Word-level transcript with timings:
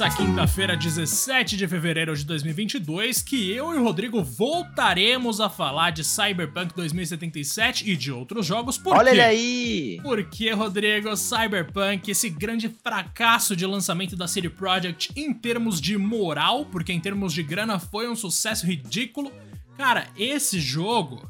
nessa 0.00 0.16
quinta-feira, 0.16 0.74
17 0.78 1.58
de 1.58 1.68
fevereiro 1.68 2.16
de 2.16 2.24
2022, 2.24 3.20
que 3.20 3.52
eu 3.52 3.74
e 3.74 3.76
o 3.76 3.84
Rodrigo 3.84 4.22
voltaremos 4.22 5.42
a 5.42 5.50
falar 5.50 5.90
de 5.90 6.02
Cyberpunk 6.02 6.74
2077 6.74 7.90
e 7.90 7.94
de 7.94 8.10
outros 8.10 8.46
jogos. 8.46 8.78
Por 8.78 8.96
Olha 8.96 9.10
quê? 9.10 9.16
ele 9.16 9.20
aí! 9.20 10.00
Porque, 10.02 10.50
Rodrigo, 10.52 11.14
Cyberpunk, 11.14 12.10
esse 12.10 12.30
grande 12.30 12.70
fracasso 12.82 13.54
de 13.54 13.66
lançamento 13.66 14.16
da 14.16 14.26
CD 14.26 14.48
Projekt 14.48 15.12
em 15.14 15.34
termos 15.34 15.78
de 15.78 15.98
moral, 15.98 16.64
porque 16.64 16.94
em 16.94 17.00
termos 17.00 17.34
de 17.34 17.42
grana 17.42 17.78
foi 17.78 18.08
um 18.08 18.16
sucesso 18.16 18.66
ridículo. 18.66 19.30
Cara, 19.76 20.06
esse 20.16 20.58
jogo 20.58 21.28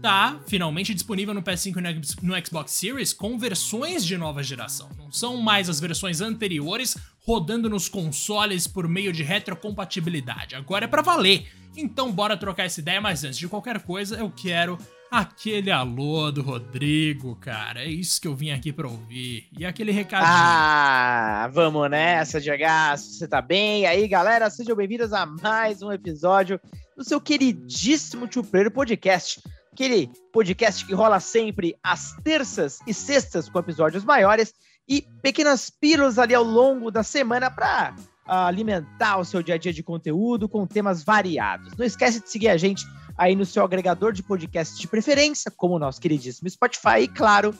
tá 0.00 0.40
finalmente 0.46 0.94
disponível 0.94 1.32
no 1.32 1.42
PS5 1.42 1.76
e 1.78 2.26
no 2.26 2.46
Xbox 2.46 2.72
Series 2.72 3.12
com 3.12 3.38
versões 3.38 4.04
de 4.04 4.16
nova 4.16 4.42
geração. 4.42 4.90
Não 4.98 5.10
são 5.10 5.36
mais 5.36 5.68
as 5.68 5.78
versões 5.78 6.20
anteriores 6.20 6.96
rodando 7.24 7.68
nos 7.70 7.88
consoles 7.88 8.66
por 8.66 8.88
meio 8.88 9.12
de 9.12 9.22
retrocompatibilidade. 9.22 10.54
Agora 10.54 10.84
é 10.84 10.88
para 10.88 11.02
valer. 11.02 11.46
Então 11.76 12.12
bora 12.12 12.36
trocar 12.36 12.64
essa 12.64 12.80
ideia, 12.80 13.00
mas 13.00 13.24
antes 13.24 13.38
de 13.38 13.48
qualquer 13.48 13.80
coisa, 13.80 14.16
eu 14.16 14.30
quero 14.30 14.78
aquele 15.10 15.70
alô 15.70 16.30
do 16.30 16.42
Rodrigo, 16.42 17.36
cara. 17.36 17.82
É 17.82 17.86
isso 17.86 18.20
que 18.20 18.28
eu 18.28 18.34
vim 18.34 18.50
aqui 18.50 18.72
pra 18.72 18.88
ouvir. 18.88 19.48
E 19.56 19.64
aquele 19.64 19.92
recadinho. 19.92 20.30
Ah, 20.30 21.48
vamos 21.52 21.88
nessa, 21.90 22.40
Diego. 22.40 22.64
Você 22.96 23.28
tá 23.28 23.40
bem? 23.40 23.82
E 23.82 23.86
aí, 23.86 24.08
galera, 24.08 24.50
sejam 24.50 24.76
bem-vindos 24.76 25.12
a 25.12 25.24
mais 25.24 25.82
um 25.82 25.92
episódio 25.92 26.60
do 26.96 27.04
seu 27.04 27.20
queridíssimo 27.20 28.26
Tio 28.26 28.44
Podcast 28.44 29.40
aquele 29.72 30.10
podcast 30.32 30.84
que 30.84 30.94
rola 30.94 31.18
sempre 31.18 31.74
às 31.82 32.12
terças 32.22 32.78
e 32.86 32.92
sextas 32.92 33.48
com 33.48 33.58
episódios 33.58 34.04
maiores 34.04 34.54
e 34.92 35.00
pequenas 35.22 35.70
pílulas 35.70 36.18
ali 36.18 36.34
ao 36.34 36.44
longo 36.44 36.90
da 36.90 37.02
semana 37.02 37.50
para 37.50 37.94
ah, 38.26 38.46
alimentar 38.46 39.16
o 39.16 39.24
seu 39.24 39.42
dia 39.42 39.54
a 39.54 39.58
dia 39.58 39.72
de 39.72 39.82
conteúdo 39.82 40.46
com 40.46 40.66
temas 40.66 41.02
variados. 41.02 41.74
Não 41.78 41.86
esquece 41.86 42.20
de 42.20 42.28
seguir 42.28 42.50
a 42.50 42.58
gente 42.58 42.84
aí 43.16 43.34
no 43.34 43.46
seu 43.46 43.64
agregador 43.64 44.12
de 44.12 44.22
podcast 44.22 44.78
de 44.78 44.86
preferência, 44.86 45.50
como 45.50 45.76
o 45.76 45.78
nosso 45.78 45.98
queridíssimo 45.98 46.48
Spotify, 46.50 47.00
e 47.00 47.08
claro, 47.08 47.54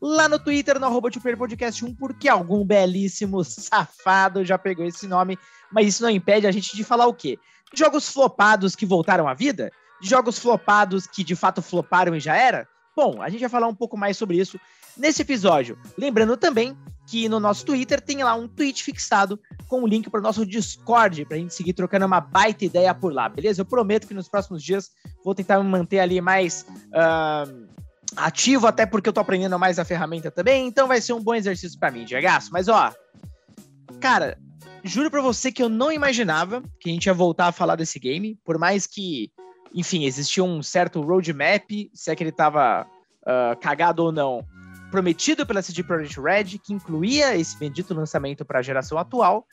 lá 0.00 0.28
no 0.30 0.38
Twitter, 0.38 0.80
no 0.80 0.86
arroba 0.86 1.10
Podcast 1.10 1.84
1, 1.84 1.94
porque 1.94 2.26
algum 2.26 2.64
belíssimo 2.64 3.44
safado 3.44 4.42
já 4.42 4.56
pegou 4.56 4.86
esse 4.86 5.06
nome, 5.06 5.38
mas 5.70 5.88
isso 5.88 6.02
não 6.02 6.10
impede 6.10 6.46
a 6.46 6.50
gente 6.50 6.74
de 6.74 6.84
falar 6.84 7.06
o 7.06 7.14
quê? 7.14 7.38
Jogos 7.74 8.08
flopados 8.08 8.74
que 8.74 8.86
voltaram 8.86 9.28
à 9.28 9.34
vida? 9.34 9.70
jogos 10.00 10.38
flopados 10.38 11.06
que 11.06 11.24
de 11.24 11.34
fato 11.34 11.60
floparam 11.60 12.14
e 12.14 12.20
já 12.20 12.36
era? 12.36 12.68
Bom, 12.96 13.22
a 13.22 13.28
gente 13.28 13.40
vai 13.40 13.48
falar 13.48 13.68
um 13.68 13.74
pouco 13.74 13.96
mais 13.96 14.16
sobre 14.16 14.36
isso 14.38 14.58
nesse 14.98 15.22
episódio. 15.22 15.78
Lembrando 15.96 16.36
também 16.36 16.76
que 17.06 17.28
no 17.28 17.40
nosso 17.40 17.64
Twitter 17.64 18.00
tem 18.00 18.22
lá 18.22 18.34
um 18.34 18.46
tweet 18.46 18.82
fixado 18.84 19.40
com 19.66 19.80
o 19.80 19.84
um 19.84 19.86
link 19.86 20.10
para 20.10 20.20
o 20.20 20.22
nosso 20.22 20.44
Discord, 20.44 21.24
para 21.24 21.36
a 21.36 21.40
gente 21.40 21.54
seguir 21.54 21.72
trocando 21.72 22.04
uma 22.04 22.20
baita 22.20 22.66
ideia 22.66 22.94
por 22.94 23.12
lá, 23.12 23.28
beleza? 23.28 23.62
Eu 23.62 23.66
prometo 23.66 24.06
que 24.06 24.12
nos 24.12 24.28
próximos 24.28 24.62
dias 24.62 24.90
vou 25.24 25.34
tentar 25.34 25.62
me 25.62 25.68
manter 25.68 26.00
ali 26.00 26.20
mais 26.20 26.66
uh, 26.88 27.66
ativo, 28.14 28.66
até 28.66 28.84
porque 28.84 29.08
eu 29.08 29.12
tô 29.12 29.20
aprendendo 29.20 29.58
mais 29.58 29.78
a 29.78 29.86
ferramenta 29.86 30.30
também, 30.30 30.66
então 30.66 30.86
vai 30.86 31.00
ser 31.00 31.14
um 31.14 31.22
bom 31.22 31.34
exercício 31.34 31.78
para 31.78 31.90
mim, 31.90 32.04
Diego. 32.04 32.26
Mas 32.52 32.68
ó, 32.68 32.92
cara, 33.98 34.36
juro 34.84 35.10
para 35.10 35.22
você 35.22 35.50
que 35.50 35.62
eu 35.62 35.70
não 35.70 35.90
imaginava 35.90 36.62
que 36.78 36.90
a 36.90 36.92
gente 36.92 37.06
ia 37.06 37.14
voltar 37.14 37.46
a 37.46 37.52
falar 37.52 37.76
desse 37.76 37.98
game, 37.98 38.38
por 38.44 38.58
mais 38.58 38.86
que 38.86 39.32
enfim, 39.74 40.04
existia 40.04 40.42
um 40.42 40.62
certo 40.62 41.00
roadmap, 41.00 41.70
se 41.92 42.10
é 42.10 42.16
que 42.16 42.22
ele 42.22 42.30
estava 42.30 42.86
uh, 43.22 43.58
cagado 43.60 44.02
ou 44.02 44.12
não, 44.12 44.44
prometido 44.90 45.46
pela 45.46 45.62
CD 45.62 45.82
Projekt 45.82 46.20
Red, 46.20 46.58
que 46.58 46.72
incluía 46.72 47.36
esse 47.36 47.58
bendito 47.58 47.94
lançamento 47.94 48.44
para 48.44 48.58
a 48.58 48.62
geração 48.62 48.98
atual. 48.98 49.46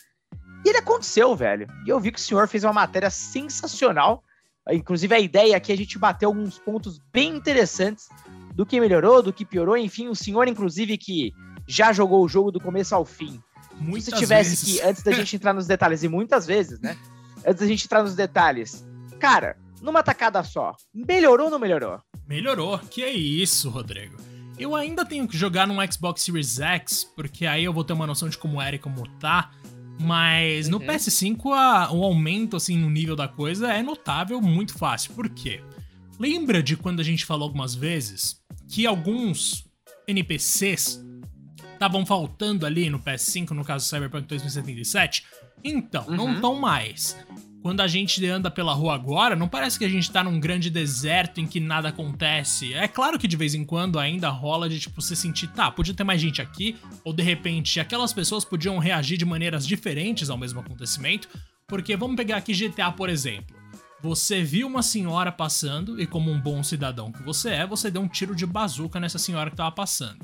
E 0.66 0.70
ele 0.70 0.78
aconteceu, 0.78 1.36
velho. 1.36 1.68
E 1.86 1.90
eu 1.90 2.00
vi 2.00 2.12
que 2.12 2.20
o 2.20 2.22
senhor 2.22 2.48
fez 2.48 2.64
uma 2.64 2.74
matéria 2.74 3.10
sensacional. 3.10 4.24
Inclusive, 4.72 5.14
a 5.14 5.20
ideia 5.20 5.56
aqui 5.56 5.72
é 5.72 5.76
a 5.76 5.78
gente 5.78 6.00
bater 6.00 6.26
alguns 6.26 6.58
pontos 6.58 7.00
bem 7.14 7.36
interessantes 7.36 8.08
do 8.56 8.66
que 8.66 8.80
melhorou, 8.80 9.22
do 9.22 9.32
que 9.32 9.46
piorou. 9.46 9.78
Enfim, 9.78 10.08
o 10.08 10.16
senhor, 10.16 10.48
inclusive, 10.48 10.98
que 10.98 11.32
já 11.68 11.94
jogou 11.94 12.24
o 12.24 12.28
jogo 12.28 12.52
do 12.52 12.60
começo 12.60 12.96
ao 12.96 13.06
fim. 13.06 13.40
Muitas 13.78 14.06
Se 14.06 14.20
tivesse 14.20 14.50
vezes. 14.52 14.64
que, 14.64 14.82
antes 14.82 15.04
da 15.04 15.12
gente 15.12 15.36
entrar 15.36 15.54
nos 15.54 15.68
detalhes, 15.68 16.02
e 16.02 16.08
muitas 16.08 16.46
vezes, 16.46 16.80
né? 16.80 16.98
Antes 17.48 17.60
da 17.60 17.68
gente 17.68 17.86
entrar 17.86 18.02
nos 18.02 18.16
detalhes, 18.16 18.84
cara, 19.20 19.56
numa 19.80 20.02
tacada 20.02 20.44
só. 20.44 20.76
Melhorou 20.92 21.46
ou 21.46 21.52
não 21.52 21.60
melhorou? 21.60 22.02
Melhorou. 22.28 22.80
Que 22.80 23.04
é 23.04 23.12
isso, 23.12 23.70
Rodrigo. 23.70 24.18
Eu 24.58 24.76
ainda 24.76 25.06
tenho 25.06 25.28
que 25.28 25.38
jogar 25.38 25.68
no 25.68 25.76
Xbox 25.92 26.22
Series 26.22 26.60
X, 26.60 27.04
porque 27.16 27.46
aí 27.46 27.64
eu 27.64 27.74
vou 27.74 27.84
ter 27.84 27.94
uma 27.94 28.08
noção 28.08 28.30
de 28.30 28.38
como 28.38 28.62
era 28.62 28.76
e 28.76 28.80
como 28.80 29.08
tá. 29.20 29.52
Mas 30.00 30.68
no 30.68 30.78
uhum. 30.78 30.86
PS5 30.86 31.52
a, 31.54 31.92
o 31.92 32.04
aumento 32.04 32.56
assim 32.58 32.78
no 32.78 32.90
nível 32.90 33.16
da 33.16 33.28
coisa 33.28 33.72
é 33.72 33.82
notável, 33.82 34.42
muito 34.42 34.78
fácil. 34.78 35.14
Por 35.14 35.30
quê? 35.30 35.62
Lembra 36.20 36.64
de 36.64 36.78
quando 36.78 37.00
a 37.00 37.04
gente 37.04 37.26
falou 37.26 37.44
algumas 37.44 37.76
vezes 37.76 38.42
que 38.70 38.86
alguns 38.86 39.66
NPCs 40.08 41.04
estavam 41.74 42.06
faltando 42.06 42.66
ali 42.66 42.90
no 42.90 43.00
PS5, 43.00 43.52
no 43.52 43.64
caso 43.64 43.86
Cyberpunk 43.86 44.28
2077? 44.28 45.26
Então, 45.64 46.06
uhum. 46.08 46.16
não 46.16 46.34
estão 46.36 46.56
mais 46.56 47.18
quando 47.66 47.82
a 47.82 47.88
gente 47.88 48.24
anda 48.28 48.52
pela 48.52 48.76
rua 48.76 48.94
agora, 48.94 49.36
não 49.36 49.48
parece 49.48 49.80
que 49.80 49.86
a 49.86 49.90
gente 49.90 50.12
tá 50.12 50.24
num 50.24 50.40
grande 50.40 50.70
deserto 50.70 51.42
em 51.42 51.48
que 51.48 51.60
nada 51.60 51.90
acontece. 51.90 52.76
É 52.76 52.88
claro 52.88 53.18
que 53.18 53.28
de 53.28 53.36
vez 53.36 53.56
em 53.56 53.66
quando 53.66 53.98
ainda 53.98 54.30
rola 54.30 54.70
de 54.70 54.80
tipo 54.80 55.02
se 55.02 55.16
sentir, 55.16 55.48
tá, 55.48 55.72
podia 55.72 55.96
ter 55.96 56.04
mais 56.04 56.22
gente 56.22 56.44
aqui, 56.44 56.78
ou 57.04 57.12
de 57.12 57.24
repente 57.24 57.80
aquelas 57.80 58.14
pessoas 58.14 58.46
podiam 58.46 58.78
reagir 58.78 59.18
de 59.18 59.26
maneiras 59.26 59.66
diferentes 59.66 60.30
ao 60.30 60.38
mesmo 60.38 60.60
acontecimento, 60.60 61.28
porque 61.68 61.98
vamos 61.98 62.16
pegar 62.16 62.38
aqui 62.38 62.54
GTA, 62.54 62.92
por 62.92 63.10
exemplo. 63.10 63.58
Você 64.00 64.44
viu 64.44 64.68
uma 64.68 64.84
senhora 64.84 65.32
passando 65.32 66.00
e 66.00 66.06
como 66.06 66.30
um 66.30 66.40
bom 66.40 66.62
cidadão 66.62 67.12
que 67.12 67.24
você 67.24 67.50
é, 67.50 67.66
você 67.66 67.90
deu 67.90 68.04
um 68.04 68.08
tiro 68.08 68.36
de 68.36 68.46
bazuca 68.46 69.00
nessa 69.00 69.18
senhora 69.18 69.50
que 69.50 69.58
tava 69.58 69.72
passando. 69.72 70.24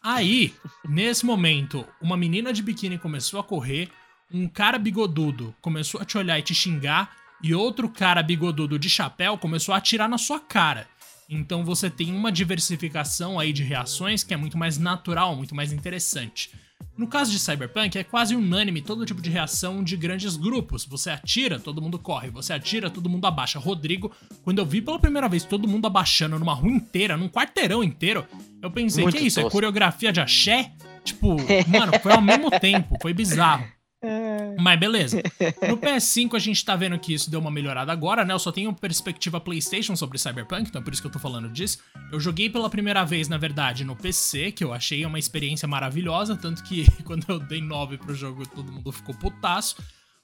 Aí, 0.00 0.54
nesse 0.88 1.26
momento, 1.26 1.84
uma 2.00 2.16
menina 2.16 2.52
de 2.52 2.62
biquíni 2.62 2.96
começou 2.96 3.40
a 3.40 3.42
correr, 3.42 3.90
um 4.32 4.48
cara 4.48 4.78
bigodudo 4.78 5.54
começou 5.60 6.00
a 6.00 6.04
te 6.04 6.18
olhar 6.18 6.38
e 6.38 6.42
te 6.42 6.54
xingar, 6.54 7.16
e 7.42 7.54
outro 7.54 7.88
cara 7.88 8.22
bigodudo 8.22 8.78
de 8.78 8.88
chapéu 8.88 9.36
começou 9.38 9.74
a 9.74 9.78
atirar 9.78 10.08
na 10.08 10.18
sua 10.18 10.40
cara. 10.40 10.88
Então 11.28 11.64
você 11.64 11.90
tem 11.90 12.12
uma 12.12 12.30
diversificação 12.30 13.38
aí 13.38 13.52
de 13.52 13.62
reações 13.62 14.22
que 14.22 14.32
é 14.32 14.36
muito 14.36 14.56
mais 14.56 14.78
natural, 14.78 15.34
muito 15.34 15.54
mais 15.54 15.72
interessante. 15.72 16.50
No 16.96 17.06
caso 17.06 17.30
de 17.30 17.38
Cyberpunk, 17.38 17.98
é 17.98 18.04
quase 18.04 18.34
unânime 18.34 18.80
todo 18.80 19.04
tipo 19.04 19.20
de 19.20 19.28
reação 19.28 19.84
de 19.84 19.96
grandes 19.96 20.34
grupos. 20.36 20.86
Você 20.86 21.10
atira, 21.10 21.58
todo 21.58 21.82
mundo 21.82 21.98
corre. 21.98 22.30
Você 22.30 22.54
atira, 22.54 22.88
todo 22.88 23.08
mundo 23.08 23.26
abaixa. 23.26 23.58
Rodrigo, 23.58 24.10
quando 24.42 24.60
eu 24.60 24.66
vi 24.66 24.80
pela 24.80 24.98
primeira 24.98 25.28
vez 25.28 25.44
todo 25.44 25.68
mundo 25.68 25.86
abaixando 25.86 26.38
numa 26.38 26.54
rua 26.54 26.70
inteira, 26.70 27.16
num 27.16 27.28
quarteirão 27.28 27.84
inteiro, 27.84 28.26
eu 28.62 28.70
pensei, 28.70 29.02
muito 29.04 29.16
que 29.16 29.22
é 29.22 29.26
isso? 29.26 29.40
É 29.40 29.42
tosco. 29.42 29.56
É 29.56 29.58
coreografia 29.58 30.10
de 30.10 30.20
axé? 30.20 30.72
Tipo, 31.04 31.36
mano, 31.68 31.92
foi 32.02 32.12
ao 32.12 32.22
mesmo 32.22 32.50
tempo, 32.50 32.96
foi 33.02 33.12
bizarro. 33.12 33.75
É. 34.02 34.54
Mas 34.58 34.78
beleza. 34.78 35.22
No 35.68 35.76
PS5 35.78 36.34
a 36.34 36.38
gente 36.38 36.64
tá 36.64 36.76
vendo 36.76 36.98
que 36.98 37.14
isso 37.14 37.30
deu 37.30 37.40
uma 37.40 37.50
melhorada 37.50 37.92
agora, 37.92 38.24
né? 38.24 38.34
Eu 38.34 38.38
só 38.38 38.52
tenho 38.52 38.72
perspectiva 38.72 39.40
PlayStation 39.40 39.96
sobre 39.96 40.18
Cyberpunk, 40.18 40.68
então 40.68 40.80
é 40.80 40.84
por 40.84 40.92
isso 40.92 41.02
que 41.02 41.08
eu 41.08 41.12
tô 41.12 41.18
falando 41.18 41.48
disso. 41.48 41.78
Eu 42.12 42.20
joguei 42.20 42.50
pela 42.50 42.68
primeira 42.68 43.04
vez, 43.04 43.28
na 43.28 43.38
verdade, 43.38 43.84
no 43.84 43.96
PC, 43.96 44.52
que 44.52 44.62
eu 44.62 44.72
achei 44.72 45.04
uma 45.04 45.18
experiência 45.18 45.66
maravilhosa, 45.66 46.36
tanto 46.36 46.62
que 46.62 46.86
quando 47.04 47.24
eu 47.28 47.38
dei 47.38 47.60
9 47.60 47.98
pro 47.98 48.14
jogo 48.14 48.46
todo 48.46 48.70
mundo 48.70 48.92
ficou 48.92 49.14
putaço. 49.14 49.76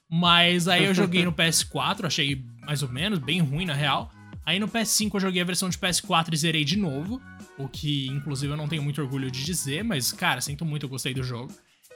Mas 0.09 0.67
aí 0.67 0.85
eu 0.85 0.93
joguei 0.93 1.25
no 1.25 1.33
PS4, 1.33 2.05
achei 2.05 2.45
mais 2.61 2.83
ou 2.83 2.89
menos, 2.89 3.19
bem 3.19 3.39
ruim 3.39 3.65
na 3.65 3.73
real. 3.73 4.11
Aí 4.45 4.59
no 4.59 4.67
PS5 4.67 5.15
eu 5.15 5.19
joguei 5.19 5.41
a 5.41 5.45
versão 5.45 5.69
de 5.69 5.77
PS4 5.77 6.33
e 6.33 6.37
zerei 6.37 6.65
de 6.65 6.77
novo, 6.77 7.21
o 7.57 7.67
que 7.67 8.07
inclusive 8.07 8.51
eu 8.51 8.57
não 8.57 8.67
tenho 8.67 8.83
muito 8.83 9.01
orgulho 9.01 9.31
de 9.31 9.43
dizer, 9.43 9.83
mas 9.83 10.11
cara, 10.11 10.41
sinto 10.41 10.65
muito, 10.65 10.85
eu 10.85 10.89
gostei 10.89 11.13
do 11.13 11.23
jogo. 11.23 11.51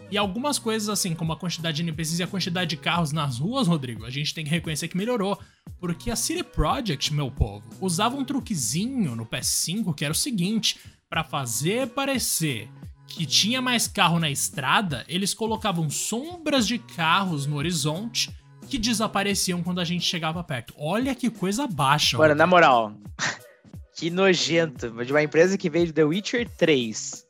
E 0.09 0.17
algumas 0.17 0.57
coisas, 0.57 0.87
assim, 0.87 1.13
como 1.13 1.33
a 1.33 1.37
quantidade 1.37 1.77
de 1.77 1.83
NPCs 1.83 2.19
e 2.19 2.23
a 2.23 2.27
quantidade 2.27 2.69
de 2.69 2.77
carros 2.77 3.11
nas 3.11 3.39
ruas, 3.39 3.67
Rodrigo, 3.67 4.05
a 4.05 4.09
gente 4.09 4.33
tem 4.33 4.45
que 4.45 4.49
reconhecer 4.49 4.87
que 4.87 4.95
melhorou. 4.95 5.37
Porque 5.79 6.09
a 6.09 6.15
City 6.15 6.43
Project, 6.43 7.13
meu 7.13 7.29
povo, 7.29 7.63
usava 7.81 8.15
um 8.15 8.23
truquezinho 8.23 9.15
no 9.15 9.25
PS5 9.25 9.93
que 9.93 10.05
era 10.05 10.13
o 10.13 10.15
seguinte: 10.15 10.79
para 11.09 11.23
fazer 11.23 11.89
parecer 11.89 12.69
que 13.05 13.25
tinha 13.25 13.61
mais 13.61 13.87
carro 13.87 14.19
na 14.19 14.29
estrada, 14.29 15.05
eles 15.07 15.33
colocavam 15.33 15.89
sombras 15.89 16.67
de 16.67 16.77
carros 16.77 17.45
no 17.45 17.57
horizonte 17.57 18.29
que 18.69 18.77
desapareciam 18.77 19.63
quando 19.63 19.79
a 19.79 19.85
gente 19.85 20.05
chegava 20.05 20.43
perto. 20.43 20.73
Olha 20.77 21.15
que 21.15 21.29
coisa 21.29 21.67
baixa. 21.67 22.17
Mano, 22.17 22.35
na 22.35 22.47
moral, 22.47 22.93
que 23.95 24.09
nojento. 24.09 24.89
De 25.05 25.11
uma 25.11 25.23
empresa 25.23 25.57
que 25.57 25.69
veio 25.69 25.87
de 25.87 25.93
The 25.93 26.03
Witcher 26.03 26.49
3 26.49 27.26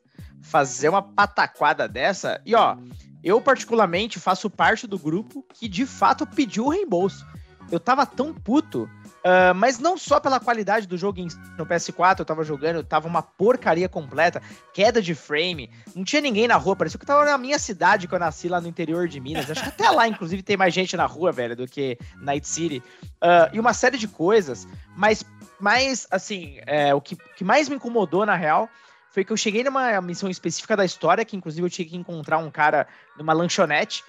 fazer 0.48 0.90
uma 0.90 1.02
pataquada 1.02 1.88
dessa. 1.88 2.42
E 2.46 2.56
ó, 2.56 2.78
eu 3.24 3.42
particularmente 3.42 4.20
faço 4.20 4.50
parte 4.50 4.88
do 4.88 4.98
grupo 4.98 5.46
que 5.54 5.68
de 5.68 5.86
fato 5.86 6.26
pediu 6.26 6.66
o 6.66 6.70
reembolso. 6.70 7.26
Eu 7.70 7.80
tava 7.80 8.06
tão 8.06 8.34
puto 8.34 8.90
Uh, 9.28 9.54
mas 9.54 9.78
não 9.78 9.98
só 9.98 10.22
pela 10.22 10.40
qualidade 10.40 10.88
do 10.88 10.98
jogo 10.98 11.20
no 11.58 11.66
PS4, 11.66 12.20
eu 12.20 12.26
tava 12.26 12.46
jogando, 12.46 12.82
tava 12.82 13.10
uma 13.10 13.22
porcaria 13.22 13.90
completa, 13.90 14.42
queda 14.74 15.02
de 15.02 15.14
frame, 15.14 15.70
não 15.94 16.06
tinha 16.06 16.22
ninguém 16.22 16.48
na 16.48 16.56
rua, 16.56 16.78
parecia 16.78 16.98
que 16.98 17.04
eu 17.04 17.08
tava 17.08 17.26
na 17.26 17.38
minha 17.38 17.60
cidade 17.60 18.08
que 18.08 18.16
eu 18.16 18.20
nasci 18.20 18.48
lá 18.48 18.62
no 18.62 18.70
interior 18.70 19.06
de 19.06 19.20
Minas. 19.20 19.52
Acho 19.52 19.64
que 19.64 19.70
até 19.70 19.90
lá, 19.90 20.08
inclusive, 20.08 20.42
tem 20.42 20.56
mais 20.56 20.74
gente 20.74 20.96
na 20.96 21.06
rua, 21.06 21.34
velho, 21.34 21.58
do 21.58 21.68
que 21.68 21.98
Night 22.22 22.48
City. 22.48 22.82
Uh, 23.16 23.52
e 23.52 23.60
uma 23.60 23.74
série 23.74 23.98
de 23.98 24.08
coisas, 24.08 24.66
mas 24.96 25.26
mais, 25.60 26.08
assim, 26.10 26.60
é, 26.66 26.94
o 26.94 27.02
que, 27.02 27.18
que 27.36 27.44
mais 27.44 27.68
me 27.68 27.76
incomodou, 27.76 28.26
na 28.26 28.36
real, 28.36 28.70
foi 29.12 29.24
que 29.24 29.32
eu 29.32 29.38
cheguei 29.38 29.64
numa 29.64 30.00
missão 30.02 30.30
específica 30.30 30.76
da 30.76 30.86
história, 30.86 31.26
que 31.26 31.36
inclusive 31.36 31.66
eu 31.66 31.70
tinha 31.70 31.88
que 31.88 31.96
encontrar 31.96 32.38
um 32.38 32.52
cara 32.52 32.88
numa 33.18 33.34
lanchonete. 33.34 34.04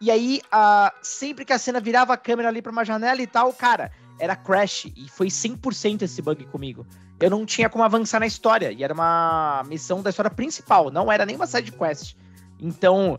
E 0.00 0.10
aí, 0.10 0.40
uh, 0.46 0.90
sempre 1.02 1.44
que 1.44 1.52
a 1.52 1.58
cena 1.58 1.80
virava 1.80 2.14
a 2.14 2.16
câmera 2.16 2.48
ali 2.48 2.60
pra 2.60 2.72
uma 2.72 2.84
janela 2.84 3.22
e 3.22 3.26
tal, 3.26 3.52
cara, 3.52 3.92
era 4.18 4.36
crash. 4.36 4.86
E 4.96 5.08
foi 5.08 5.28
100% 5.28 6.02
esse 6.02 6.20
bug 6.20 6.44
comigo. 6.46 6.86
Eu 7.20 7.30
não 7.30 7.46
tinha 7.46 7.70
como 7.70 7.84
avançar 7.84 8.20
na 8.20 8.26
história. 8.26 8.72
E 8.72 8.82
era 8.82 8.92
uma 8.92 9.62
missão 9.66 10.02
da 10.02 10.10
história 10.10 10.30
principal, 10.30 10.90
não 10.90 11.10
era 11.10 11.24
nem 11.24 11.36
uma 11.36 11.46
side 11.46 11.72
quest. 11.72 12.16
Então, 12.60 13.18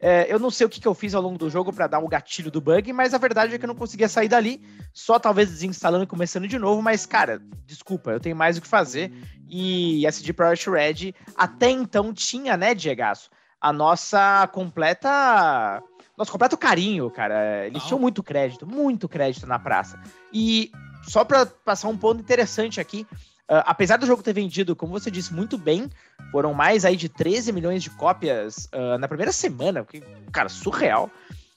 é, 0.00 0.32
eu 0.32 0.38
não 0.38 0.50
sei 0.50 0.66
o 0.66 0.68
que, 0.68 0.80
que 0.80 0.88
eu 0.88 0.94
fiz 0.94 1.14
ao 1.14 1.22
longo 1.22 1.38
do 1.38 1.48
jogo 1.48 1.72
para 1.72 1.86
dar 1.86 1.98
o 1.98 2.08
gatilho 2.08 2.50
do 2.50 2.60
bug, 2.60 2.92
mas 2.92 3.14
a 3.14 3.18
verdade 3.18 3.54
é 3.54 3.58
que 3.58 3.64
eu 3.64 3.68
não 3.68 3.74
conseguia 3.74 4.08
sair 4.08 4.28
dali, 4.28 4.60
só 4.92 5.18
talvez 5.18 5.50
desinstalando 5.50 6.04
e 6.04 6.06
começando 6.06 6.48
de 6.48 6.58
novo. 6.58 6.82
Mas, 6.82 7.06
cara, 7.06 7.40
desculpa, 7.66 8.10
eu 8.10 8.20
tenho 8.20 8.36
mais 8.36 8.58
o 8.58 8.60
que 8.60 8.68
fazer. 8.68 9.12
E 9.48 10.06
SD 10.06 10.32
Projekt 10.32 10.70
Red 10.70 11.14
até 11.36 11.70
então 11.70 12.12
tinha, 12.12 12.56
né, 12.56 12.74
Diegaço, 12.74 13.30
a 13.60 13.72
nossa 13.72 14.46
completa. 14.48 15.82
Nosso 16.16 16.30
completo 16.30 16.56
carinho, 16.56 17.10
cara. 17.10 17.66
Eles 17.66 17.82
tinham 17.82 17.98
muito 17.98 18.22
crédito, 18.22 18.66
muito 18.66 19.08
crédito 19.08 19.46
na 19.46 19.58
praça. 19.58 20.00
E 20.32 20.70
só 21.02 21.24
para 21.24 21.44
passar 21.44 21.88
um 21.88 21.96
ponto 21.96 22.20
interessante 22.20 22.80
aqui, 22.80 23.06
Uh, 23.50 23.60
apesar 23.66 23.98
do 23.98 24.06
jogo 24.06 24.22
ter 24.22 24.32
vendido, 24.32 24.74
como 24.74 24.92
você 24.92 25.10
disse, 25.10 25.34
muito 25.34 25.58
bem, 25.58 25.90
foram 26.32 26.54
mais 26.54 26.84
aí 26.84 26.96
de 26.96 27.10
13 27.10 27.52
milhões 27.52 27.82
de 27.82 27.90
cópias 27.90 28.70
uh, 28.72 28.96
na 28.98 29.06
primeira 29.06 29.32
semana, 29.32 29.84
que, 29.84 30.00
cara, 30.32 30.48
surreal. 30.48 31.10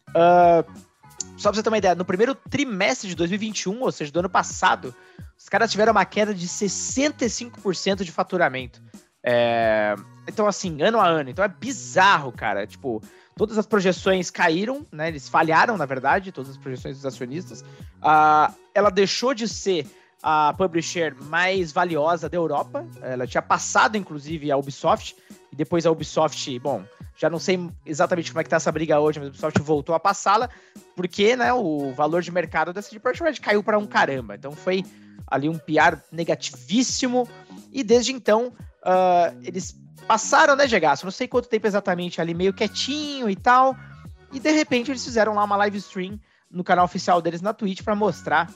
Uh, 0.09 0.69
só 1.37 1.49
pra 1.49 1.55
você 1.55 1.63
ter 1.63 1.69
uma 1.69 1.77
ideia, 1.77 1.95
no 1.95 2.03
primeiro 2.03 2.35
trimestre 2.35 3.07
de 3.07 3.15
2021, 3.15 3.81
ou 3.81 3.91
seja, 3.91 4.11
do 4.11 4.19
ano 4.19 4.29
passado, 4.29 4.93
os 5.37 5.47
caras 5.47 5.71
tiveram 5.71 5.91
uma 5.91 6.03
queda 6.03 6.33
de 6.33 6.47
65% 6.47 8.03
de 8.03 8.11
faturamento. 8.11 8.81
É... 9.23 9.95
Então, 10.27 10.45
assim, 10.45 10.81
ano 10.81 10.99
a 10.99 11.07
ano. 11.07 11.29
Então 11.29 11.45
é 11.45 11.47
bizarro, 11.47 12.31
cara. 12.31 12.67
Tipo, 12.67 13.01
todas 13.35 13.57
as 13.57 13.65
projeções 13.65 14.29
caíram, 14.29 14.85
né? 14.91 15.07
Eles 15.07 15.29
falharam, 15.29 15.77
na 15.77 15.85
verdade, 15.85 16.31
todas 16.31 16.51
as 16.51 16.57
projeções 16.57 16.97
dos 16.97 17.05
acionistas. 17.05 17.63
Ela 18.73 18.89
deixou 18.89 19.33
de 19.33 19.47
ser 19.47 19.85
a 20.21 20.53
publisher 20.57 21.15
mais 21.19 21.71
valiosa 21.71 22.29
da 22.29 22.37
Europa. 22.37 22.85
Ela 23.01 23.27
tinha 23.27 23.41
passado, 23.41 23.97
inclusive, 23.97 24.51
a 24.51 24.57
Ubisoft. 24.57 25.15
E 25.51 25.55
depois 25.55 25.85
a 25.85 25.91
Ubisoft, 25.91 26.59
bom, 26.59 26.83
já 27.15 27.29
não 27.29 27.39
sei 27.39 27.69
exatamente 27.85 28.31
como 28.31 28.41
é 28.41 28.43
que 28.43 28.49
tá 28.49 28.57
essa 28.57 28.71
briga 28.71 28.99
hoje, 28.99 29.19
mas 29.19 29.27
a 29.27 29.29
Ubisoft 29.29 29.61
voltou 29.61 29.95
a 29.95 29.99
passá-la, 29.99 30.49
porque 30.95 31.35
né, 31.35 31.53
o 31.53 31.93
valor 31.93 32.21
de 32.21 32.31
mercado 32.31 32.73
da 32.73 32.81
CD 32.81 32.99
Projekt 32.99 33.23
Red 33.23 33.35
caiu 33.41 33.63
para 33.63 33.77
um 33.77 33.87
caramba. 33.87 34.35
Então 34.35 34.51
foi 34.51 34.83
ali 35.25 35.49
um 35.49 35.57
PR 35.57 35.97
negativíssimo. 36.11 37.27
E 37.71 37.83
desde 37.83 38.11
então, 38.11 38.53
uh, 38.83 39.37
eles 39.43 39.77
passaram, 40.07 40.55
né, 40.55 40.67
Gegaço? 40.67 41.05
Não 41.05 41.11
sei 41.11 41.27
quanto 41.27 41.49
tempo 41.49 41.67
exatamente 41.67 42.21
ali, 42.21 42.33
meio 42.33 42.53
quietinho 42.53 43.29
e 43.29 43.35
tal. 43.35 43.75
E 44.31 44.39
de 44.39 44.51
repente 44.51 44.91
eles 44.91 45.03
fizeram 45.03 45.33
lá 45.33 45.43
uma 45.43 45.57
live 45.57 45.77
stream 45.77 46.19
no 46.49 46.63
canal 46.63 46.85
oficial 46.85 47.21
deles 47.21 47.41
na 47.41 47.53
Twitch 47.53 47.81
para 47.83 47.95
mostrar 47.95 48.49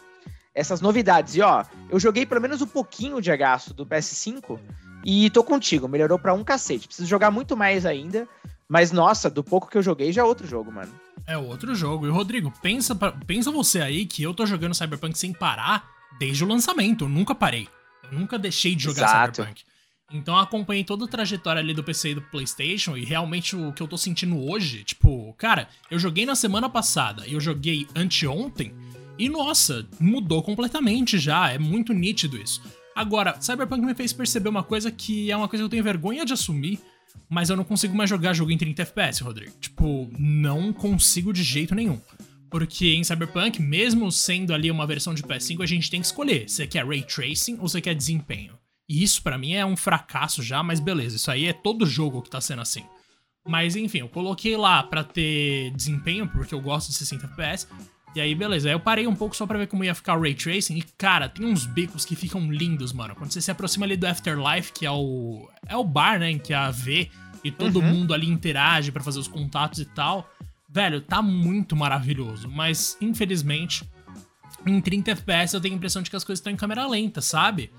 essas 0.54 0.82
novidades. 0.82 1.36
E 1.36 1.42
ó, 1.42 1.64
eu 1.90 2.00
joguei 2.00 2.26
pelo 2.26 2.42
menos 2.42 2.62
um 2.62 2.68
pouquinho 2.68 3.22
de 3.22 3.32
agaço 3.32 3.74
do 3.74 3.86
PS5 3.86 4.60
e 5.06 5.30
tô 5.30 5.44
contigo, 5.44 5.88
melhorou 5.88 6.20
para 6.20 6.34
um 6.34 6.44
cacete. 6.44 6.88
Preciso 6.88 7.08
jogar 7.08 7.32
muito 7.32 7.58
mais 7.58 7.86
ainda, 7.86 8.28
mas 8.68 8.92
nossa, 8.92 9.30
do 9.30 9.44
pouco 9.44 9.70
que 9.70 9.78
eu 9.78 9.84
joguei 9.84 10.12
já 10.12 10.22
é 10.22 10.26
outro 10.26 10.48
jogo, 10.48 10.72
mano. 10.72 10.94
É 11.26 11.38
outro 11.38 11.74
jogo. 11.74 12.08
E 12.08 12.10
Rodrigo, 12.10 12.54
pensa, 12.62 12.96
pensa 13.26 13.52
você 13.52 13.82
aí 13.82 14.06
que 14.06 14.24
eu 14.24 14.34
tô 14.34 14.46
jogando 14.46 14.76
Cyberpunk 14.76 15.18
sem 15.18 15.34
parar 15.34 15.90
desde 16.20 16.44
o 16.44 16.48
lançamento, 16.48 17.06
eu 17.06 17.10
nunca 17.10 17.34
parei. 17.34 17.68
Eu 18.04 18.20
nunca 18.20 18.38
deixei 18.38 18.76
de 18.76 18.84
jogar 18.84 19.08
Exato. 19.08 19.36
Cyberpunk. 19.36 19.64
Então 20.14 20.36
eu 20.36 20.42
acompanhei 20.42 20.84
toda 20.84 21.06
a 21.06 21.08
trajetória 21.08 21.62
ali 21.62 21.74
do 21.74 21.84
PC 21.84 22.10
e 22.10 22.16
do 22.16 22.22
PlayStation 22.22 22.98
e 22.98 23.06
realmente 23.06 23.56
o 23.56 23.72
que 23.72 23.82
eu 23.82 23.88
tô 23.88 23.98
sentindo 23.98 24.38
hoje, 24.38 24.84
tipo, 24.84 25.34
cara, 25.38 25.70
eu 25.90 25.98
joguei 25.98 26.26
na 26.26 26.36
semana 26.36 26.70
passada 26.70 27.26
e 27.26 27.34
eu 27.34 27.40
joguei 27.40 27.88
anteontem 27.96 28.76
e 29.22 29.30
nossa, 29.30 29.88
mudou 30.00 30.42
completamente 30.42 31.20
já, 31.20 31.52
é 31.52 31.60
muito 31.60 31.94
nítido 31.94 32.42
isso. 32.42 32.60
Agora, 32.96 33.40
Cyberpunk 33.40 33.86
me 33.86 33.94
fez 33.94 34.12
perceber 34.12 34.50
uma 34.50 34.64
coisa 34.64 34.90
que 34.92 35.30
é 35.30 35.38
uma 35.38 35.48
coisa 35.48 35.62
que 35.62 35.66
eu 35.66 35.70
tenho 35.70 35.84
vergonha 35.84 36.26
de 36.26 36.34
assumir, 36.34 36.80
mas 37.30 37.52
eu 37.52 37.56
não 37.56 37.64
consigo 37.64 37.96
mais 37.96 38.10
jogar 38.10 38.34
jogo 38.34 38.50
em 38.50 38.58
30 38.58 38.82
FPS, 38.82 39.24
Rodrigo. 39.24 39.52
Tipo, 39.60 40.10
não 40.18 40.74
consigo 40.74 41.32
de 41.32 41.44
jeito 41.44 41.76
nenhum. 41.76 42.02
Porque 42.50 42.96
em 42.96 43.04
Cyberpunk, 43.04 43.62
mesmo 43.62 44.12
sendo 44.12 44.56
ali 44.56 44.72
uma 44.72 44.88
versão 44.88 45.14
de 45.14 45.22
PS5, 45.22 45.62
a 45.62 45.68
gente 45.68 45.92
tem 45.92 46.02
que 46.02 46.08
escolher 46.08 46.50
se 46.50 46.66
quer 46.66 46.84
ray 46.84 47.04
tracing 47.04 47.60
ou 47.60 47.70
se 47.70 47.80
quer 47.80 47.94
desempenho. 47.94 48.58
E 48.90 49.04
isso 49.04 49.22
para 49.22 49.38
mim 49.38 49.54
é 49.54 49.64
um 49.64 49.78
fracasso 49.78 50.42
já, 50.42 50.64
mas 50.64 50.80
beleza, 50.80 51.18
isso 51.18 51.30
aí 51.30 51.46
é 51.46 51.54
todo 51.54 51.86
jogo 51.86 52.24
que 52.24 52.30
tá 52.32 52.42
sendo 52.42 52.64
assim. 52.64 52.84
Mas 53.48 53.76
enfim, 53.76 54.00
eu 54.00 54.10
coloquei 54.10 54.58
lá 54.58 54.82
para 54.82 55.04
ter 55.04 55.70
desempenho, 55.76 56.28
porque 56.28 56.56
eu 56.56 56.60
gosto 56.60 56.90
de 56.90 56.96
60 56.96 57.28
FPS, 57.28 57.68
e 58.14 58.20
aí, 58.20 58.36
beleza. 58.36 58.68
Aí 58.68 58.74
eu 58.74 58.80
parei 58.80 59.08
um 59.08 59.16
pouco 59.16 59.36
só 59.36 59.46
pra 59.46 59.58
ver 59.58 59.68
como 59.68 59.84
ia 59.84 59.96
ficar 59.96 60.18
o 60.18 60.22
Ray 60.22 60.34
Tracing. 60.34 60.78
E, 60.78 60.82
cara, 60.98 61.30
tem 61.30 61.46
uns 61.46 61.66
bicos 61.66 62.04
que 62.04 62.16
ficam 62.16 62.52
lindos, 62.52 62.92
mano. 62.92 63.16
Quando 63.16 63.32
você 63.32 63.42
se 63.42 63.50
aproxima 63.50 63.86
ali 63.86 63.96
do 63.96 64.06
Afterlife, 64.06 64.74
que 64.74 64.86
é 64.86 64.92
o. 64.92 65.50
É 65.68 65.78
o 65.78 65.84
bar, 65.84 66.20
né? 66.20 66.32
Em 66.32 66.38
que 66.38 66.54
a 66.54 66.70
V 66.70 67.10
e 67.44 67.52
todo 67.52 67.80
uhum. 67.80 67.88
mundo 67.88 68.14
ali 68.14 68.28
interage 68.28 68.92
para 68.92 69.02
fazer 69.02 69.20
os 69.20 69.28
contatos 69.28 69.80
e 69.80 69.86
tal. 69.86 70.30
Velho, 70.70 71.02
tá 71.02 71.22
muito 71.22 71.76
maravilhoso. 71.76 72.50
Mas, 72.50 72.98
infelizmente, 73.00 73.90
em 74.66 74.80
30 74.82 75.12
FPS 75.12 75.54
eu 75.54 75.62
tenho 75.62 75.74
a 75.74 75.78
impressão 75.78 76.02
de 76.02 76.10
que 76.10 76.16
as 76.16 76.24
coisas 76.24 76.40
estão 76.40 76.52
em 76.52 76.58
câmera 76.58 76.86
lenta, 76.88 77.22
sabe? 77.22 77.72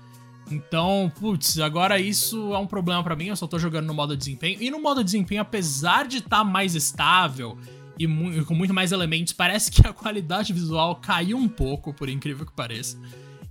Então, 0.51 1.11
putz, 1.19 1.57
agora 1.59 1.99
isso 1.99 2.53
é 2.53 2.57
um 2.57 2.67
problema 2.67 3.03
para 3.03 3.15
mim. 3.15 3.27
Eu 3.27 3.35
só 3.35 3.47
tô 3.47 3.57
jogando 3.57 3.85
no 3.85 3.93
modo 3.93 4.17
desempenho. 4.17 4.61
E 4.61 4.69
no 4.69 4.81
modo 4.81 5.03
desempenho, 5.03 5.41
apesar 5.41 6.07
de 6.07 6.17
estar 6.17 6.39
tá 6.39 6.43
mais 6.43 6.75
estável 6.75 7.57
e 7.97 8.07
mu 8.07 8.45
com 8.45 8.53
muito 8.53 8.73
mais 8.73 8.91
elementos. 8.91 9.33
Parece 9.33 9.71
que 9.71 9.85
a 9.87 9.93
qualidade 9.93 10.53
visual 10.53 10.95
caiu 10.97 11.37
um 11.37 11.47
pouco, 11.47 11.93
por 11.93 12.09
incrível 12.09 12.45
que 12.45 12.53
pareça. 12.53 12.97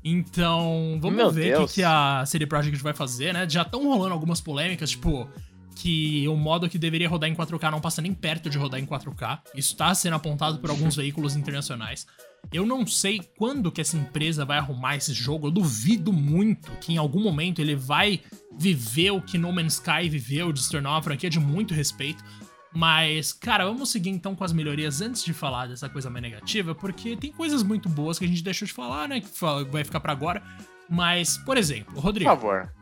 Então, 0.05 0.99
vamos 1.00 1.17
Meu 1.17 1.31
ver 1.31 1.61
o 1.61 1.67
que, 1.67 1.75
que, 1.75 1.83
a 1.83 2.25
CD 2.27 2.47
Projekt 2.47 2.83
vai 2.83 2.93
fazer, 2.93 3.33
né? 3.33 3.49
Já 3.49 3.62
estão 3.62 3.85
rolando 3.85 4.12
algumas 4.12 4.41
polêmicas, 4.41 4.91
tipo, 4.91 5.29
que 5.77 6.27
o 6.27 6.37
modo 6.37 6.69
que 6.69 6.77
deveria 6.77 7.08
rodar 7.08 7.31
em 7.31 7.34
4K 7.34 7.70
não 7.70 7.81
passa 7.81 8.03
nem 8.03 8.13
perto 8.13 8.51
de 8.51 8.58
rodar 8.58 8.81
em 8.81 8.87
4K. 8.87 9.41
Isso 9.55 9.72
está 9.72 9.94
sendo 9.94 10.17
apontado 10.17 10.58
por 10.58 10.70
alguns 10.70 10.96
veículos 10.96 11.37
internacionais. 11.37 12.06
Eu 12.53 12.67
não 12.67 12.87
sei 12.87 13.20
quando 13.37 13.70
que 13.70 13.81
essa 13.81 13.96
empresa 13.96 14.44
vai 14.44 14.58
arrumar 14.58 14.96
esse 14.96 15.15
jogo. 15.15 15.46
Eu 15.46 15.51
duvido 15.53 16.13
muito 16.13 16.72
que 16.81 16.93
em 16.93 16.96
algum 16.96 17.22
momento 17.22 17.61
ele 17.61 17.77
vai 17.77 18.20
viver 18.58 19.13
o 19.13 19.22
que 19.22 19.39
No 19.39 19.53
Man's 19.53 19.75
Sky 19.75 20.08
viveu, 20.08 20.53
de 20.53 20.63
se 20.63 20.70
tornar 20.70 20.91
uma 20.91 21.03
franquia 21.03 21.31
de 21.31 21.39
muito 21.39 21.72
respeito. 21.72 22.22
Mas, 22.74 23.32
cara, 23.32 23.67
vamos 23.67 23.91
seguir 23.91 24.10
então 24.10 24.34
com 24.34 24.44
as 24.44 24.52
melhorias 24.52 25.02
antes 25.02 25.22
de 25.22 25.34
falar 25.34 25.67
dessa 25.67 25.88
coisa 25.88 26.08
mais 26.08 26.22
negativa, 26.22 26.74
porque 26.74 27.17
tem 27.17 27.31
coisas 27.31 27.62
muito 27.62 27.88
boas 27.88 28.19
que 28.19 28.24
a 28.24 28.29
gente 28.29 28.43
deixou 28.43 28.67
de 28.67 28.72
falar, 28.72 29.08
né? 29.08 29.20
Que 29.20 29.29
vai 29.70 29.84
ficar 29.84 30.00
para 30.00 30.12
agora. 30.12 30.43
Mas, 30.88 31.36
por 31.38 31.56
exemplo, 31.56 32.00
Rodrigo. 32.00 32.31
Por 32.31 32.36
favor. 32.36 32.72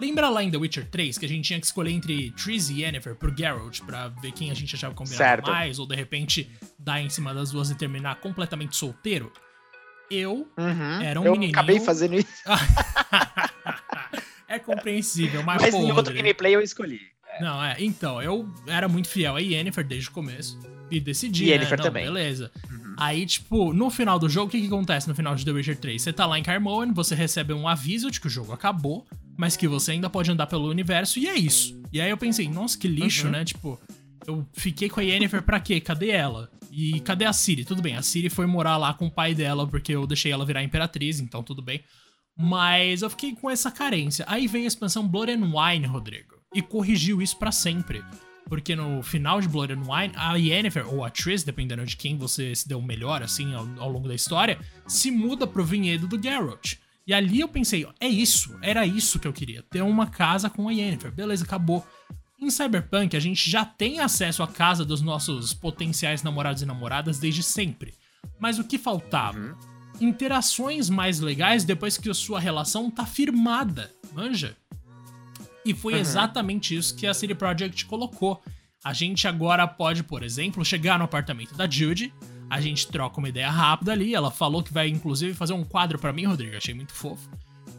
Lembra 0.00 0.30
lá 0.30 0.42
em 0.42 0.50
The 0.50 0.56
Witcher 0.56 0.88
3 0.88 1.18
que 1.18 1.26
a 1.26 1.28
gente 1.28 1.44
tinha 1.44 1.60
que 1.60 1.66
escolher 1.66 1.90
entre 1.90 2.30
Triss 2.30 2.70
e 2.70 2.80
Yennefer 2.80 3.14
pro 3.14 3.36
Geralt 3.36 3.82
pra 3.82 4.08
ver 4.08 4.32
quem 4.32 4.50
a 4.50 4.54
gente 4.54 4.74
achava 4.74 4.94
combinado 4.94 5.42
mais, 5.42 5.78
ou 5.78 5.86
de 5.86 5.94
repente 5.94 6.50
dar 6.78 7.02
em 7.02 7.10
cima 7.10 7.34
das 7.34 7.50
duas 7.50 7.70
e 7.70 7.74
terminar 7.74 8.16
completamente 8.16 8.74
solteiro? 8.74 9.30
Eu 10.10 10.48
uhum, 10.56 11.02
era 11.02 11.20
um 11.20 11.24
eu 11.24 11.32
menininho... 11.32 11.52
acabei 11.52 11.78
fazendo 11.78 12.14
isso. 12.18 12.42
é 14.48 14.58
compreensível, 14.58 15.42
mas, 15.42 15.60
mas 15.60 15.74
em 15.74 15.92
outro 15.92 16.14
gameplay 16.14 16.54
eu 16.54 16.62
escolhi. 16.62 17.00
Não, 17.40 17.62
é. 17.62 17.76
Então, 17.78 18.20
eu 18.20 18.48
era 18.66 18.88
muito 18.88 19.08
fiel 19.08 19.36
a 19.36 19.40
Yennefer 19.40 19.86
desde 19.86 20.08
o 20.08 20.12
começo. 20.12 20.58
E 20.90 21.00
decidi. 21.00 21.44
E 21.44 21.50
Yennefer 21.50 21.78
né? 21.78 21.84
também. 21.84 22.04
Beleza. 22.04 22.50
Uhum. 22.70 22.94
Aí, 22.96 23.24
tipo, 23.24 23.72
no 23.72 23.90
final 23.90 24.18
do 24.18 24.28
jogo, 24.28 24.48
o 24.48 24.50
que, 24.50 24.60
que 24.60 24.66
acontece 24.66 25.08
no 25.08 25.14
final 25.14 25.34
de 25.34 25.44
The 25.44 25.52
Witcher 25.52 25.78
3? 25.78 26.02
Você 26.02 26.12
tá 26.12 26.26
lá 26.26 26.38
em 26.38 26.42
Carmoen, 26.42 26.92
você 26.92 27.14
recebe 27.14 27.52
um 27.52 27.66
aviso 27.66 28.10
de 28.10 28.20
que 28.20 28.26
o 28.26 28.30
jogo 28.30 28.52
acabou, 28.52 29.06
mas 29.36 29.56
que 29.56 29.66
você 29.66 29.92
ainda 29.92 30.10
pode 30.10 30.30
andar 30.30 30.46
pelo 30.46 30.68
universo, 30.68 31.18
e 31.18 31.26
é 31.26 31.34
isso. 31.34 31.80
E 31.92 32.00
aí 32.00 32.10
eu 32.10 32.18
pensei, 32.18 32.48
nossa, 32.48 32.76
que 32.76 32.88
lixo, 32.88 33.26
uhum. 33.26 33.32
né? 33.32 33.44
Tipo, 33.44 33.80
eu 34.26 34.46
fiquei 34.52 34.88
com 34.88 35.00
a 35.00 35.02
Yennefer 35.02 35.42
pra 35.42 35.60
quê? 35.60 35.80
Cadê 35.80 36.10
ela? 36.10 36.50
E 36.70 37.00
cadê 37.00 37.24
a 37.24 37.32
Ciri? 37.32 37.64
Tudo 37.64 37.82
bem, 37.82 37.96
a 37.96 38.02
Ciri 38.02 38.28
foi 38.28 38.46
morar 38.46 38.76
lá 38.76 38.92
com 38.92 39.06
o 39.06 39.10
pai 39.10 39.34
dela, 39.34 39.66
porque 39.66 39.92
eu 39.92 40.06
deixei 40.06 40.30
ela 40.30 40.44
virar 40.44 40.62
imperatriz, 40.62 41.20
então 41.20 41.42
tudo 41.42 41.62
bem. 41.62 41.82
Mas 42.36 43.02
eu 43.02 43.10
fiquei 43.10 43.34
com 43.34 43.50
essa 43.50 43.70
carência. 43.70 44.24
Aí 44.28 44.46
veio 44.46 44.64
a 44.64 44.68
expansão 44.68 45.06
Blood 45.06 45.32
and 45.32 45.50
Wine, 45.52 45.86
Rodrigo 45.86 46.39
e 46.54 46.60
corrigiu 46.62 47.20
isso 47.22 47.36
para 47.36 47.52
sempre. 47.52 48.02
porque 48.48 48.74
no 48.74 49.00
final 49.00 49.40
de 49.40 49.48
Blood 49.48 49.74
and 49.74 49.82
Wine, 49.82 50.12
a 50.16 50.34
Yennefer, 50.34 50.92
ou 50.92 51.04
a 51.04 51.10
Triss, 51.10 51.44
dependendo 51.44 51.86
de 51.86 51.96
quem 51.96 52.18
você 52.18 52.52
se 52.52 52.66
deu 52.66 52.82
melhor, 52.82 53.22
assim, 53.22 53.54
ao, 53.54 53.64
ao 53.78 53.88
longo 53.88 54.08
da 54.08 54.14
história, 54.14 54.58
se 54.88 55.08
muda 55.08 55.46
pro 55.46 55.64
vinhedo 55.64 56.08
do 56.08 56.20
Geralt. 56.20 56.74
E 57.06 57.14
ali 57.14 57.38
eu 57.38 57.48
pensei, 57.48 57.86
é 58.00 58.08
isso, 58.08 58.58
era 58.60 58.84
isso 58.84 59.20
que 59.20 59.28
eu 59.28 59.32
queria, 59.32 59.62
ter 59.62 59.82
uma 59.82 60.08
casa 60.08 60.50
com 60.50 60.68
a 60.68 60.72
Yennefer. 60.72 61.12
Beleza, 61.12 61.44
acabou. 61.44 61.86
Em 62.40 62.50
Cyberpunk, 62.50 63.16
a 63.16 63.20
gente 63.20 63.48
já 63.48 63.64
tem 63.64 64.00
acesso 64.00 64.42
à 64.42 64.48
casa 64.48 64.84
dos 64.84 65.00
nossos 65.00 65.54
potenciais 65.54 66.22
namorados 66.24 66.62
e 66.62 66.66
namoradas 66.66 67.20
desde 67.20 67.44
sempre. 67.44 67.94
Mas 68.38 68.58
o 68.58 68.64
que 68.64 68.78
faltava? 68.78 69.38
Uhum. 69.38 69.54
Interações 70.08 70.90
mais 70.90 71.20
legais 71.20 71.62
depois 71.62 71.96
que 71.96 72.10
a 72.10 72.14
sua 72.14 72.40
relação 72.40 72.90
tá 72.90 73.06
firmada, 73.06 73.92
manja? 74.12 74.56
E 75.64 75.74
foi 75.74 75.94
uhum. 75.94 76.00
exatamente 76.00 76.74
isso 76.74 76.94
que 76.94 77.06
a 77.06 77.14
City 77.14 77.34
Project 77.34 77.86
colocou. 77.86 78.40
A 78.84 78.92
gente 78.92 79.28
agora 79.28 79.66
pode, 79.66 80.02
por 80.02 80.22
exemplo, 80.22 80.64
chegar 80.64 80.98
no 80.98 81.04
apartamento 81.04 81.54
da 81.54 81.68
Judy, 81.68 82.12
a 82.48 82.60
gente 82.60 82.86
troca 82.88 83.18
uma 83.18 83.28
ideia 83.28 83.50
rápida 83.50 83.92
ali, 83.92 84.14
ela 84.14 84.30
falou 84.30 84.62
que 84.62 84.72
vai 84.72 84.88
inclusive 84.88 85.34
fazer 85.34 85.52
um 85.52 85.64
quadro 85.64 85.98
para 85.98 86.12
mim, 86.12 86.24
Rodrigo, 86.24 86.56
achei 86.56 86.74
muito 86.74 86.92
fofo. 86.92 87.30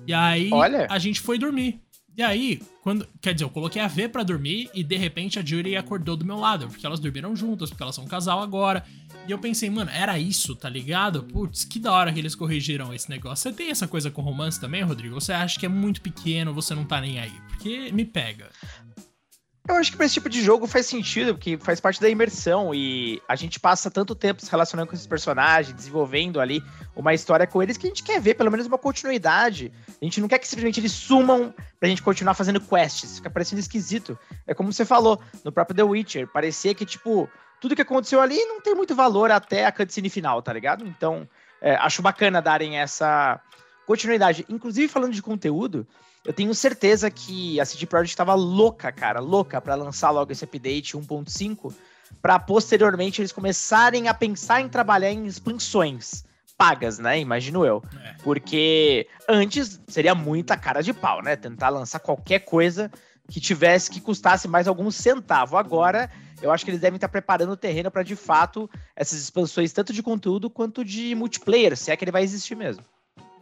E 0.07 0.13
aí 0.13 0.49
Olha. 0.51 0.87
a 0.89 0.99
gente 0.99 1.19
foi 1.19 1.37
dormir. 1.37 1.81
E 2.15 2.21
aí, 2.21 2.61
quando. 2.83 3.07
Quer 3.21 3.33
dizer, 3.33 3.45
eu 3.45 3.49
coloquei 3.49 3.81
a 3.81 3.87
V 3.87 4.09
para 4.09 4.23
dormir 4.23 4.69
e 4.73 4.83
de 4.83 4.97
repente 4.97 5.39
a 5.39 5.45
Judy 5.45 5.75
acordou 5.75 6.17
do 6.17 6.25
meu 6.25 6.37
lado, 6.37 6.67
porque 6.67 6.85
elas 6.85 6.99
dormiram 6.99 7.35
juntas, 7.35 7.69
porque 7.69 7.81
elas 7.81 7.95
são 7.95 8.03
um 8.03 8.07
casal 8.07 8.41
agora. 8.41 8.83
E 9.27 9.31
eu 9.31 9.37
pensei, 9.37 9.69
mano, 9.69 9.91
era 9.91 10.17
isso, 10.17 10.55
tá 10.55 10.67
ligado? 10.67 11.23
Putz, 11.23 11.63
que 11.63 11.79
da 11.79 11.91
hora 11.91 12.11
que 12.11 12.19
eles 12.19 12.35
corrigiram 12.35 12.93
esse 12.93 13.09
negócio. 13.09 13.49
Você 13.49 13.55
tem 13.55 13.69
essa 13.69 13.87
coisa 13.87 14.09
com 14.09 14.21
romance 14.21 14.59
também, 14.59 14.81
Rodrigo? 14.81 15.13
Você 15.13 15.31
acha 15.31 15.59
que 15.59 15.65
é 15.65 15.69
muito 15.69 16.01
pequeno, 16.01 16.53
você 16.53 16.73
não 16.73 16.83
tá 16.83 16.99
nem 16.99 17.19
aí? 17.19 17.33
Porque 17.47 17.91
me 17.91 18.03
pega. 18.03 18.49
Eu 19.67 19.75
acho 19.75 19.91
que 19.91 19.97
pra 19.97 20.07
esse 20.07 20.15
tipo 20.15 20.27
de 20.27 20.41
jogo 20.41 20.65
faz 20.65 20.87
sentido, 20.87 21.35
porque 21.35 21.55
faz 21.55 21.79
parte 21.79 22.01
da 22.01 22.09
imersão 22.09 22.73
e 22.73 23.21
a 23.27 23.35
gente 23.35 23.59
passa 23.59 23.91
tanto 23.91 24.15
tempo 24.15 24.41
se 24.41 24.49
relacionando 24.49 24.89
com 24.89 24.95
esses 24.95 25.05
personagens, 25.05 25.75
desenvolvendo 25.75 26.41
ali 26.41 26.63
uma 26.95 27.13
história 27.13 27.45
com 27.45 27.61
eles 27.61 27.77
que 27.77 27.85
a 27.85 27.89
gente 27.89 28.03
quer 28.03 28.19
ver 28.19 28.33
pelo 28.33 28.49
menos 28.49 28.65
uma 28.65 28.77
continuidade. 28.77 29.71
A 30.01 30.03
gente 30.03 30.19
não 30.19 30.27
quer 30.27 30.39
que 30.39 30.47
simplesmente 30.47 30.79
eles 30.79 30.91
sumam 30.91 31.53
pra 31.79 31.87
gente 31.87 32.01
continuar 32.01 32.33
fazendo 32.33 32.59
quests, 32.59 33.17
fica 33.17 33.29
parecendo 33.29 33.59
esquisito. 33.59 34.17
É 34.47 34.53
como 34.55 34.73
você 34.73 34.83
falou 34.83 35.21
no 35.45 35.51
próprio 35.51 35.75
The 35.75 35.83
Witcher, 35.83 36.27
parecia 36.27 36.73
que, 36.73 36.85
tipo, 36.85 37.29
tudo 37.61 37.75
que 37.75 37.81
aconteceu 37.83 38.19
ali 38.19 38.43
não 38.45 38.59
tem 38.59 38.73
muito 38.73 38.95
valor 38.95 39.29
até 39.29 39.65
a 39.65 39.71
cutscene 39.71 40.09
final, 40.09 40.41
tá 40.41 40.51
ligado? 40.51 40.85
Então, 40.85 41.29
é, 41.61 41.75
acho 41.75 42.01
bacana 42.01 42.41
darem 42.41 42.79
essa 42.79 43.39
continuidade. 43.85 44.43
Inclusive, 44.49 44.87
falando 44.87 45.13
de 45.13 45.21
conteúdo, 45.21 45.87
eu 46.25 46.33
tenho 46.33 46.53
certeza 46.55 47.09
que 47.11 47.61
a 47.61 47.65
CD 47.65 47.85
Projekt 47.85 48.13
estava 48.13 48.33
louca, 48.33 48.91
cara, 48.91 49.19
louca 49.19 49.61
para 49.61 49.75
lançar 49.75 50.09
logo 50.09 50.31
esse 50.31 50.43
update 50.43 50.97
1.5, 50.97 51.71
para 52.19 52.39
posteriormente 52.39 53.21
eles 53.21 53.31
começarem 53.31 54.07
a 54.07 54.13
pensar 54.13 54.59
em 54.59 54.67
trabalhar 54.67 55.11
em 55.11 55.27
expansões 55.27 56.25
pagas, 56.57 56.97
né? 56.97 57.19
Imagino 57.19 57.63
eu. 57.63 57.83
É. 58.03 58.15
Porque 58.23 59.07
antes 59.29 59.79
seria 59.87 60.15
muita 60.15 60.57
cara 60.57 60.81
de 60.81 60.93
pau, 60.93 61.21
né? 61.21 61.35
Tentar 61.35 61.69
lançar 61.69 61.99
qualquer 61.99 62.39
coisa 62.39 62.91
que 63.29 63.39
tivesse 63.39 63.89
que 63.89 64.01
custasse 64.01 64.47
mais 64.47 64.67
algum 64.67 64.91
centavo. 64.91 65.57
Agora, 65.57 66.09
eu 66.41 66.51
acho 66.51 66.63
que 66.65 66.71
eles 66.71 66.81
devem 66.81 66.97
estar 66.97 67.09
preparando 67.09 67.51
o 67.51 67.57
terreno 67.57 67.91
para 67.91 68.03
de 68.03 68.15
fato 68.15 68.69
essas 68.95 69.21
expansões 69.21 69.71
tanto 69.71 69.93
de 69.93 70.01
conteúdo 70.01 70.49
quanto 70.49 70.83
de 70.83 71.13
multiplayer, 71.15 71.77
se 71.77 71.91
é 71.91 71.95
que 71.95 72.03
ele 72.03 72.11
vai 72.11 72.23
existir 72.23 72.55
mesmo. 72.55 72.83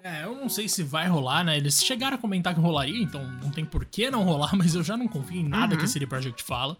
É, 0.04 0.24
eu 0.24 0.36
não 0.36 0.48
sei 0.48 0.70
se 0.70 0.82
vai 0.82 1.08
rolar, 1.08 1.44
né? 1.44 1.58
Eles 1.58 1.84
chegaram 1.84 2.16
a 2.16 2.20
comentar 2.20 2.54
que 2.54 2.62
rolaria, 2.62 3.02
então 3.02 3.22
não 3.44 3.52
tem 3.52 3.66
por 3.66 3.86
que 3.86 4.10
não 4.10 4.24
rolar, 4.24 4.56
mas 4.58 4.76
eu 4.76 4.84
já 4.84 4.96
não 4.96 5.08
confio 5.08 5.42
em 5.42 5.48
nada 5.48 5.74
uhum. 5.74 5.80
que 5.80 5.86
a 5.86 5.88
CD 5.88 6.08
Projekt 6.08 6.44
fala. 6.44 6.78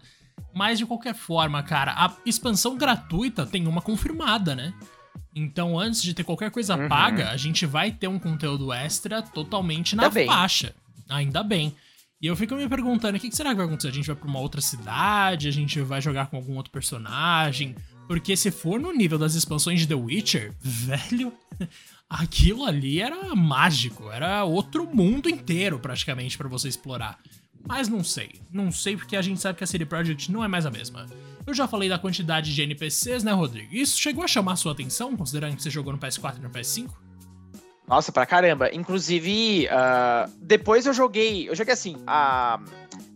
Mas 0.54 0.78
de 0.78 0.86
qualquer 0.86 1.14
forma, 1.14 1.62
cara, 1.62 1.92
a 1.92 2.16
expansão 2.24 2.76
gratuita 2.76 3.44
tem 3.44 3.66
uma 3.66 3.82
confirmada, 3.82 4.54
né? 4.54 4.72
Então, 5.34 5.78
antes 5.78 6.02
de 6.02 6.14
ter 6.14 6.24
qualquer 6.24 6.50
coisa 6.50 6.76
uhum. 6.76 6.88
paga, 6.88 7.30
a 7.30 7.36
gente 7.36 7.66
vai 7.66 7.92
ter 7.92 8.08
um 8.08 8.18
conteúdo 8.18 8.72
extra 8.72 9.22
totalmente 9.22 9.94
na 9.94 10.04
Ainda 10.04 10.26
faixa. 10.26 10.74
Bem. 11.06 11.18
Ainda 11.18 11.42
bem. 11.42 11.76
E 12.20 12.26
eu 12.26 12.36
fico 12.36 12.54
me 12.54 12.68
perguntando, 12.68 13.16
o 13.16 13.20
que 13.20 13.34
será 13.34 13.50
que 13.50 13.56
vai 13.56 13.64
acontecer? 13.64 13.88
A 13.88 13.92
gente 13.92 14.06
vai 14.06 14.16
pra 14.16 14.28
uma 14.28 14.40
outra 14.40 14.60
cidade? 14.60 15.48
A 15.48 15.50
gente 15.50 15.80
vai 15.80 16.02
jogar 16.02 16.26
com 16.26 16.36
algum 16.36 16.54
outro 16.54 16.70
personagem? 16.70 17.74
Porque 18.06 18.36
se 18.36 18.50
for 18.50 18.78
no 18.78 18.92
nível 18.92 19.18
das 19.18 19.34
expansões 19.34 19.80
de 19.80 19.86
The 19.86 19.94
Witcher, 19.94 20.52
velho, 20.60 21.32
aquilo 22.08 22.66
ali 22.66 23.00
era 23.00 23.34
mágico, 23.34 24.10
era 24.10 24.44
outro 24.44 24.84
mundo 24.94 25.30
inteiro 25.30 25.78
praticamente 25.78 26.36
para 26.36 26.48
você 26.48 26.68
explorar. 26.68 27.18
Mas 27.66 27.88
não 27.88 28.04
sei, 28.04 28.32
não 28.52 28.70
sei 28.70 28.96
porque 28.96 29.16
a 29.16 29.22
gente 29.22 29.40
sabe 29.40 29.56
que 29.56 29.64
a 29.64 29.66
CD 29.66 29.86
Projekt 29.86 30.30
não 30.30 30.44
é 30.44 30.48
mais 30.48 30.66
a 30.66 30.70
mesma. 30.70 31.06
Eu 31.46 31.54
já 31.54 31.66
falei 31.66 31.88
da 31.88 31.98
quantidade 31.98 32.54
de 32.54 32.62
NPCs, 32.62 33.24
né, 33.24 33.32
Rodrigo? 33.32 33.74
Isso 33.74 33.98
chegou 33.98 34.24
a 34.24 34.28
chamar 34.28 34.56
sua 34.56 34.72
atenção, 34.72 35.16
considerando 35.16 35.56
que 35.56 35.62
você 35.62 35.70
jogou 35.70 35.92
no 35.92 35.98
PS4 35.98 36.36
e 36.36 36.40
no 36.40 36.50
PS5? 36.50 36.90
Nossa, 37.90 38.12
pra 38.12 38.24
caramba. 38.24 38.72
Inclusive, 38.72 39.66
uh, 39.66 40.30
depois 40.40 40.86
eu 40.86 40.94
joguei. 40.94 41.48
Eu 41.48 41.56
joguei 41.56 41.74
assim. 41.74 41.96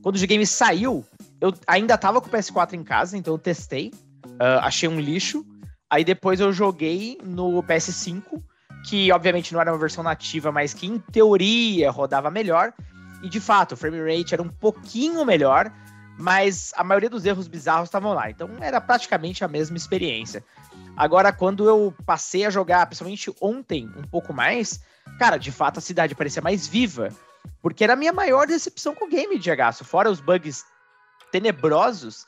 Quando 0.02 0.16
o 0.16 0.26
game 0.26 0.44
saiu, 0.44 1.04
eu 1.40 1.54
ainda 1.64 1.96
tava 1.96 2.20
com 2.20 2.26
o 2.26 2.30
PS4 2.30 2.72
em 2.72 2.82
casa, 2.82 3.16
então 3.16 3.34
eu 3.34 3.38
testei. 3.38 3.92
Uh, 4.26 4.58
achei 4.62 4.88
um 4.88 4.98
lixo. 4.98 5.46
Aí 5.88 6.02
depois 6.02 6.40
eu 6.40 6.52
joguei 6.52 7.16
no 7.22 7.62
PS5 7.62 8.42
que 8.84 9.10
obviamente 9.12 9.52
não 9.52 9.60
era 9.60 9.72
uma 9.72 9.78
versão 9.78 10.02
nativa, 10.02 10.50
mas 10.50 10.74
que 10.74 10.86
em 10.86 10.98
teoria 10.98 11.90
rodava 11.92 12.28
melhor. 12.28 12.72
E 13.22 13.28
de 13.28 13.38
fato, 13.38 13.72
o 13.72 13.76
frame 13.76 13.98
rate 14.00 14.34
era 14.34 14.42
um 14.42 14.48
pouquinho 14.48 15.24
melhor, 15.24 15.72
mas 16.18 16.72
a 16.76 16.84
maioria 16.84 17.10
dos 17.10 17.24
erros 17.24 17.48
bizarros 17.48 17.88
estavam 17.88 18.12
lá. 18.12 18.30
Então 18.30 18.48
era 18.60 18.80
praticamente 18.80 19.44
a 19.44 19.48
mesma 19.48 19.76
experiência. 19.76 20.44
Agora, 20.96 21.32
quando 21.32 21.68
eu 21.68 21.94
passei 22.06 22.44
a 22.44 22.50
jogar, 22.50 22.86
principalmente 22.86 23.34
ontem, 23.40 23.90
um 23.96 24.02
pouco 24.02 24.32
mais, 24.32 24.80
cara, 25.18 25.36
de 25.36 25.50
fato 25.50 25.78
a 25.78 25.82
cidade 25.82 26.14
parecia 26.14 26.42
mais 26.42 26.66
viva. 26.66 27.08
Porque 27.60 27.84
era 27.84 27.94
a 27.94 27.96
minha 27.96 28.12
maior 28.12 28.46
decepção 28.46 28.94
com 28.94 29.06
o 29.06 29.08
game 29.08 29.38
de 29.38 29.50
Agaço. 29.50 29.84
Fora 29.84 30.10
os 30.10 30.20
bugs 30.20 30.64
tenebrosos, 31.30 32.26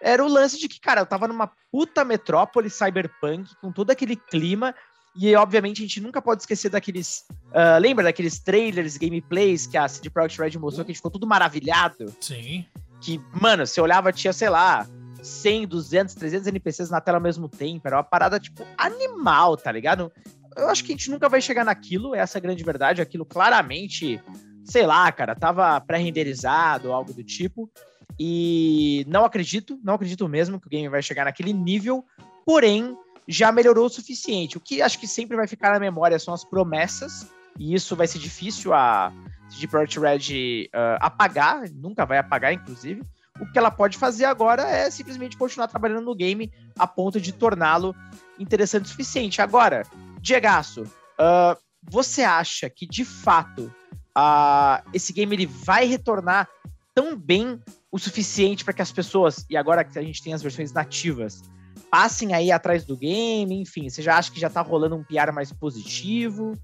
era 0.00 0.24
o 0.24 0.28
lance 0.28 0.58
de 0.58 0.68
que, 0.68 0.80
cara, 0.80 1.00
eu 1.00 1.06
tava 1.06 1.28
numa 1.28 1.50
puta 1.70 2.04
metrópole 2.04 2.70
cyberpunk, 2.70 3.54
com 3.60 3.72
todo 3.72 3.90
aquele 3.90 4.16
clima, 4.16 4.74
e, 5.16 5.34
obviamente, 5.34 5.78
a 5.78 5.86
gente 5.86 6.00
nunca 6.00 6.22
pode 6.22 6.42
esquecer 6.42 6.68
daqueles. 6.68 7.24
Uh, 7.48 7.78
lembra 7.80 8.04
daqueles 8.04 8.38
trailers, 8.38 8.96
gameplays 8.96 9.66
que 9.66 9.76
a 9.76 9.88
CD 9.88 10.08
Projekt 10.10 10.40
Red 10.40 10.58
mostrou, 10.58 10.84
que 10.84 10.90
a 10.90 10.92
gente 10.92 10.98
ficou 10.98 11.10
tudo 11.10 11.26
maravilhado? 11.26 12.14
Sim. 12.20 12.66
Que, 13.00 13.20
mano, 13.32 13.66
você 13.66 13.80
olhava, 13.80 14.12
tinha, 14.12 14.32
sei 14.32 14.48
lá, 14.48 14.86
100, 15.22 15.66
200, 15.66 16.14
300 16.14 16.46
NPCs 16.48 16.90
na 16.90 17.00
tela 17.00 17.18
ao 17.18 17.22
mesmo 17.22 17.48
tempo. 17.48 17.86
Era 17.86 17.96
uma 17.96 18.04
parada, 18.04 18.38
tipo, 18.38 18.64
animal, 18.76 19.56
tá 19.56 19.70
ligado? 19.70 20.12
Eu 20.56 20.68
acho 20.68 20.82
que 20.84 20.92
a 20.92 20.96
gente 20.96 21.10
nunca 21.10 21.28
vai 21.28 21.40
chegar 21.40 21.64
naquilo, 21.64 22.14
essa 22.14 22.38
é 22.38 22.40
a 22.40 22.42
grande 22.42 22.64
verdade. 22.64 23.00
Aquilo 23.00 23.24
claramente, 23.24 24.20
sei 24.64 24.86
lá, 24.86 25.10
cara, 25.12 25.34
tava 25.34 25.80
pré-renderizado, 25.80 26.92
algo 26.92 27.12
do 27.12 27.22
tipo. 27.22 27.70
E 28.18 29.04
não 29.06 29.24
acredito, 29.24 29.78
não 29.82 29.94
acredito 29.94 30.28
mesmo 30.28 30.60
que 30.60 30.66
o 30.66 30.70
game 30.70 30.88
vai 30.88 31.02
chegar 31.02 31.24
naquele 31.24 31.52
nível. 31.52 32.04
Porém, 32.44 32.96
já 33.28 33.52
melhorou 33.52 33.86
o 33.86 33.90
suficiente. 33.90 34.56
O 34.56 34.60
que 34.60 34.80
acho 34.80 34.98
que 34.98 35.06
sempre 35.06 35.36
vai 35.36 35.46
ficar 35.46 35.72
na 35.72 35.78
memória 35.78 36.18
são 36.18 36.32
as 36.32 36.44
promessas, 36.44 37.30
e 37.58 37.74
isso 37.74 37.94
vai 37.94 38.06
ser 38.06 38.18
difícil 38.18 38.72
a 38.72 39.12
CD 39.48 39.66
Projekt 39.66 39.98
Red 39.98 40.68
uh, 40.68 40.98
apagar, 41.00 41.68
nunca 41.70 42.04
vai 42.04 42.18
apagar, 42.18 42.52
inclusive. 42.52 43.02
O 43.40 43.46
que 43.46 43.58
ela 43.58 43.70
pode 43.70 43.96
fazer 43.96 44.24
agora 44.24 44.62
é 44.62 44.90
simplesmente 44.90 45.36
continuar 45.36 45.68
trabalhando 45.68 46.04
no 46.04 46.14
game 46.14 46.52
a 46.76 46.86
ponto 46.86 47.20
de 47.20 47.32
torná-lo 47.32 47.94
interessante 48.38 48.86
o 48.86 48.88
suficiente. 48.88 49.40
Agora, 49.40 49.84
Diegaço, 50.20 50.82
uh, 50.82 51.56
você 51.82 52.22
acha 52.22 52.68
que 52.68 52.86
de 52.86 53.04
fato 53.04 53.72
uh, 54.16 54.82
esse 54.92 55.12
game 55.12 55.34
ele 55.34 55.46
vai 55.46 55.86
retornar 55.86 56.48
tão 56.94 57.16
bem 57.16 57.60
o 57.92 57.98
suficiente 57.98 58.64
para 58.64 58.74
que 58.74 58.82
as 58.82 58.90
pessoas, 58.90 59.46
e 59.48 59.56
agora 59.56 59.84
que 59.84 59.98
a 59.98 60.02
gente 60.02 60.22
tem 60.22 60.34
as 60.34 60.42
versões 60.42 60.72
nativas, 60.72 61.42
passem 61.90 62.34
aí 62.34 62.50
atrás 62.50 62.84
do 62.84 62.96
game, 62.96 63.60
enfim, 63.60 63.88
você 63.88 64.02
já 64.02 64.18
acha 64.18 64.30
que 64.30 64.40
já 64.40 64.50
tá 64.50 64.60
rolando 64.60 64.96
um 64.96 65.04
PR 65.04 65.32
mais 65.32 65.52
positivo? 65.52 66.58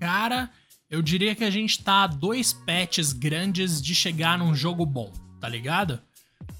Cara, 0.00 0.50
eu 0.90 1.02
diria 1.02 1.34
que 1.34 1.44
a 1.44 1.50
gente 1.50 1.82
tá 1.82 2.04
a 2.04 2.06
dois 2.06 2.52
patches 2.52 3.12
grandes 3.12 3.80
de 3.80 3.94
chegar 3.94 4.38
num 4.38 4.54
jogo 4.54 4.84
bom, 4.86 5.12
tá 5.40 5.48
ligado? 5.48 6.00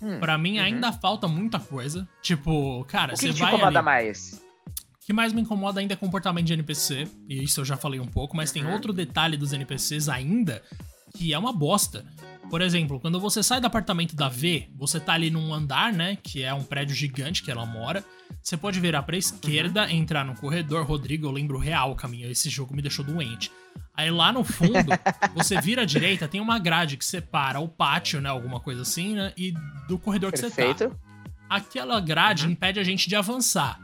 Hum, 0.02 0.18
para 0.20 0.36
mim 0.36 0.58
uhum. 0.58 0.64
ainda 0.64 0.92
falta 0.92 1.26
muita 1.26 1.58
coisa. 1.58 2.08
Tipo, 2.22 2.84
cara, 2.84 3.16
você 3.16 3.32
vai. 3.32 3.32
O 3.32 3.34
que 3.34 3.40
te 3.40 3.48
incomoda 3.48 3.78
ali... 3.78 3.84
mais? 3.84 4.42
O 5.00 5.06
que 5.06 5.12
mais 5.12 5.32
me 5.32 5.40
incomoda 5.40 5.80
ainda 5.80 5.94
é 5.94 5.96
comportamento 5.96 6.46
de 6.46 6.52
NPC, 6.52 7.08
e 7.28 7.42
isso 7.42 7.60
eu 7.60 7.64
já 7.64 7.76
falei 7.76 7.98
um 7.98 8.06
pouco, 8.06 8.36
mas 8.36 8.52
tem 8.52 8.64
uhum. 8.64 8.72
outro 8.72 8.92
detalhe 8.92 9.36
dos 9.38 9.54
NPCs 9.54 10.08
ainda 10.08 10.62
que 11.14 11.32
é 11.32 11.38
uma 11.38 11.52
bosta. 11.52 12.04
Por 12.50 12.62
exemplo, 12.62 12.98
quando 12.98 13.20
você 13.20 13.42
sai 13.42 13.60
do 13.60 13.66
apartamento 13.66 14.16
da 14.16 14.28
V, 14.28 14.68
você 14.74 14.98
tá 14.98 15.12
ali 15.12 15.30
num 15.30 15.52
andar, 15.52 15.92
né? 15.92 16.16
Que 16.22 16.42
é 16.42 16.54
um 16.54 16.62
prédio 16.62 16.94
gigante 16.94 17.42
que 17.42 17.50
ela 17.50 17.66
mora. 17.66 18.04
Você 18.42 18.56
pode 18.56 18.80
virar 18.80 19.02
pra 19.02 19.16
esquerda, 19.16 19.84
uhum. 19.84 19.90
entrar 19.90 20.24
no 20.24 20.34
corredor. 20.34 20.86
Rodrigo, 20.86 21.26
eu 21.26 21.30
lembro 21.30 21.58
real 21.58 21.92
o 21.92 21.96
caminho. 21.96 22.30
Esse 22.30 22.48
jogo 22.48 22.74
me 22.74 22.80
deixou 22.80 23.04
doente. 23.04 23.50
Aí 23.98 24.12
lá 24.12 24.32
no 24.32 24.44
fundo, 24.44 24.72
você 25.34 25.60
vira 25.60 25.82
à 25.82 25.84
direita, 25.84 26.28
tem 26.28 26.40
uma 26.40 26.56
grade 26.60 26.96
que 26.96 27.04
separa 27.04 27.58
o 27.58 27.66
pátio, 27.68 28.20
né? 28.20 28.28
Alguma 28.28 28.60
coisa 28.60 28.82
assim, 28.82 29.16
né? 29.16 29.32
E 29.36 29.52
do 29.88 29.98
corredor 29.98 30.30
que 30.32 30.40
Perfeito. 30.40 30.84
você 30.84 30.88
tá. 30.90 30.96
Aquela 31.50 31.98
grade 31.98 32.44
Uhum. 32.44 32.52
impede 32.52 32.78
a 32.78 32.84
gente 32.84 33.08
de 33.08 33.16
avançar. 33.16 33.80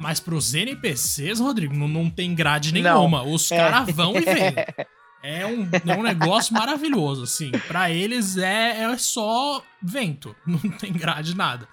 Mas 0.00 0.20
pros 0.20 0.54
NPCs, 0.54 1.38
Rodrigo, 1.38 1.74
não, 1.74 1.86
não 1.86 2.08
tem 2.08 2.34
grade 2.34 2.72
Não. 2.72 2.80
nenhuma. 2.80 3.22
Os 3.24 3.50
É. 3.52 3.56
caras 3.58 3.94
vão 3.94 4.16
e 4.16 4.20
vêm. 4.20 4.54
É 5.20 5.44
um, 5.44 5.68
é 5.84 5.96
um 5.96 6.02
negócio 6.04 6.54
maravilhoso, 6.54 7.24
assim. 7.24 7.50
Pra 7.66 7.90
eles 7.90 8.36
é, 8.36 8.84
é 8.84 8.96
só 8.96 9.60
vento. 9.82 10.34
Não 10.46 10.60
tem 10.60 10.92
grade, 10.92 11.36
nada. 11.36 11.66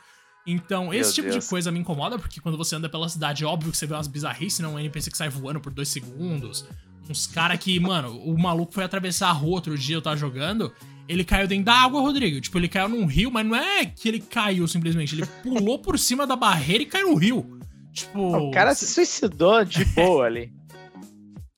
Então, 0.47 0.93
esse 0.93 1.09
Meu 1.09 1.13
tipo 1.13 1.29
Deus. 1.31 1.43
de 1.43 1.49
coisa 1.49 1.71
me 1.71 1.79
incomoda, 1.79 2.19
porque 2.19 2.39
quando 2.39 2.57
você 2.57 2.75
anda 2.75 2.87
pela 2.87 3.09
cidade, 3.09 3.43
é 3.43 3.47
óbvio 3.47 3.71
que 3.71 3.77
você 3.77 3.87
vê 3.87 3.93
umas 3.95 4.07
bizarrices, 4.07 4.59
não 4.59 4.75
um 4.75 4.79
NPC 4.79 5.09
que 5.09 5.17
sai 5.17 5.29
voando 5.29 5.59
por 5.59 5.73
dois 5.73 5.89
segundos. 5.89 6.65
Uns 7.09 7.25
caras 7.27 7.57
que, 7.59 7.79
mano, 7.79 8.19
o 8.19 8.37
maluco 8.37 8.73
foi 8.73 8.83
atravessar 8.83 9.29
a 9.29 9.31
rua 9.31 9.55
outro 9.55 9.77
dia, 9.77 9.95
eu 9.95 10.01
tava 10.01 10.17
jogando. 10.17 10.71
Ele 11.07 11.23
caiu 11.23 11.47
dentro 11.47 11.65
da 11.65 11.73
água, 11.73 12.01
Rodrigo. 12.01 12.39
Tipo, 12.41 12.57
ele 12.57 12.67
caiu 12.67 12.89
num 12.89 13.05
rio, 13.05 13.31
mas 13.31 13.45
não 13.45 13.55
é 13.55 13.85
que 13.85 14.07
ele 14.07 14.19
caiu 14.19 14.67
simplesmente. 14.67 15.13
Ele 15.15 15.25
pulou 15.43 15.77
por 15.79 15.97
cima 15.99 16.25
da 16.25 16.35
barreira 16.35 16.83
e 16.83 16.85
caiu 16.87 17.11
no 17.11 17.15
rio. 17.15 17.59
Tipo. 17.93 18.35
O 18.35 18.51
cara 18.51 18.73
se 18.73 18.87
suicidou 18.87 19.63
de 19.63 19.85
boa 19.93 20.25
ali. 20.25 20.51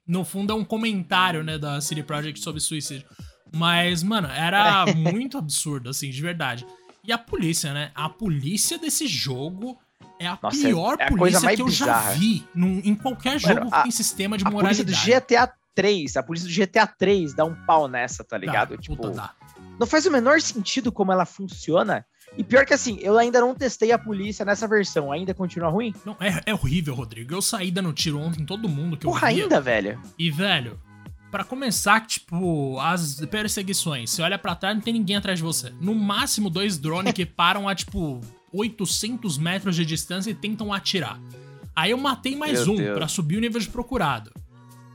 no 0.06 0.24
fundo 0.26 0.52
é 0.52 0.56
um 0.56 0.66
comentário, 0.66 1.44
né, 1.44 1.58
da 1.58 1.80
City 1.82 2.04
Project 2.04 2.40
sobre 2.42 2.60
suicídio. 2.62 3.06
Mas, 3.56 4.04
mano, 4.04 4.28
era 4.28 4.86
muito 4.96 5.38
absurdo, 5.38 5.90
assim, 5.90 6.10
de 6.10 6.22
verdade. 6.22 6.66
E 7.08 7.12
a 7.14 7.18
polícia, 7.18 7.74
né? 7.74 7.92
A 7.96 8.10
polícia 8.10 8.78
desse 8.78 9.08
jogo 9.08 9.80
é 10.20 10.28
a 10.28 10.38
Nossa, 10.44 10.58
pior 10.58 10.98
é 11.00 11.06
a 11.06 11.08
polícia 11.08 11.56
que 11.56 11.62
eu 11.62 11.66
bizarra. 11.68 12.12
já 12.14 12.20
vi 12.20 12.46
num- 12.54 12.82
em 12.84 12.94
qualquer 12.94 13.40
Mano, 13.42 13.56
jogo 13.62 13.68
a- 13.72 13.78
que 13.78 13.84
tem 13.84 13.92
sistema 13.92 14.38
de 14.38 14.44
A 14.46 14.52
polícia 14.52 14.84
moralidade. 14.84 15.06
do 15.06 15.26
GTA 15.26 15.54
3, 15.74 16.18
a 16.18 16.24
polícia 16.24 16.48
do 16.50 16.54
GTA 16.54 16.86
3 16.86 17.34
dá 17.34 17.46
um 17.46 17.56
pau 17.66 17.88
nessa, 17.88 18.24
tá 18.24 18.38
ligado? 18.38 18.78
tipo, 18.78 18.96
puta, 18.98 19.12
dá. 19.12 19.34
não 19.80 19.88
faz 19.88 20.06
o 20.06 20.12
menor 20.12 20.42
sentido 20.42 20.92
como 20.92 21.12
ela 21.12 21.24
funciona. 21.26 22.06
E 22.38 22.44
pior 22.44 22.66
que 22.66 22.74
assim, 22.74 22.98
eu 23.00 23.18
ainda 23.18 23.40
não 23.40 23.56
testei 23.56 23.92
a 23.94 23.98
polícia 23.98 24.44
nessa 24.44 24.68
versão. 24.68 25.12
Ainda 25.12 25.34
continua 25.34 25.70
ruim? 25.70 25.94
Não, 26.04 26.18
é, 26.20 26.42
é 26.48 26.54
horrível, 26.54 26.94
Rodrigo. 26.94 27.34
Eu 27.34 27.42
saí 27.42 27.72
dando 27.72 27.94
tiro 27.94 28.20
ontem 28.20 28.42
em 28.42 28.46
todo 28.46 28.68
mundo 28.68 28.98
que 28.98 29.06
Porra, 29.06 29.32
eu 29.32 29.36
via. 29.36 29.44
ainda, 29.44 29.62
velho. 29.62 30.02
E, 30.20 30.30
velho, 30.30 30.78
pra 31.32 31.44
começar, 31.44 32.06
tipo, 32.06 32.80
as 32.80 33.16
perseguições, 33.30 34.10
você 34.10 34.22
olha 34.22 34.38
pra 34.38 34.56
trás, 34.56 34.76
não 34.76 34.82
tem 34.82 34.94
ninguém 34.94 35.16
atrás 35.18 35.40
de 35.40 35.44
você. 35.44 35.72
No 35.82 35.94
máximo, 35.96 36.50
dois 36.50 36.78
drones 36.78 37.14
que 37.14 37.26
param 37.26 37.68
a, 37.68 37.76
tipo, 37.76 38.22
800 38.54 39.38
metros 39.38 39.76
de 39.76 39.86
distância 39.86 40.32
e 40.32 40.36
tentam 40.36 40.72
atirar. 40.74 41.20
Aí 41.76 41.92
eu 41.92 41.98
matei 41.98 42.36
mais 42.36 42.66
Meu 42.66 42.74
um 42.76 42.94
pra 42.96 43.08
subir 43.08 43.38
o 43.38 43.42
nível 43.42 43.60
de 43.62 43.68
procurado. 43.70 44.32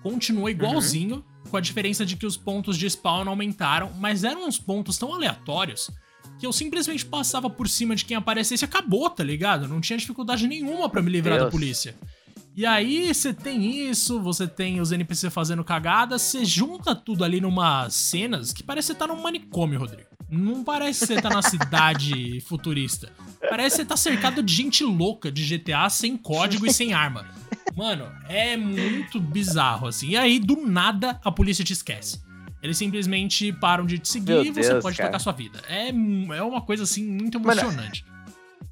Continua 0.02 0.50
igualzinho, 0.50 1.16
Uhum. 1.16 1.50
com 1.50 1.56
a 1.56 1.60
diferença 1.60 2.04
de 2.04 2.16
que 2.16 2.26
os 2.26 2.36
pontos 2.36 2.76
de 2.76 2.88
spawn 2.88 3.28
aumentaram, 3.28 3.92
mas 3.98 4.24
eram 4.24 4.46
uns 4.48 4.58
pontos 4.58 4.98
tão 4.98 5.14
aleatórios 5.14 5.90
que 6.38 6.46
eu 6.46 6.52
simplesmente 6.52 7.04
passava 7.06 7.48
por 7.48 7.68
cima 7.68 7.94
de 7.94 8.04
quem 8.04 8.16
aparecesse 8.16 8.64
e 8.64 8.66
acabou, 8.66 9.08
tá 9.08 9.22
ligado? 9.22 9.68
Não 9.68 9.80
tinha 9.80 9.96
dificuldade 9.96 10.48
nenhuma 10.48 10.88
pra 10.88 11.00
me 11.00 11.08
livrar 11.10 11.34
da 11.36 11.44
Deus. 11.44 11.52
polícia. 11.52 11.94
E 12.54 12.66
aí 12.66 13.12
você 13.12 13.32
tem 13.32 13.88
isso, 13.88 14.20
você 14.20 14.46
tem 14.46 14.80
os 14.80 14.92
NPC 14.92 15.30
fazendo 15.30 15.64
cagada, 15.64 16.18
você 16.18 16.44
junta 16.44 16.94
tudo 16.94 17.24
ali 17.24 17.40
numa 17.40 17.88
cenas 17.88 18.52
que 18.52 18.62
parece 18.62 18.88
que 18.88 18.92
você 18.92 18.98
tá 18.98 19.06
num 19.06 19.22
manicômio, 19.22 19.78
Rodrigo. 19.78 20.08
Não 20.28 20.62
parece 20.62 21.00
que 21.00 21.06
você 21.06 21.20
tá 21.20 21.30
na 21.30 21.40
cidade 21.42 22.40
futurista. 22.42 23.10
Parece 23.48 23.76
que 23.76 23.82
você 23.82 23.88
tá 23.88 23.96
cercado 23.96 24.42
de 24.42 24.52
gente 24.52 24.84
louca 24.84 25.30
de 25.30 25.44
GTA 25.44 25.88
sem 25.88 26.16
código 26.16 26.66
e 26.66 26.72
sem 26.72 26.92
arma. 26.92 27.26
Mano, 27.74 28.10
é 28.28 28.56
muito 28.56 29.18
bizarro, 29.18 29.86
assim. 29.86 30.10
E 30.10 30.16
aí, 30.16 30.38
do 30.38 30.56
nada, 30.56 31.18
a 31.24 31.32
polícia 31.32 31.64
te 31.64 31.72
esquece. 31.72 32.20
Eles 32.62 32.76
simplesmente 32.76 33.52
param 33.52 33.84
de 33.84 33.98
te 33.98 34.08
seguir 34.08 34.32
Meu 34.32 34.44
e 34.44 34.50
você 34.50 34.70
Deus, 34.70 34.82
pode 34.82 34.96
cara. 34.96 35.08
tocar 35.08 35.18
sua 35.18 35.32
vida. 35.32 35.60
É, 35.68 35.88
é 35.88 36.42
uma 36.42 36.60
coisa, 36.60 36.84
assim, 36.84 37.04
muito 37.04 37.40
Mano, 37.40 37.60
emocionante. 37.60 38.04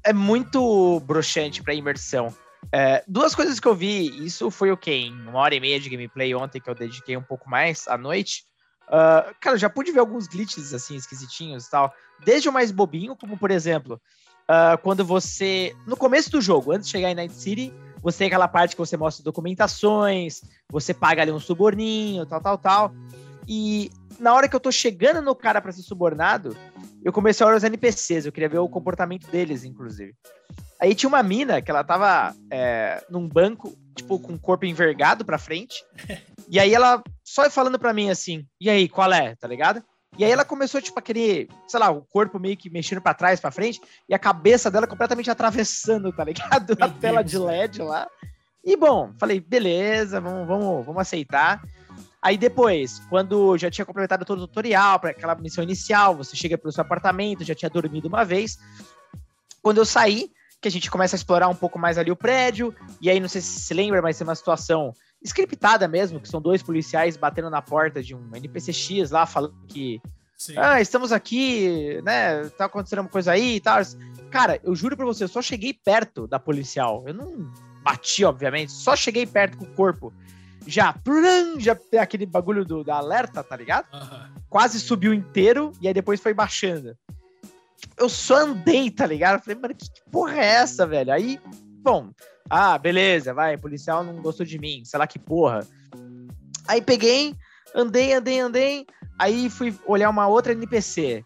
É 0.03 0.13
muito 0.13 0.99
broxante 1.01 1.61
pra 1.61 1.73
imersão. 1.73 2.33
É, 2.71 3.03
duas 3.07 3.33
coisas 3.33 3.59
que 3.59 3.67
eu 3.67 3.75
vi, 3.75 4.25
isso 4.25 4.51
foi 4.51 4.71
o 4.71 4.77
quê? 4.77 4.91
Em 4.91 5.13
uma 5.27 5.39
hora 5.39 5.55
e 5.55 5.59
meia 5.59 5.79
de 5.79 5.89
gameplay 5.89 6.33
ontem, 6.35 6.59
que 6.59 6.69
eu 6.69 6.75
dediquei 6.75 7.15
um 7.15 7.23
pouco 7.23 7.49
mais 7.49 7.87
à 7.87 7.97
noite. 7.97 8.43
Ah, 8.91 9.33
cara, 9.39 9.57
já 9.57 9.69
pude 9.69 9.91
ver 9.91 10.01
alguns 10.01 10.27
glitches 10.27 10.73
assim, 10.73 10.95
esquisitinhos 10.95 11.65
e 11.65 11.71
tal. 11.71 11.93
Desde 12.25 12.49
o 12.49 12.53
mais 12.53 12.71
bobinho, 12.71 13.15
como 13.15 13.37
por 13.37 13.49
exemplo, 13.49 14.01
ah, 14.47 14.77
quando 14.81 15.05
você. 15.05 15.73
No 15.87 15.95
começo 15.95 16.29
do 16.29 16.41
jogo, 16.41 16.73
antes 16.73 16.87
de 16.87 16.91
chegar 16.91 17.09
em 17.09 17.15
Night 17.15 17.33
City, 17.33 17.73
você 18.01 18.19
tem 18.19 18.27
aquela 18.27 18.47
parte 18.47 18.75
que 18.75 18.79
você 18.79 18.97
mostra 18.97 19.23
documentações, 19.23 20.41
você 20.69 20.93
paga 20.93 21.21
ali 21.21 21.31
um 21.31 21.39
suborninho, 21.39 22.25
tal, 22.25 22.41
tal, 22.41 22.57
tal. 22.57 22.93
E 23.47 23.89
na 24.19 24.33
hora 24.33 24.49
que 24.49 24.55
eu 24.55 24.59
tô 24.59 24.71
chegando 24.71 25.21
no 25.21 25.35
cara 25.35 25.61
pra 25.61 25.71
ser 25.71 25.83
subornado, 25.83 26.55
eu 27.03 27.13
comecei 27.13 27.43
a 27.43 27.47
olhar 27.47 27.57
os 27.57 27.63
NPCs, 27.63 28.25
eu 28.25 28.31
queria 28.31 28.49
ver 28.49 28.59
o 28.59 28.69
comportamento 28.69 29.27
deles, 29.27 29.63
inclusive. 29.63 30.13
Aí 30.81 30.95
tinha 30.95 31.07
uma 31.07 31.21
mina 31.21 31.61
que 31.61 31.69
ela 31.69 31.83
tava 31.83 32.35
é, 32.49 33.03
num 33.07 33.27
banco, 33.27 33.77
tipo, 33.95 34.19
com 34.19 34.33
o 34.33 34.39
corpo 34.39 34.65
envergado 34.65 35.23
pra 35.23 35.37
frente. 35.37 35.85
E 36.49 36.59
aí 36.59 36.73
ela 36.73 37.03
só 37.23 37.49
falando 37.49 37.79
pra 37.79 37.93
mim 37.93 38.09
assim, 38.09 38.45
e 38.59 38.69
aí, 38.69 38.89
qual 38.89 39.13
é, 39.13 39.35
tá 39.35 39.47
ligado? 39.47 39.81
E 40.17 40.25
aí 40.25 40.31
ela 40.31 40.43
começou, 40.43 40.81
tipo, 40.81 40.99
a 40.99 41.01
querer, 41.01 41.47
sei 41.67 41.79
lá, 41.79 41.89
o 41.89 42.01
corpo 42.01 42.37
meio 42.37 42.57
que 42.57 42.69
mexendo 42.69 42.99
pra 42.99 43.13
trás, 43.13 43.39
pra 43.39 43.51
frente, 43.51 43.79
e 44.09 44.13
a 44.13 44.19
cabeça 44.19 44.69
dela 44.69 44.85
completamente 44.85 45.31
atravessando, 45.31 46.11
tá 46.11 46.25
ligado? 46.25 46.75
Meu 46.77 46.85
a 46.85 46.89
tela 46.89 47.23
de. 47.23 47.37
LED 47.37 47.81
lá. 47.83 48.07
E 48.63 48.75
bom, 48.75 49.13
falei, 49.17 49.39
beleza, 49.39 50.19
vamos, 50.19 50.47
vamos, 50.47 50.85
vamos 50.85 51.01
aceitar. 51.01 51.63
Aí 52.21 52.37
depois, 52.37 52.99
quando 53.09 53.57
já 53.57 53.71
tinha 53.71 53.85
completado 53.85 54.25
todo 54.25 54.43
o 54.43 54.47
tutorial, 54.47 54.99
para 54.99 55.11
aquela 55.11 55.35
missão 55.35 55.63
inicial, 55.63 56.15
você 56.15 56.35
chega 56.35 56.57
pro 56.57 56.71
seu 56.71 56.81
apartamento, 56.81 57.43
já 57.43 57.55
tinha 57.55 57.69
dormido 57.69 58.07
uma 58.07 58.25
vez. 58.25 58.59
Quando 59.61 59.77
eu 59.77 59.85
saí, 59.85 60.29
que 60.61 60.67
a 60.67 60.71
gente 60.71 60.91
começa 60.91 61.15
a 61.15 61.17
explorar 61.17 61.47
um 61.47 61.55
pouco 61.55 61.79
mais 61.79 61.97
ali 61.97 62.11
o 62.11 62.15
prédio, 62.15 62.73
e 63.01 63.09
aí 63.09 63.19
não 63.19 63.27
sei 63.27 63.41
se 63.41 63.59
se 63.59 63.73
lembra, 63.73 64.01
mas 64.01 64.17
tem 64.17 64.25
uma 64.25 64.35
situação 64.35 64.93
scriptada 65.23 65.87
mesmo, 65.87 66.19
que 66.19 66.29
são 66.29 66.39
dois 66.39 66.61
policiais 66.61 67.17
batendo 67.17 67.49
na 67.49 67.61
porta 67.61 68.01
de 68.01 68.15
um 68.15 68.29
NPCX 68.35 69.09
lá, 69.09 69.25
falando 69.25 69.55
que 69.67 69.99
Sim. 70.37 70.53
ah, 70.57 70.79
estamos 70.79 71.11
aqui, 71.11 71.99
né? 72.03 72.47
Tá 72.49 72.65
acontecendo 72.65 72.99
uma 72.99 73.09
coisa 73.09 73.31
aí 73.31 73.55
e 73.55 73.59
tal. 73.59 73.81
Cara, 74.29 74.59
eu 74.63 74.75
juro 74.75 74.95
pra 74.95 75.05
você, 75.05 75.23
eu 75.23 75.27
só 75.27 75.41
cheguei 75.41 75.73
perto 75.73 76.27
da 76.27 76.39
policial. 76.39 77.03
Eu 77.07 77.13
não 77.13 77.51
bati, 77.83 78.23
obviamente, 78.23 78.71
só 78.71 78.95
cheguei 78.95 79.25
perto 79.25 79.57
com 79.57 79.65
o 79.65 79.73
corpo. 79.73 80.13
Já, 80.67 80.95
já 81.57 81.75
aquele 81.99 82.27
bagulho 82.27 82.63
do, 82.63 82.83
da 82.83 82.97
alerta, 82.97 83.43
tá 83.43 83.55
ligado? 83.55 83.87
Aham. 83.91 84.31
Quase 84.47 84.79
subiu 84.79 85.11
inteiro 85.11 85.71
e 85.81 85.87
aí 85.87 85.93
depois 85.93 86.19
foi 86.19 86.33
baixando. 86.35 86.95
Eu 87.97 88.09
só 88.09 88.37
andei, 88.37 88.89
tá 88.89 89.05
ligado? 89.05 89.35
Eu 89.35 89.43
falei, 89.43 89.59
mano, 89.59 89.75
que, 89.75 89.91
que 89.91 90.01
porra 90.11 90.35
é 90.35 90.45
essa, 90.45 90.87
velho? 90.87 91.13
Aí, 91.13 91.39
bom, 91.83 92.11
ah, 92.49 92.77
beleza, 92.77 93.33
vai, 93.33 93.57
policial 93.57 94.03
não 94.03 94.21
gostou 94.21 94.45
de 94.45 94.59
mim, 94.59 94.83
sei 94.83 94.99
lá 94.99 95.07
que 95.07 95.17
porra. 95.19 95.65
Aí 96.67 96.81
peguei, 96.81 97.35
andei, 97.75 98.13
andei, 98.13 98.39
andei, 98.39 98.85
aí 99.17 99.49
fui 99.49 99.73
olhar 99.85 100.09
uma 100.09 100.27
outra 100.27 100.51
NPC. 100.51 101.23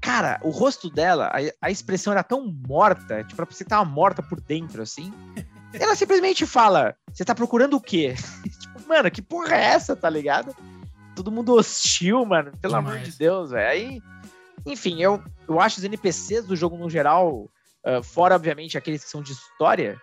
Cara, 0.00 0.38
o 0.42 0.50
rosto 0.50 0.90
dela, 0.90 1.30
a, 1.32 1.66
a 1.66 1.70
expressão 1.70 2.12
era 2.12 2.22
tão 2.22 2.46
morta, 2.66 3.24
tipo, 3.24 3.44
você 3.46 3.64
tava 3.64 3.84
morta 3.84 4.22
por 4.22 4.40
dentro, 4.40 4.82
assim. 4.82 5.12
Ela 5.72 5.96
simplesmente 5.96 6.46
fala: 6.46 6.94
Você 7.12 7.24
tá 7.24 7.34
procurando 7.34 7.76
o 7.76 7.80
quê? 7.80 8.14
tipo, 8.60 8.88
mano, 8.88 9.10
que 9.10 9.20
porra 9.20 9.56
é 9.56 9.64
essa, 9.64 9.96
tá 9.96 10.08
ligado? 10.08 10.54
Todo 11.14 11.32
mundo 11.32 11.54
hostil, 11.54 12.24
mano, 12.24 12.52
pelo 12.60 12.76
amor 12.76 12.92
Demais. 12.92 13.12
de 13.12 13.18
Deus, 13.18 13.50
velho. 13.50 13.68
Aí, 13.68 14.02
enfim, 14.66 15.02
eu, 15.02 15.22
eu 15.48 15.60
acho 15.60 15.78
os 15.78 15.84
NPCs 15.84 16.46
do 16.46 16.56
jogo 16.56 16.76
no 16.76 16.90
geral, 16.90 17.50
ah, 17.84 18.02
fora, 18.02 18.34
obviamente, 18.34 18.76
aqueles 18.76 19.04
que 19.04 19.10
são 19.10 19.22
de 19.22 19.32
história, 19.32 20.00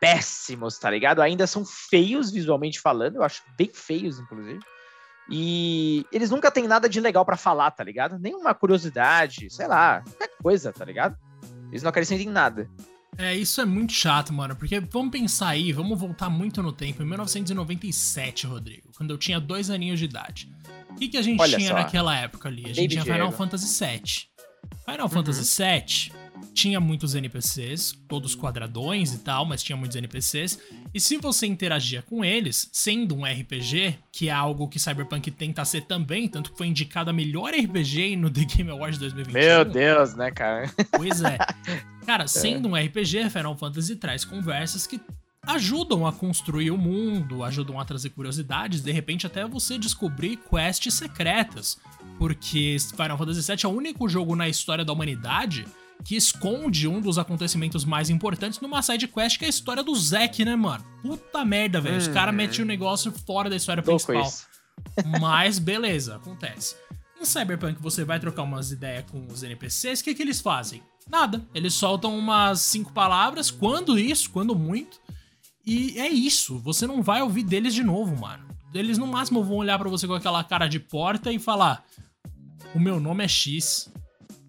péssimos, 0.00 0.78
tá 0.78 0.90
ligado? 0.90 1.20
Ainda 1.22 1.46
são 1.46 1.64
feios 1.64 2.30
visualmente 2.30 2.80
falando, 2.80 3.16
eu 3.16 3.22
acho 3.22 3.42
bem 3.56 3.70
feios, 3.72 4.18
inclusive. 4.18 4.60
E 5.30 6.04
eles 6.12 6.30
nunca 6.30 6.50
têm 6.50 6.68
nada 6.68 6.88
de 6.88 7.00
legal 7.00 7.24
pra 7.24 7.36
falar, 7.36 7.70
tá 7.70 7.82
ligado? 7.82 8.18
Nenhuma 8.18 8.54
curiosidade, 8.54 9.48
sei 9.50 9.66
lá, 9.66 10.02
qualquer 10.02 10.30
coisa, 10.42 10.72
tá 10.72 10.84
ligado? 10.84 11.16
Eles 11.70 11.82
não 11.82 11.88
acrescentam 11.88 12.26
em 12.26 12.30
nada. 12.30 12.68
É, 13.16 13.34
isso 13.34 13.60
é 13.60 13.64
muito 13.64 13.92
chato, 13.92 14.32
mano, 14.32 14.54
porque 14.56 14.80
vamos 14.80 15.10
pensar 15.10 15.48
aí, 15.48 15.72
vamos 15.72 15.98
voltar 15.98 16.28
muito 16.28 16.62
no 16.62 16.72
tempo, 16.72 17.02
em 17.02 17.06
1997, 17.06 18.46
Rodrigo, 18.46 18.90
quando 18.96 19.12
eu 19.12 19.18
tinha 19.18 19.40
dois 19.40 19.70
aninhos 19.70 19.98
de 19.98 20.04
idade. 20.04 20.52
O 20.94 20.96
que, 20.96 21.08
que 21.08 21.16
a 21.16 21.22
gente 21.22 21.40
Olha 21.40 21.56
tinha 21.58 21.68
só. 21.70 21.74
naquela 21.74 22.16
época 22.16 22.48
ali? 22.48 22.62
A 22.64 22.68
gente 22.68 22.76
Baby 22.76 22.88
tinha 22.88 23.02
Final 23.04 23.28
Diego. 23.28 23.36
Fantasy 23.36 23.84
VII. 23.84 24.02
Final 24.86 25.06
Uhum. 25.06 25.08
Fantasy 25.08 25.62
VII 25.62 26.12
tinha 26.52 26.78
muitos 26.80 27.14
NPCs, 27.16 27.94
todos 28.08 28.36
quadradões 28.36 29.12
e 29.12 29.18
tal, 29.18 29.44
mas 29.44 29.62
tinha 29.62 29.76
muitos 29.76 29.96
NPCs. 29.96 30.58
E 30.94 31.00
se 31.00 31.16
você 31.16 31.46
interagia 31.46 32.00
com 32.02 32.24
eles, 32.24 32.68
sendo 32.72 33.16
um 33.16 33.24
RPG, 33.24 33.98
que 34.12 34.28
é 34.28 34.32
algo 34.32 34.68
que 34.68 34.78
Cyberpunk 34.78 35.30
tenta 35.32 35.64
ser 35.64 35.82
também, 35.82 36.28
tanto 36.28 36.52
que 36.52 36.58
foi 36.58 36.68
indicado 36.68 37.10
a 37.10 37.12
melhor 37.12 37.52
RPG 37.52 38.16
no 38.16 38.30
The 38.30 38.44
Game 38.44 38.70
Awards 38.70 38.98
2021. 38.98 39.32
Meu 39.32 39.64
Deus, 39.64 40.14
né, 40.14 40.30
cara? 40.30 40.70
Pois 40.96 41.22
é. 41.22 41.38
Cara, 42.06 42.28
sendo 42.28 42.68
um 42.68 42.74
RPG, 42.76 43.30
Final 43.30 43.56
Fantasy 43.56 43.96
traz 43.96 44.24
conversas 44.24 44.86
que 44.86 45.00
ajudam 45.46 46.06
a 46.06 46.12
construir 46.12 46.70
o 46.70 46.78
mundo, 46.78 47.42
ajudam 47.42 47.78
a 47.78 47.84
trazer 47.84 48.10
curiosidades, 48.10 48.80
de 48.80 48.92
repente 48.92 49.26
até 49.26 49.46
você 49.46 49.78
descobrir 49.78 50.36
quests 50.36 50.94
secretas. 50.94 51.78
Porque 52.18 52.76
Final 52.96 53.18
Fantasy 53.18 53.40
VII 53.40 53.64
é 53.64 53.68
o 53.68 53.70
único 53.70 54.08
jogo 54.08 54.36
na 54.36 54.48
história 54.48 54.84
da 54.84 54.92
humanidade 54.92 55.66
que 56.04 56.16
esconde 56.16 56.88
um 56.88 57.00
dos 57.00 57.18
acontecimentos 57.18 57.84
mais 57.84 58.10
importantes 58.10 58.60
numa 58.60 58.82
side 58.82 59.06
quest 59.08 59.38
que 59.38 59.44
é 59.44 59.46
a 59.46 59.50
história 59.50 59.82
do 59.82 59.94
Zack, 59.94 60.44
né, 60.44 60.56
mano? 60.56 60.84
Puta 61.02 61.44
merda, 61.44 61.80
velho. 61.80 61.94
Hum, 61.94 61.98
Os 61.98 62.08
caras 62.08 62.34
metem 62.34 62.60
o 62.60 62.64
um 62.64 62.66
negócio 62.66 63.12
fora 63.26 63.48
da 63.48 63.56
história 63.56 63.82
principal. 63.82 64.30
Mas 65.20 65.58
beleza, 65.58 66.16
acontece. 66.16 66.76
Em 67.20 67.24
Cyberpunk 67.24 67.80
você 67.80 68.04
vai 68.04 68.18
trocar 68.18 68.42
umas 68.42 68.70
ideias 68.70 69.04
com 69.10 69.26
os 69.26 69.42
NPCs, 69.42 70.00
o 70.00 70.04
que, 70.04 70.14
que 70.14 70.22
eles 70.22 70.40
fazem? 70.40 70.82
Nada. 71.08 71.46
Eles 71.54 71.74
soltam 71.74 72.16
umas 72.18 72.60
cinco 72.60 72.92
palavras, 72.92 73.50
quando 73.50 73.98
isso, 73.98 74.30
quando 74.30 74.54
muito. 74.54 74.98
E 75.66 75.98
é 75.98 76.08
isso. 76.08 76.58
Você 76.58 76.86
não 76.86 77.02
vai 77.02 77.22
ouvir 77.22 77.42
deles 77.42 77.74
de 77.74 77.82
novo, 77.82 78.16
mano. 78.20 78.44
Eles 78.72 78.98
no 78.98 79.06
máximo 79.06 79.42
vão 79.42 79.56
olhar 79.56 79.78
para 79.78 79.88
você 79.88 80.06
com 80.06 80.14
aquela 80.14 80.42
cara 80.42 80.66
de 80.66 80.80
porta 80.80 81.32
e 81.32 81.38
falar: 81.38 81.84
O 82.74 82.80
meu 82.80 82.98
nome 82.98 83.24
é 83.24 83.28
X. 83.28 83.90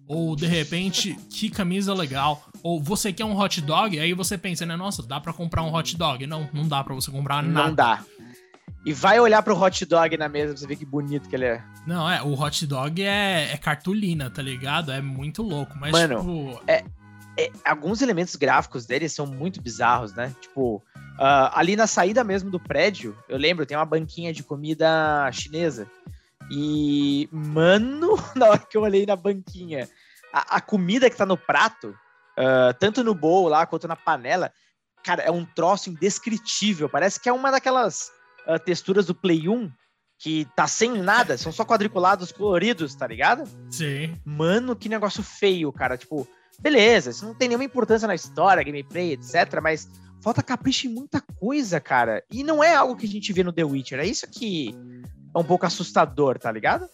Ou 0.08 0.36
de 0.36 0.46
repente, 0.46 1.16
que 1.30 1.50
camisa 1.50 1.94
legal. 1.94 2.48
Ou 2.62 2.82
você 2.82 3.12
quer 3.12 3.24
um 3.24 3.38
hot 3.38 3.60
dog? 3.60 3.98
Aí 3.98 4.12
você 4.12 4.36
pensa, 4.36 4.66
né? 4.66 4.76
Nossa, 4.76 5.02
dá 5.02 5.20
para 5.20 5.32
comprar 5.32 5.62
um 5.62 5.74
hot 5.74 5.96
dog? 5.96 6.26
Não, 6.26 6.48
não 6.52 6.66
dá 6.66 6.82
para 6.82 6.94
você 6.94 7.10
comprar 7.10 7.42
nada. 7.42 7.68
Não 7.68 7.74
dá. 7.74 8.04
E 8.84 8.92
vai 8.92 9.18
olhar 9.18 9.42
pro 9.42 9.60
hot 9.60 9.84
dog 9.84 10.16
na 10.16 10.28
mesa 10.28 10.52
pra 10.52 10.60
você 10.60 10.66
ver 10.66 10.76
que 10.76 10.86
bonito 10.86 11.28
que 11.28 11.34
ele 11.34 11.44
é. 11.44 11.64
Não, 11.84 12.08
é, 12.08 12.22
o 12.22 12.40
hot 12.40 12.64
dog 12.66 13.02
é, 13.02 13.52
é 13.52 13.56
cartolina, 13.56 14.30
tá 14.30 14.40
ligado? 14.40 14.92
É 14.92 15.00
muito 15.00 15.42
louco, 15.42 15.76
mas 15.76 15.90
Mano, 15.90 16.18
tipo... 16.20 16.62
é, 16.68 16.84
é, 17.38 17.50
alguns 17.64 18.02
elementos 18.02 18.34
gráficos 18.36 18.86
dele 18.86 19.08
são 19.08 19.26
muito 19.26 19.60
bizarros, 19.60 20.14
né? 20.14 20.34
Tipo, 20.40 20.76
uh, 20.76 21.52
ali 21.52 21.76
na 21.76 21.86
saída 21.86 22.24
mesmo 22.24 22.50
do 22.50 22.58
prédio, 22.58 23.16
eu 23.28 23.36
lembro, 23.36 23.66
tem 23.66 23.76
uma 23.76 23.84
banquinha 23.84 24.32
de 24.32 24.42
comida 24.42 25.30
chinesa. 25.32 25.90
E, 26.50 27.28
mano, 27.30 28.16
na 28.34 28.48
hora 28.48 28.58
que 28.58 28.76
eu 28.76 28.82
olhei 28.82 29.04
na 29.04 29.16
banquinha, 29.16 29.88
a, 30.32 30.56
a 30.56 30.60
comida 30.60 31.10
que 31.10 31.16
tá 31.16 31.26
no 31.26 31.36
prato, 31.36 31.90
uh, 31.90 32.72
tanto 32.78 33.04
no 33.04 33.14
bowl 33.14 33.48
lá 33.48 33.66
quanto 33.66 33.86
na 33.86 33.96
panela, 33.96 34.52
cara, 35.04 35.22
é 35.22 35.30
um 35.30 35.44
troço 35.44 35.90
indescritível. 35.90 36.88
Parece 36.88 37.20
que 37.20 37.28
é 37.28 37.32
uma 37.32 37.50
daquelas 37.50 38.10
uh, 38.46 38.58
texturas 38.58 39.06
do 39.06 39.14
Play 39.14 39.48
1 39.48 39.70
que 40.18 40.46
tá 40.56 40.66
sem 40.66 40.96
nada, 41.02 41.36
são 41.36 41.52
só 41.52 41.62
quadriculados 41.62 42.32
coloridos, 42.32 42.94
tá 42.94 43.06
ligado? 43.06 43.46
Sim. 43.70 44.18
Mano, 44.24 44.74
que 44.74 44.88
negócio 44.88 45.22
feio, 45.22 45.70
cara. 45.70 45.98
Tipo, 45.98 46.26
beleza, 46.60 47.10
isso 47.10 47.24
não 47.24 47.34
tem 47.34 47.48
nenhuma 47.48 47.64
importância 47.64 48.08
na 48.08 48.14
história, 48.14 48.62
gameplay, 48.62 49.12
etc, 49.12 49.60
mas 49.62 49.88
falta 50.22 50.42
capricho 50.42 50.86
em 50.86 50.90
muita 50.90 51.20
coisa, 51.20 51.80
cara. 51.80 52.22
E 52.30 52.42
não 52.42 52.62
é 52.62 52.74
algo 52.74 52.96
que 52.96 53.06
a 53.06 53.08
gente 53.08 53.32
vê 53.32 53.42
no 53.42 53.52
The 53.52 53.64
Witcher. 53.64 54.00
É 54.00 54.06
isso 54.06 54.26
que 54.28 54.74
é 55.34 55.38
um 55.38 55.44
pouco 55.44 55.66
assustador, 55.66 56.38
tá 56.38 56.50
ligado? 56.50 56.88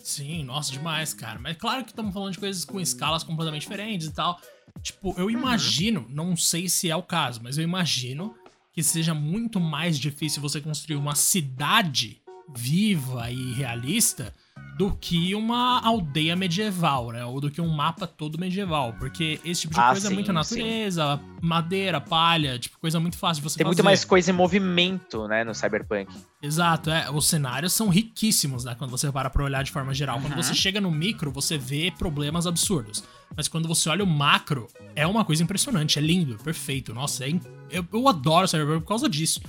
Sim, 0.00 0.44
nossa, 0.44 0.72
demais, 0.72 1.14
cara. 1.14 1.38
Mas 1.38 1.56
claro 1.56 1.84
que 1.84 1.90
estamos 1.90 2.12
falando 2.12 2.32
de 2.32 2.38
coisas 2.38 2.64
com 2.64 2.80
escalas 2.80 3.22
completamente 3.22 3.62
diferentes 3.62 4.08
e 4.08 4.12
tal. 4.12 4.40
Tipo, 4.82 5.14
eu 5.16 5.26
uhum. 5.26 5.30
imagino, 5.30 6.00
uhum. 6.00 6.06
não 6.08 6.36
sei 6.36 6.68
se 6.68 6.90
é 6.90 6.96
o 6.96 7.02
caso, 7.02 7.40
mas 7.42 7.58
eu 7.58 7.64
imagino 7.64 8.34
que 8.72 8.82
seja 8.82 9.12
muito 9.12 9.60
mais 9.60 9.98
difícil 9.98 10.40
você 10.40 10.60
construir 10.60 10.96
uma 10.96 11.14
cidade 11.14 12.21
viva 12.54 13.30
e 13.30 13.52
realista 13.52 14.32
do 14.76 14.90
que 14.96 15.34
uma 15.34 15.80
aldeia 15.84 16.34
medieval, 16.34 17.12
né? 17.12 17.24
Ou 17.24 17.40
do 17.40 17.50
que 17.50 17.60
um 17.60 17.68
mapa 17.68 18.06
todo 18.06 18.38
medieval. 18.38 18.94
Porque 18.94 19.38
esse 19.44 19.62
tipo 19.62 19.74
de 19.74 19.80
ah, 19.80 19.90
coisa 19.90 20.06
sim, 20.08 20.12
é 20.12 20.14
muita 20.14 20.32
natureza, 20.32 21.16
sim. 21.18 21.38
madeira, 21.42 22.00
palha, 22.00 22.58
tipo, 22.58 22.78
coisa 22.78 22.98
muito 22.98 23.18
fácil 23.18 23.42
de 23.42 23.50
você 23.50 23.58
Tem 23.58 23.64
fazer. 23.64 23.76
muito 23.76 23.84
mais 23.84 24.04
coisa 24.04 24.30
em 24.30 24.34
movimento, 24.34 25.28
né, 25.28 25.44
no 25.44 25.54
Cyberpunk. 25.54 26.10
Exato, 26.42 26.90
é. 26.90 27.10
Os 27.10 27.26
cenários 27.26 27.74
são 27.74 27.88
riquíssimos, 27.88 28.64
né? 28.64 28.74
Quando 28.74 28.90
você 28.90 29.12
para 29.12 29.28
pra 29.28 29.44
olhar 29.44 29.62
de 29.62 29.70
forma 29.70 29.92
geral. 29.92 30.16
Uhum. 30.16 30.22
Quando 30.22 30.36
você 30.36 30.54
chega 30.54 30.80
no 30.80 30.90
micro, 30.90 31.30
você 31.30 31.58
vê 31.58 31.92
problemas 31.96 32.46
absurdos. 32.46 33.04
Mas 33.36 33.48
quando 33.48 33.68
você 33.68 33.90
olha 33.90 34.04
o 34.04 34.06
macro, 34.06 34.68
é 34.96 35.06
uma 35.06 35.24
coisa 35.24 35.42
impressionante, 35.42 35.98
é 35.98 36.02
lindo, 36.02 36.36
perfeito. 36.38 36.94
Nossa, 36.94 37.24
é 37.24 37.30
in... 37.30 37.40
eu, 37.70 37.86
eu 37.92 38.08
adoro 38.08 38.48
Cyberpunk 38.48 38.80
por 38.80 38.88
causa 38.88 39.08
disso. 39.08 39.40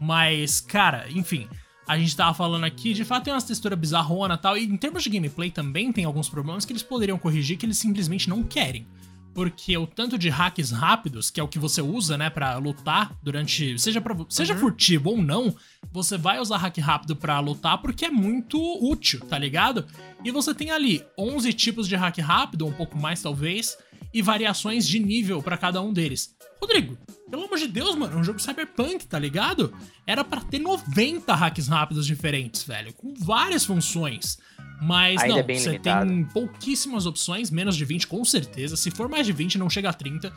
Mas, 0.00 0.60
cara, 0.60 1.06
enfim 1.10 1.48
a 1.86 1.98
gente 1.98 2.16
tava 2.16 2.34
falando 2.34 2.64
aqui, 2.64 2.94
de 2.94 3.04
fato 3.04 3.24
tem 3.24 3.32
umas 3.32 3.44
texturas 3.44 3.78
bizarrona 3.78 4.34
e 4.34 4.38
tal, 4.38 4.56
e 4.56 4.64
em 4.64 4.76
termos 4.76 5.02
de 5.02 5.10
gameplay 5.10 5.50
também 5.50 5.92
tem 5.92 6.04
alguns 6.04 6.28
problemas 6.28 6.64
que 6.64 6.72
eles 6.72 6.82
poderiam 6.82 7.18
corrigir 7.18 7.58
que 7.58 7.66
eles 7.66 7.78
simplesmente 7.78 8.28
não 8.28 8.42
querem. 8.42 8.86
Porque 9.34 9.76
o 9.76 9.84
tanto 9.84 10.16
de 10.16 10.28
hacks 10.28 10.70
rápidos, 10.70 11.28
que 11.28 11.40
é 11.40 11.42
o 11.42 11.48
que 11.48 11.58
você 11.58 11.82
usa, 11.82 12.16
né, 12.16 12.30
para 12.30 12.56
lutar 12.56 13.12
durante. 13.20 13.76
Seja, 13.80 14.00
pra, 14.00 14.16
seja 14.28 14.54
uhum. 14.54 14.60
furtivo 14.60 15.10
ou 15.10 15.20
não, 15.20 15.52
você 15.92 16.16
vai 16.16 16.38
usar 16.38 16.56
hack 16.58 16.78
rápido 16.78 17.16
para 17.16 17.40
lutar 17.40 17.78
porque 17.78 18.04
é 18.04 18.10
muito 18.10 18.56
útil, 18.80 19.20
tá 19.28 19.36
ligado? 19.36 19.84
E 20.24 20.30
você 20.30 20.54
tem 20.54 20.70
ali 20.70 21.04
11 21.18 21.52
tipos 21.52 21.88
de 21.88 21.96
hack 21.96 22.16
rápido, 22.18 22.64
um 22.64 22.72
pouco 22.72 22.96
mais 22.96 23.20
talvez, 23.20 23.76
e 24.12 24.22
variações 24.22 24.86
de 24.86 24.98
nível 24.98 25.42
para 25.42 25.56
cada 25.56 25.80
um 25.80 25.92
deles. 25.92 26.34
Rodrigo, 26.60 26.96
pelo 27.30 27.44
amor 27.44 27.58
de 27.58 27.68
Deus, 27.68 27.94
mano, 27.94 28.16
é 28.16 28.20
um 28.20 28.24
jogo 28.24 28.38
cyberpunk, 28.38 29.06
tá 29.06 29.18
ligado? 29.18 29.72
Era 30.06 30.24
para 30.24 30.40
ter 30.40 30.58
90 30.58 31.34
hacks 31.34 31.68
rápidos 31.68 32.06
diferentes, 32.06 32.62
velho, 32.62 32.92
com 32.94 33.12
várias 33.14 33.64
funções. 33.64 34.38
Mas 34.80 35.20
Ainda 35.22 35.34
não, 35.34 35.40
é 35.40 35.42
você 35.54 35.70
limitado. 35.70 36.10
tem 36.10 36.24
pouquíssimas 36.24 37.06
opções, 37.06 37.50
menos 37.50 37.76
de 37.76 37.84
20 37.84 38.06
com 38.06 38.24
certeza. 38.24 38.76
Se 38.76 38.90
for 38.90 39.08
mais 39.08 39.26
de 39.26 39.32
20, 39.32 39.58
não 39.58 39.70
chega 39.70 39.90
a 39.90 39.92
30. 39.92 40.32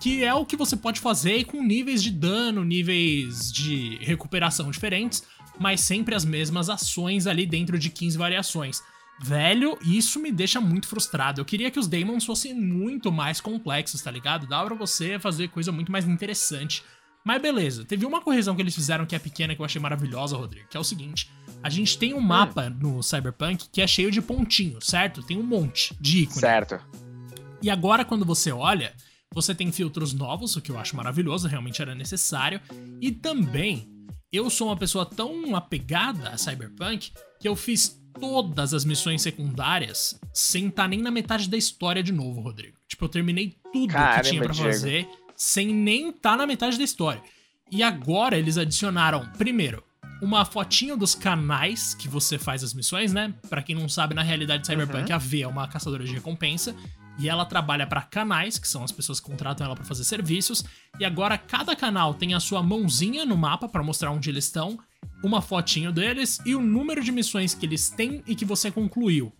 Que 0.00 0.22
é 0.24 0.32
o 0.32 0.46
que 0.46 0.56
você 0.56 0.76
pode 0.76 1.00
fazer 1.00 1.44
com 1.44 1.62
níveis 1.62 2.02
de 2.02 2.10
dano, 2.10 2.64
níveis 2.64 3.52
de 3.52 3.98
recuperação 4.00 4.70
diferentes, 4.70 5.24
mas 5.58 5.80
sempre 5.80 6.14
as 6.14 6.24
mesmas 6.24 6.70
ações 6.70 7.26
ali 7.26 7.44
dentro 7.44 7.78
de 7.78 7.90
15 7.90 8.16
variações. 8.16 8.80
Velho, 9.20 9.76
isso 9.82 10.20
me 10.20 10.30
deixa 10.30 10.60
muito 10.60 10.86
frustrado. 10.86 11.40
Eu 11.40 11.44
queria 11.44 11.70
que 11.70 11.78
os 11.78 11.88
Daemons 11.88 12.24
fossem 12.24 12.54
muito 12.54 13.10
mais 13.10 13.40
complexos, 13.40 14.00
tá 14.00 14.10
ligado? 14.10 14.46
Dá 14.46 14.64
pra 14.64 14.74
você 14.74 15.18
fazer 15.18 15.48
coisa 15.48 15.72
muito 15.72 15.90
mais 15.90 16.06
interessante. 16.06 16.84
Mas 17.24 17.42
beleza, 17.42 17.84
teve 17.84 18.06
uma 18.06 18.20
correção 18.20 18.54
que 18.54 18.62
eles 18.62 18.74
fizeram 18.74 19.04
que 19.04 19.14
é 19.14 19.18
pequena 19.18 19.54
que 19.54 19.60
eu 19.60 19.64
achei 19.64 19.80
maravilhosa, 19.80 20.36
Rodrigo, 20.36 20.68
que 20.68 20.76
é 20.76 20.80
o 20.80 20.84
seguinte: 20.84 21.30
a 21.62 21.68
gente 21.68 21.98
tem 21.98 22.14
um 22.14 22.20
mapa 22.20 22.68
hum. 22.68 22.78
no 22.80 23.02
Cyberpunk 23.02 23.68
que 23.70 23.82
é 23.82 23.86
cheio 23.86 24.10
de 24.10 24.22
pontinhos, 24.22 24.86
certo? 24.86 25.22
Tem 25.22 25.36
um 25.36 25.42
monte 25.42 25.94
de 26.00 26.20
ícones. 26.20 26.40
Certo. 26.40 26.80
E 27.60 27.68
agora, 27.68 28.04
quando 28.04 28.24
você 28.24 28.52
olha, 28.52 28.94
você 29.34 29.54
tem 29.54 29.70
filtros 29.72 30.12
novos, 30.12 30.56
o 30.56 30.62
que 30.62 30.70
eu 30.70 30.78
acho 30.78 30.96
maravilhoso, 30.96 31.48
realmente 31.48 31.82
era 31.82 31.94
necessário. 31.94 32.60
E 33.00 33.10
também, 33.10 33.88
eu 34.32 34.48
sou 34.48 34.68
uma 34.68 34.76
pessoa 34.76 35.04
tão 35.04 35.56
apegada 35.56 36.30
a 36.30 36.38
Cyberpunk 36.38 37.12
que 37.40 37.48
eu 37.48 37.56
fiz 37.56 38.00
todas 38.20 38.74
as 38.74 38.84
missões 38.84 39.22
secundárias 39.22 40.18
sem 40.32 40.68
estar 40.68 40.84
tá 40.84 40.88
nem 40.88 41.00
na 41.00 41.10
metade 41.10 41.48
da 41.48 41.56
história 41.56 42.02
de 42.02 42.12
novo, 42.12 42.40
Rodrigo. 42.40 42.76
Tipo, 42.88 43.04
eu 43.04 43.08
terminei 43.08 43.56
tudo 43.72 43.92
Caramba, 43.92 44.22
que 44.22 44.30
tinha 44.30 44.42
para 44.42 44.54
fazer 44.54 45.08
sem 45.36 45.72
nem 45.72 46.10
estar 46.10 46.32
tá 46.32 46.36
na 46.36 46.46
metade 46.46 46.76
da 46.76 46.84
história. 46.84 47.22
E 47.70 47.82
agora 47.82 48.38
eles 48.38 48.56
adicionaram, 48.56 49.26
primeiro, 49.36 49.84
uma 50.20 50.44
fotinho 50.44 50.96
dos 50.96 51.14
canais 51.14 51.94
que 51.94 52.08
você 52.08 52.38
faz 52.38 52.64
as 52.64 52.74
missões, 52.74 53.12
né? 53.12 53.32
Para 53.48 53.62
quem 53.62 53.74
não 53.74 53.88
sabe, 53.88 54.14
na 54.14 54.22
realidade, 54.22 54.66
Cyberpunk, 54.66 55.10
uhum. 55.10 55.14
a 55.14 55.18
V 55.18 55.42
é 55.42 55.46
uma 55.46 55.68
caçadora 55.68 56.04
de 56.04 56.12
recompensa. 56.12 56.74
E 57.18 57.28
ela 57.28 57.44
trabalha 57.44 57.86
para 57.86 58.00
canais, 58.00 58.58
que 58.58 58.68
são 58.68 58.84
as 58.84 58.92
pessoas 58.92 59.18
que 59.18 59.26
contratam 59.26 59.66
ela 59.66 59.74
para 59.74 59.84
fazer 59.84 60.04
serviços. 60.04 60.64
E 61.00 61.04
agora 61.04 61.36
cada 61.36 61.74
canal 61.74 62.14
tem 62.14 62.32
a 62.32 62.40
sua 62.40 62.62
mãozinha 62.62 63.24
no 63.24 63.36
mapa 63.36 63.68
para 63.68 63.82
mostrar 63.82 64.12
onde 64.12 64.30
eles 64.30 64.44
estão 64.44 64.78
uma 65.22 65.42
fotinho 65.42 65.92
deles 65.92 66.40
e 66.44 66.54
o 66.54 66.60
número 66.60 67.02
de 67.02 67.12
missões 67.12 67.54
que 67.54 67.66
eles 67.66 67.90
têm 67.90 68.22
e 68.26 68.34
que 68.34 68.44
você 68.44 68.70
concluiu. 68.70 69.32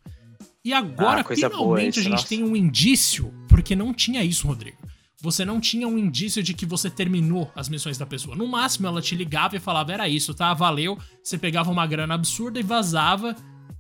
E 0.65 0.73
agora, 0.73 1.21
ah, 1.21 1.35
finalmente, 1.35 1.99
isso, 1.99 2.01
a 2.01 2.03
gente 2.03 2.13
nossa. 2.13 2.29
tem 2.29 2.43
um 2.43 2.55
indício, 2.55 3.33
porque 3.49 3.75
não 3.75 3.95
tinha 3.95 4.23
isso, 4.25 4.47
Rodrigo. 4.47 4.77
Você 5.21 5.45
não 5.45 5.61
tinha 5.61 5.89
um 5.89 5.99
indício 5.99 6.43
de 6.43 6.55
que 6.55 6.65
você 6.65 6.89
terminou 6.89 7.51
as 7.57 7.69
missões 7.69 7.99
da 7.99 8.07
pessoa. 8.07 8.37
No 8.37 8.47
máximo, 8.47 8.87
ela 8.87 9.03
te 9.03 9.17
ligava 9.17 9.57
e 9.57 9.61
falava: 9.61 9.93
era 9.93 10.09
isso, 10.09 10.33
tá? 10.33 10.55
Valeu. 10.55 10.97
Você 11.23 11.37
pegava 11.37 11.71
uma 11.71 11.87
grana 11.87 12.15
absurda 12.15 12.61
e 12.61 12.63
vazava. 12.63 13.35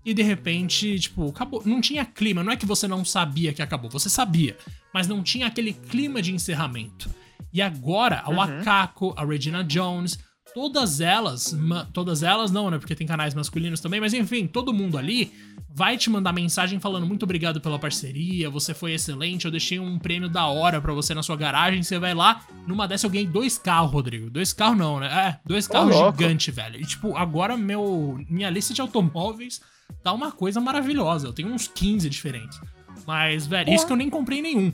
E 0.04 0.12
de 0.12 0.22
repente, 0.22 0.98
tipo, 0.98 1.28
acabou. 1.28 1.62
Não 1.64 1.80
tinha 1.80 2.04
clima. 2.04 2.42
Não 2.42 2.52
é 2.52 2.56
que 2.56 2.66
você 2.66 2.88
não 2.88 3.04
sabia 3.04 3.52
que 3.52 3.62
acabou, 3.62 3.88
você 3.88 4.08
sabia. 4.08 4.56
Mas 4.92 5.06
não 5.06 5.22
tinha 5.22 5.46
aquele 5.46 5.72
clima 5.72 6.20
de 6.20 6.34
encerramento. 6.34 7.08
E 7.52 7.62
agora, 7.62 8.24
uhum. 8.26 8.36
o 8.36 8.40
Akako, 8.40 9.14
a 9.16 9.24
Regina 9.24 9.62
Jones, 9.62 10.18
todas 10.54 11.00
elas, 11.00 11.56
todas 11.92 12.22
elas 12.22 12.50
não, 12.50 12.70
né? 12.70 12.78
Porque 12.78 12.94
tem 12.94 13.06
canais 13.06 13.34
masculinos 13.34 13.80
também, 13.80 14.00
mas 14.00 14.14
enfim, 14.14 14.46
todo 14.46 14.72
mundo 14.72 14.98
ali 14.98 15.32
vai 15.70 15.96
te 15.96 16.10
mandar 16.10 16.32
mensagem 16.32 16.80
falando 16.80 17.06
muito 17.06 17.22
obrigado 17.22 17.60
pela 17.60 17.78
parceria, 17.78 18.50
você 18.50 18.74
foi 18.74 18.92
excelente, 18.92 19.44
eu 19.44 19.50
deixei 19.50 19.78
um 19.78 19.98
prêmio 19.98 20.28
da 20.28 20.46
hora 20.46 20.80
para 20.80 20.92
você 20.92 21.14
na 21.14 21.22
sua 21.22 21.36
garagem, 21.36 21.82
você 21.82 21.98
vai 21.98 22.14
lá, 22.14 22.44
numa 22.66 22.88
dessa 22.88 23.06
eu 23.06 23.10
ganhei 23.10 23.26
dois 23.26 23.58
carros, 23.58 23.92
Rodrigo. 23.92 24.30
Dois 24.30 24.52
carros 24.52 24.78
não, 24.78 25.00
né? 25.00 25.06
É, 25.06 25.40
dois 25.46 25.68
carros 25.68 25.94
oh, 25.94 26.10
gigantes, 26.10 26.54
velho. 26.54 26.80
E 26.80 26.84
tipo, 26.84 27.16
agora 27.16 27.56
meu 27.56 28.18
minha 28.28 28.50
lista 28.50 28.74
de 28.74 28.80
automóveis 28.80 29.60
tá 30.02 30.12
uma 30.12 30.32
coisa 30.32 30.60
maravilhosa. 30.60 31.26
Eu 31.26 31.32
tenho 31.32 31.48
uns 31.48 31.68
15 31.68 32.08
diferentes. 32.08 32.60
Mas, 33.06 33.46
velho, 33.46 33.70
oh. 33.70 33.74
isso 33.74 33.86
que 33.86 33.92
eu 33.92 33.96
nem 33.96 34.10
comprei 34.10 34.42
nenhum. 34.42 34.72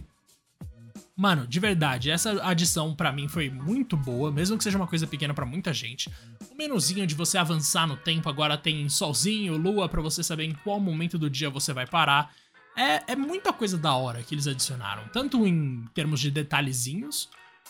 Mano, 1.16 1.46
de 1.46 1.60
verdade, 1.60 2.10
essa 2.10 2.44
adição 2.44 2.92
para 2.92 3.12
mim 3.12 3.28
foi 3.28 3.48
muito 3.48 3.96
boa, 3.96 4.32
mesmo 4.32 4.58
que 4.58 4.64
seja 4.64 4.76
uma 4.76 4.86
coisa 4.86 5.06
pequena 5.06 5.32
para 5.32 5.46
muita 5.46 5.72
gente. 5.72 6.10
O 6.50 6.56
menuzinho 6.56 7.06
de 7.06 7.14
você 7.14 7.38
avançar 7.38 7.86
no 7.86 7.96
tempo 7.96 8.28
agora 8.28 8.58
tem 8.58 8.88
solzinho, 8.88 9.56
lua 9.56 9.88
para 9.88 10.02
você 10.02 10.24
saber 10.24 10.44
em 10.44 10.54
qual 10.64 10.80
momento 10.80 11.16
do 11.16 11.30
dia 11.30 11.48
você 11.48 11.72
vai 11.72 11.86
parar. 11.86 12.34
É, 12.76 13.12
é 13.12 13.16
muita 13.16 13.52
coisa 13.52 13.78
da 13.78 13.94
hora 13.94 14.24
que 14.24 14.34
eles 14.34 14.48
adicionaram, 14.48 15.04
tanto 15.12 15.46
em 15.46 15.84
termos 15.94 16.18
de 16.18 16.32
detalhezinhos, 16.32 17.28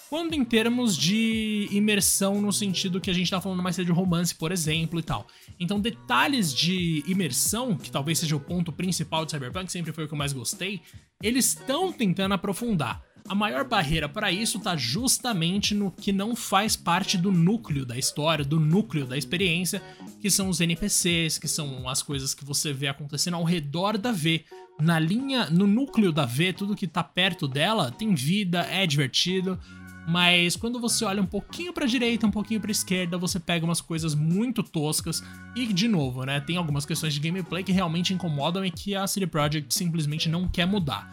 quanto 0.09 0.35
em 0.35 0.43
termos 0.43 0.97
de 0.97 1.69
imersão 1.71 2.41
no 2.41 2.51
sentido 2.51 2.99
que 2.99 3.11
a 3.11 3.15
gente 3.15 3.31
tá 3.31 3.43
falando 3.43 3.63
mais 3.63 3.77
de 3.77 3.93
romance, 3.93 4.35
por 4.35 4.53
exemplo, 4.53 4.99
e 4.99 5.03
tal. 5.03 5.27
Então, 5.61 5.79
detalhes 5.79 6.55
de 6.55 7.05
imersão, 7.07 7.77
que 7.77 7.91
talvez 7.91 8.21
seja 8.21 8.35
o 8.37 8.41
ponto 8.41 8.73
principal 8.73 9.27
de 9.27 9.33
Cyberpunk, 9.33 9.71
sempre 9.71 9.93
foi 9.93 10.05
o 10.05 10.09
que 10.09 10.15
eu 10.15 10.19
mais 10.19 10.33
gostei, 10.33 10.81
eles 11.23 11.49
estão 11.49 11.93
tentando 11.93 12.33
aprofundar. 12.33 13.03
A 13.27 13.35
maior 13.35 13.65
barreira 13.65 14.07
para 14.07 14.31
isso 14.31 14.61
tá 14.61 14.77
justamente 14.77 15.75
no 15.75 15.91
que 15.91 16.13
não 16.13 16.37
faz 16.37 16.77
parte 16.77 17.17
do 17.17 17.33
núcleo 17.33 17.87
da 17.87 17.97
história, 17.97 18.45
do 18.45 18.61
núcleo 18.61 19.07
da 19.07 19.17
experiência, 19.17 19.83
que 20.21 20.31
são 20.31 20.51
os 20.51 20.61
NPCs, 20.61 21.39
que 21.39 21.49
são 21.49 21.89
as 21.89 22.03
coisas 22.03 22.35
que 22.35 22.45
você 22.45 22.71
vê 22.71 22.87
acontecendo 22.87 23.35
ao 23.35 23.45
redor 23.45 23.97
da 23.97 24.13
V. 24.13 24.45
Na 24.79 24.99
linha, 24.99 25.49
no 25.49 25.67
núcleo 25.67 26.13
da 26.13 26.27
V, 26.27 26.53
tudo 26.53 26.77
que 26.77 26.87
tá 26.87 27.03
perto 27.03 27.49
dela 27.49 27.91
tem 27.91 28.15
vida, 28.15 28.61
é 28.71 28.87
divertido, 28.87 29.59
mas 30.07 30.55
quando 30.55 30.79
você 30.79 31.03
olha 31.07 31.23
um 31.23 31.27
pouquinho 31.27 31.73
para 31.73 31.87
direita, 31.87 32.27
um 32.27 32.31
pouquinho 32.31 32.61
para 32.61 32.71
esquerda, 32.71 33.17
você 33.17 33.41
pega 33.41 33.65
umas 33.65 33.81
coisas 33.81 34.15
muito 34.15 34.63
toscas 34.63 35.23
e 35.57 35.67
de 35.73 35.89
novo, 35.89 36.25
né, 36.25 36.41
tem 36.41 36.59
algumas 36.59 36.85
questões 36.85 37.15
de 37.15 37.21
gameplay 37.21 37.65
que 37.65 37.73
realmente 37.73 38.13
incomodam 38.13 38.63
e 38.67 38.71
que 38.71 38.95
a 38.95 39.07
CD 39.07 39.27
Projekt 39.27 39.73
simplesmente 39.73 40.29
não 40.29 40.47
quer 40.47 40.67
mudar. 40.67 41.09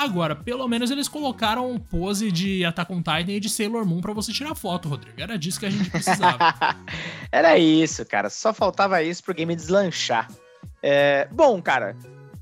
Agora, 0.00 0.34
pelo 0.34 0.66
menos 0.66 0.90
eles 0.90 1.08
colocaram 1.08 1.78
pose 1.78 2.32
de 2.32 2.64
Attack 2.64 2.90
on 2.90 3.02
Titan 3.02 3.32
e 3.32 3.38
de 3.38 3.50
Sailor 3.50 3.84
Moon 3.84 4.00
para 4.00 4.14
você 4.14 4.32
tirar 4.32 4.54
foto, 4.54 4.88
Rodrigo. 4.88 5.20
Era 5.20 5.36
disso 5.36 5.60
que 5.60 5.66
a 5.66 5.70
gente 5.70 5.90
precisava. 5.90 6.38
Era 7.30 7.58
isso, 7.58 8.02
cara. 8.06 8.30
Só 8.30 8.54
faltava 8.54 9.02
isso 9.02 9.22
pro 9.22 9.34
game 9.34 9.54
deslanchar. 9.54 10.26
É... 10.82 11.28
Bom, 11.30 11.60
cara, 11.60 11.94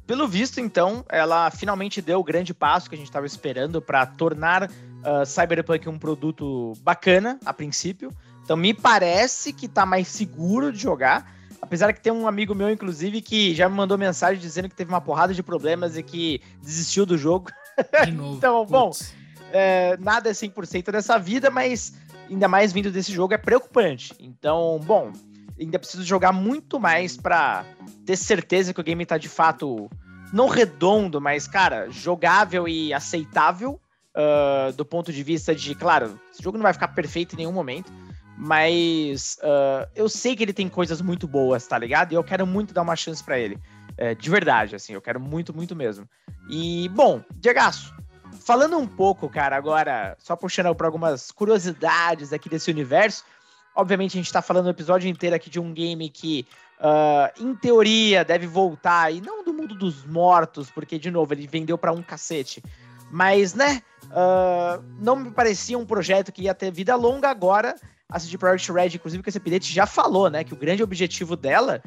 pelo 0.06 0.28
visto, 0.28 0.60
então, 0.60 1.04
ela 1.08 1.50
finalmente 1.50 2.00
deu 2.00 2.20
o 2.20 2.24
grande 2.24 2.54
passo 2.54 2.88
que 2.88 2.94
a 2.94 2.98
gente 2.98 3.08
estava 3.08 3.26
esperando 3.26 3.82
para 3.82 4.06
tornar 4.06 4.70
uh, 4.70 5.26
Cyberpunk 5.26 5.88
um 5.88 5.98
produto 5.98 6.74
bacana, 6.82 7.40
a 7.44 7.52
princípio. 7.52 8.12
Então, 8.44 8.56
me 8.56 8.72
parece 8.72 9.52
que 9.52 9.66
tá 9.66 9.84
mais 9.84 10.06
seguro 10.06 10.72
de 10.72 10.78
jogar. 10.78 11.34
Apesar 11.68 11.92
que 11.92 12.00
tem 12.00 12.10
um 12.10 12.26
amigo 12.26 12.54
meu, 12.54 12.70
inclusive, 12.70 13.20
que 13.20 13.54
já 13.54 13.68
me 13.68 13.76
mandou 13.76 13.98
mensagem 13.98 14.40
dizendo 14.40 14.70
que 14.70 14.74
teve 14.74 14.90
uma 14.90 15.02
porrada 15.02 15.34
de 15.34 15.42
problemas 15.42 15.98
e 15.98 16.02
que 16.02 16.40
desistiu 16.62 17.04
do 17.04 17.18
jogo. 17.18 17.50
De 18.06 18.10
novo. 18.16 18.38
então, 18.38 18.64
bom, 18.64 18.90
é, 19.52 19.94
nada 19.98 20.30
é 20.30 20.32
100% 20.32 20.90
dessa 20.90 21.18
vida, 21.18 21.50
mas 21.50 21.92
ainda 22.30 22.48
mais 22.48 22.72
vindo 22.72 22.90
desse 22.90 23.12
jogo 23.12 23.34
é 23.34 23.36
preocupante. 23.36 24.14
Então, 24.18 24.80
bom, 24.82 25.12
ainda 25.60 25.78
preciso 25.78 26.02
jogar 26.04 26.32
muito 26.32 26.80
mais 26.80 27.18
para 27.18 27.66
ter 28.06 28.16
certeza 28.16 28.72
que 28.72 28.80
o 28.80 28.84
game 28.84 29.04
tá 29.04 29.18
de 29.18 29.28
fato 29.28 29.90
não 30.32 30.48
redondo, 30.48 31.20
mas, 31.20 31.46
cara, 31.46 31.90
jogável 31.90 32.66
e 32.66 32.94
aceitável 32.94 33.78
uh, 34.16 34.72
do 34.72 34.86
ponto 34.86 35.12
de 35.12 35.22
vista 35.22 35.54
de, 35.54 35.74
claro, 35.74 36.18
esse 36.32 36.42
jogo 36.42 36.56
não 36.56 36.62
vai 36.62 36.72
ficar 36.72 36.88
perfeito 36.88 37.34
em 37.34 37.38
nenhum 37.38 37.52
momento, 37.52 37.92
mas 38.38 39.36
uh, 39.42 39.90
eu 39.96 40.08
sei 40.08 40.36
que 40.36 40.44
ele 40.44 40.52
tem 40.52 40.68
coisas 40.68 41.02
muito 41.02 41.26
boas, 41.26 41.66
tá 41.66 41.76
ligado? 41.76 42.12
E 42.12 42.14
eu 42.14 42.22
quero 42.22 42.46
muito 42.46 42.72
dar 42.72 42.82
uma 42.82 42.94
chance 42.94 43.22
para 43.22 43.36
ele. 43.36 43.58
É, 43.96 44.14
de 44.14 44.30
verdade, 44.30 44.76
assim, 44.76 44.92
eu 44.92 45.02
quero 45.02 45.18
muito, 45.18 45.52
muito 45.52 45.74
mesmo. 45.74 46.08
E, 46.48 46.88
bom, 46.90 47.20
Diegaço, 47.34 47.92
falando 48.46 48.78
um 48.78 48.86
pouco, 48.86 49.28
cara, 49.28 49.56
agora, 49.56 50.16
só 50.20 50.36
puxando 50.36 50.72
para 50.72 50.86
algumas 50.86 51.32
curiosidades 51.32 52.32
aqui 52.32 52.48
desse 52.48 52.70
universo. 52.70 53.24
Obviamente, 53.74 54.16
a 54.16 54.22
gente 54.22 54.32
tá 54.32 54.40
falando 54.40 54.66
o 54.66 54.70
episódio 54.70 55.08
inteiro 55.08 55.34
aqui 55.34 55.50
de 55.50 55.58
um 55.58 55.72
game 55.72 56.08
que, 56.08 56.46
uh, 56.78 57.42
em 57.42 57.56
teoria, 57.56 58.24
deve 58.24 58.46
voltar, 58.46 59.12
e 59.12 59.20
não 59.20 59.42
do 59.42 59.52
mundo 59.52 59.74
dos 59.74 60.04
mortos, 60.04 60.70
porque, 60.70 60.96
de 60.96 61.10
novo, 61.10 61.34
ele 61.34 61.48
vendeu 61.48 61.76
para 61.76 61.90
um 61.90 62.02
cacete. 62.02 62.62
Mas, 63.10 63.54
né, 63.54 63.82
uh, 64.04 64.80
não 65.00 65.16
me 65.16 65.32
parecia 65.32 65.76
um 65.76 65.84
projeto 65.84 66.30
que 66.30 66.42
ia 66.42 66.54
ter 66.54 66.70
vida 66.70 66.94
longa 66.94 67.28
agora 67.28 67.74
a 68.10 68.18
CD 68.18 68.38
Projekt 68.38 68.72
Red, 68.72 68.88
inclusive 68.94 69.22
com 69.22 69.28
esse 69.28 69.38
update, 69.38 69.72
já 69.72 69.86
falou, 69.86 70.30
né, 70.30 70.42
que 70.44 70.54
o 70.54 70.56
grande 70.56 70.82
objetivo 70.82 71.36
dela 71.36 71.82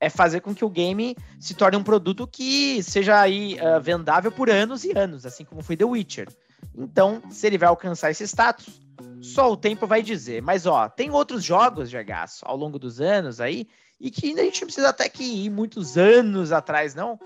é 0.00 0.08
fazer 0.08 0.40
com 0.40 0.54
que 0.54 0.64
o 0.64 0.70
game 0.70 1.14
se 1.38 1.54
torne 1.54 1.76
um 1.76 1.82
produto 1.82 2.26
que 2.26 2.82
seja 2.82 3.20
aí 3.20 3.58
uh, 3.60 3.80
vendável 3.80 4.32
por 4.32 4.48
anos 4.48 4.82
e 4.82 4.96
anos, 4.96 5.26
assim 5.26 5.44
como 5.44 5.62
foi 5.62 5.76
The 5.76 5.84
Witcher. 5.84 6.28
Então, 6.74 7.22
se 7.30 7.46
ele 7.46 7.58
vai 7.58 7.68
alcançar 7.68 8.10
esse 8.10 8.24
status, 8.26 8.80
só 9.20 9.52
o 9.52 9.56
tempo 9.56 9.86
vai 9.86 10.02
dizer. 10.02 10.40
Mas 10.42 10.66
ó, 10.66 10.88
tem 10.88 11.10
outros 11.10 11.44
jogos 11.44 11.90
de 11.90 11.98
agaço 11.98 12.44
ao 12.46 12.56
longo 12.56 12.78
dos 12.78 13.00
anos 13.00 13.40
aí 13.40 13.68
e 14.00 14.10
que 14.10 14.28
ainda 14.28 14.40
a 14.40 14.44
gente 14.44 14.64
precisa 14.64 14.88
até 14.88 15.08
que 15.08 15.22
ir 15.22 15.50
muitos 15.50 15.98
anos 15.98 16.50
atrás, 16.50 16.94
não. 16.94 17.18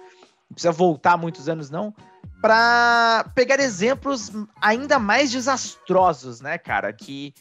Não 0.51 0.55
precisa 0.55 0.73
voltar 0.73 1.17
muitos 1.17 1.49
anos, 1.49 1.71
não, 1.71 1.95
para 2.43 3.31
pegar 3.35 3.59
exemplos 3.59 4.31
ainda 4.61 4.99
mais 4.99 5.31
desastrosos, 5.31 6.41
né, 6.43 6.59
cara, 6.59 6.93
que 6.93 7.33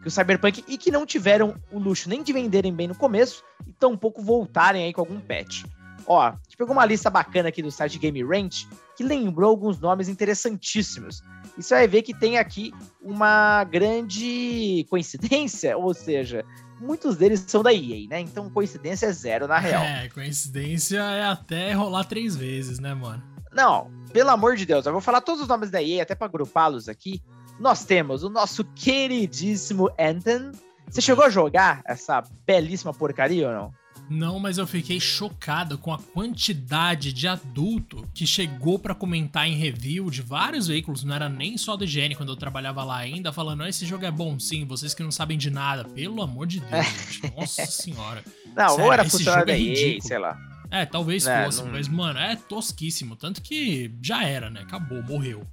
que 0.00 0.08
o 0.08 0.10
Cyberpunk 0.10 0.64
e 0.66 0.78
que 0.78 0.90
não 0.90 1.04
tiveram 1.04 1.54
o 1.70 1.78
luxo 1.78 2.08
nem 2.08 2.22
de 2.22 2.32
venderem 2.32 2.74
bem 2.74 2.88
no 2.88 2.94
começo 2.94 3.42
e 3.66 3.72
tampouco 3.72 4.22
voltarem 4.22 4.84
aí 4.84 4.92
com 4.92 5.00
algum 5.00 5.20
patch. 5.20 5.64
Ó, 6.06 6.20
a 6.20 6.32
gente 6.42 6.56
pegou 6.56 6.72
uma 6.72 6.84
lista 6.84 7.10
bacana 7.10 7.50
aqui 7.50 7.62
do 7.62 7.70
site 7.70 7.98
Game 7.98 8.22
Range 8.22 8.66
que 8.96 9.04
lembrou 9.04 9.50
alguns 9.50 9.78
nomes 9.78 10.08
interessantíssimos. 10.08 11.22
E 11.56 11.62
você 11.62 11.74
vai 11.74 11.88
ver 11.88 12.02
que 12.02 12.14
tem 12.14 12.38
aqui 12.38 12.72
uma 13.00 13.64
grande 13.64 14.86
coincidência, 14.88 15.76
ou 15.76 15.92
seja, 15.92 16.44
muitos 16.80 17.16
deles 17.16 17.44
são 17.46 17.62
da 17.62 17.72
EA, 17.72 18.08
né? 18.08 18.20
Então 18.20 18.48
coincidência 18.50 19.06
é 19.06 19.12
zero 19.12 19.46
na 19.46 19.58
real. 19.58 19.82
É, 19.82 20.08
coincidência 20.08 20.98
é 20.98 21.24
até 21.24 21.72
rolar 21.72 22.04
três 22.04 22.34
vezes, 22.34 22.78
né, 22.78 22.94
mano? 22.94 23.22
Não, 23.52 23.90
pelo 24.12 24.30
amor 24.30 24.56
de 24.56 24.64
Deus, 24.64 24.86
eu 24.86 24.92
vou 24.92 25.00
falar 25.00 25.20
todos 25.20 25.42
os 25.42 25.48
nomes 25.48 25.70
da 25.70 25.82
EA 25.82 26.02
até 26.02 26.14
para 26.14 26.26
agrupá-los 26.26 26.88
aqui 26.88 27.22
nós 27.60 27.84
temos 27.84 28.24
o 28.24 28.30
nosso 28.30 28.64
queridíssimo 28.64 29.90
Anthem. 29.98 30.50
Você 30.88 31.02
chegou 31.02 31.24
a 31.24 31.30
jogar 31.30 31.82
essa 31.84 32.24
belíssima 32.46 32.92
porcaria 32.92 33.48
ou 33.48 33.54
não? 33.54 33.80
Não, 34.08 34.40
mas 34.40 34.58
eu 34.58 34.66
fiquei 34.66 34.98
chocado 34.98 35.78
com 35.78 35.92
a 35.92 35.98
quantidade 35.98 37.12
de 37.12 37.28
adulto 37.28 38.04
que 38.12 38.26
chegou 38.26 38.76
para 38.76 38.92
comentar 38.92 39.46
em 39.46 39.54
review 39.54 40.10
de 40.10 40.20
vários 40.20 40.66
veículos, 40.66 41.04
não 41.04 41.14
era 41.14 41.28
nem 41.28 41.56
só 41.56 41.76
do 41.76 41.84
IGN 41.84 42.16
quando 42.16 42.32
eu 42.32 42.36
trabalhava 42.36 42.82
lá 42.82 42.96
ainda, 42.96 43.32
falando: 43.32 43.64
esse 43.64 43.86
jogo 43.86 44.04
é 44.04 44.10
bom 44.10 44.36
sim, 44.40 44.64
vocês 44.64 44.94
que 44.94 45.02
não 45.02 45.12
sabem 45.12 45.38
de 45.38 45.48
nada. 45.48 45.84
Pelo 45.84 46.22
amor 46.22 46.48
de 46.48 46.58
Deus, 46.58 46.86
gente. 47.12 47.36
Nossa 47.36 47.66
senhora. 47.66 48.24
Não, 48.56 48.70
Sério, 48.70 48.84
ou 48.84 48.92
era 48.92 49.04
funcionário 49.04 49.46
da 49.46 49.56
EA, 49.56 50.00
sei 50.00 50.18
lá. 50.18 50.36
É, 50.72 50.86
talvez 50.86 51.26
é, 51.26 51.44
fosse, 51.44 51.62
não... 51.62 51.70
mas, 51.70 51.86
mano, 51.86 52.18
é 52.18 52.34
tosquíssimo. 52.34 53.14
Tanto 53.14 53.40
que 53.42 53.94
já 54.02 54.24
era, 54.24 54.50
né? 54.50 54.62
Acabou, 54.62 55.02
morreu. 55.02 55.46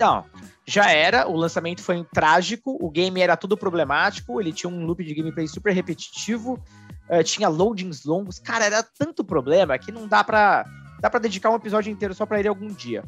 Não, 0.00 0.24
já 0.66 0.90
era, 0.90 1.26
o 1.26 1.34
lançamento 1.34 1.82
foi 1.82 2.04
trágico, 2.12 2.76
o 2.80 2.90
game 2.90 3.20
era 3.20 3.36
tudo 3.36 3.56
problemático, 3.56 4.40
ele 4.40 4.52
tinha 4.52 4.70
um 4.70 4.84
loop 4.84 5.02
de 5.02 5.14
gameplay 5.14 5.48
super 5.48 5.72
repetitivo, 5.72 6.62
uh, 7.10 7.24
tinha 7.24 7.48
loadings 7.48 8.04
longos, 8.04 8.38
cara, 8.38 8.66
era 8.66 8.82
tanto 8.82 9.24
problema 9.24 9.78
que 9.78 9.90
não 9.90 10.06
dá 10.06 10.22
pra, 10.22 10.64
dá 11.00 11.10
pra 11.10 11.18
dedicar 11.18 11.50
um 11.50 11.56
episódio 11.56 11.90
inteiro 11.90 12.14
só 12.14 12.26
pra 12.26 12.38
ele 12.38 12.48
algum 12.48 12.68
dia. 12.68 13.02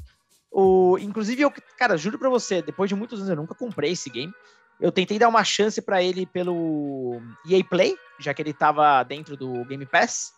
O, 0.51 0.99
inclusive, 0.99 1.43
eu, 1.43 1.53
cara, 1.79 1.97
juro 1.97 2.19
pra 2.19 2.29
você, 2.29 2.61
depois 2.61 2.89
de 2.89 2.97
muitos 2.97 3.21
anos 3.21 3.31
eu 3.31 3.37
nunca 3.37 3.55
comprei 3.55 3.93
esse 3.93 4.11
game, 4.11 4.33
eu 4.81 4.91
tentei 4.91 5.19
dar 5.19 5.29
uma 5.29 5.45
chance 5.45 5.81
para 5.81 6.03
ele 6.03 6.27
pelo 6.27 7.21
EA 7.47 7.63
Play, 7.63 7.95
já 8.19 8.33
que 8.33 8.43
ele 8.43 8.53
tava 8.53 9.03
dentro 9.05 9.37
do 9.37 9.65
Game 9.67 9.85
Pass, 9.85 10.33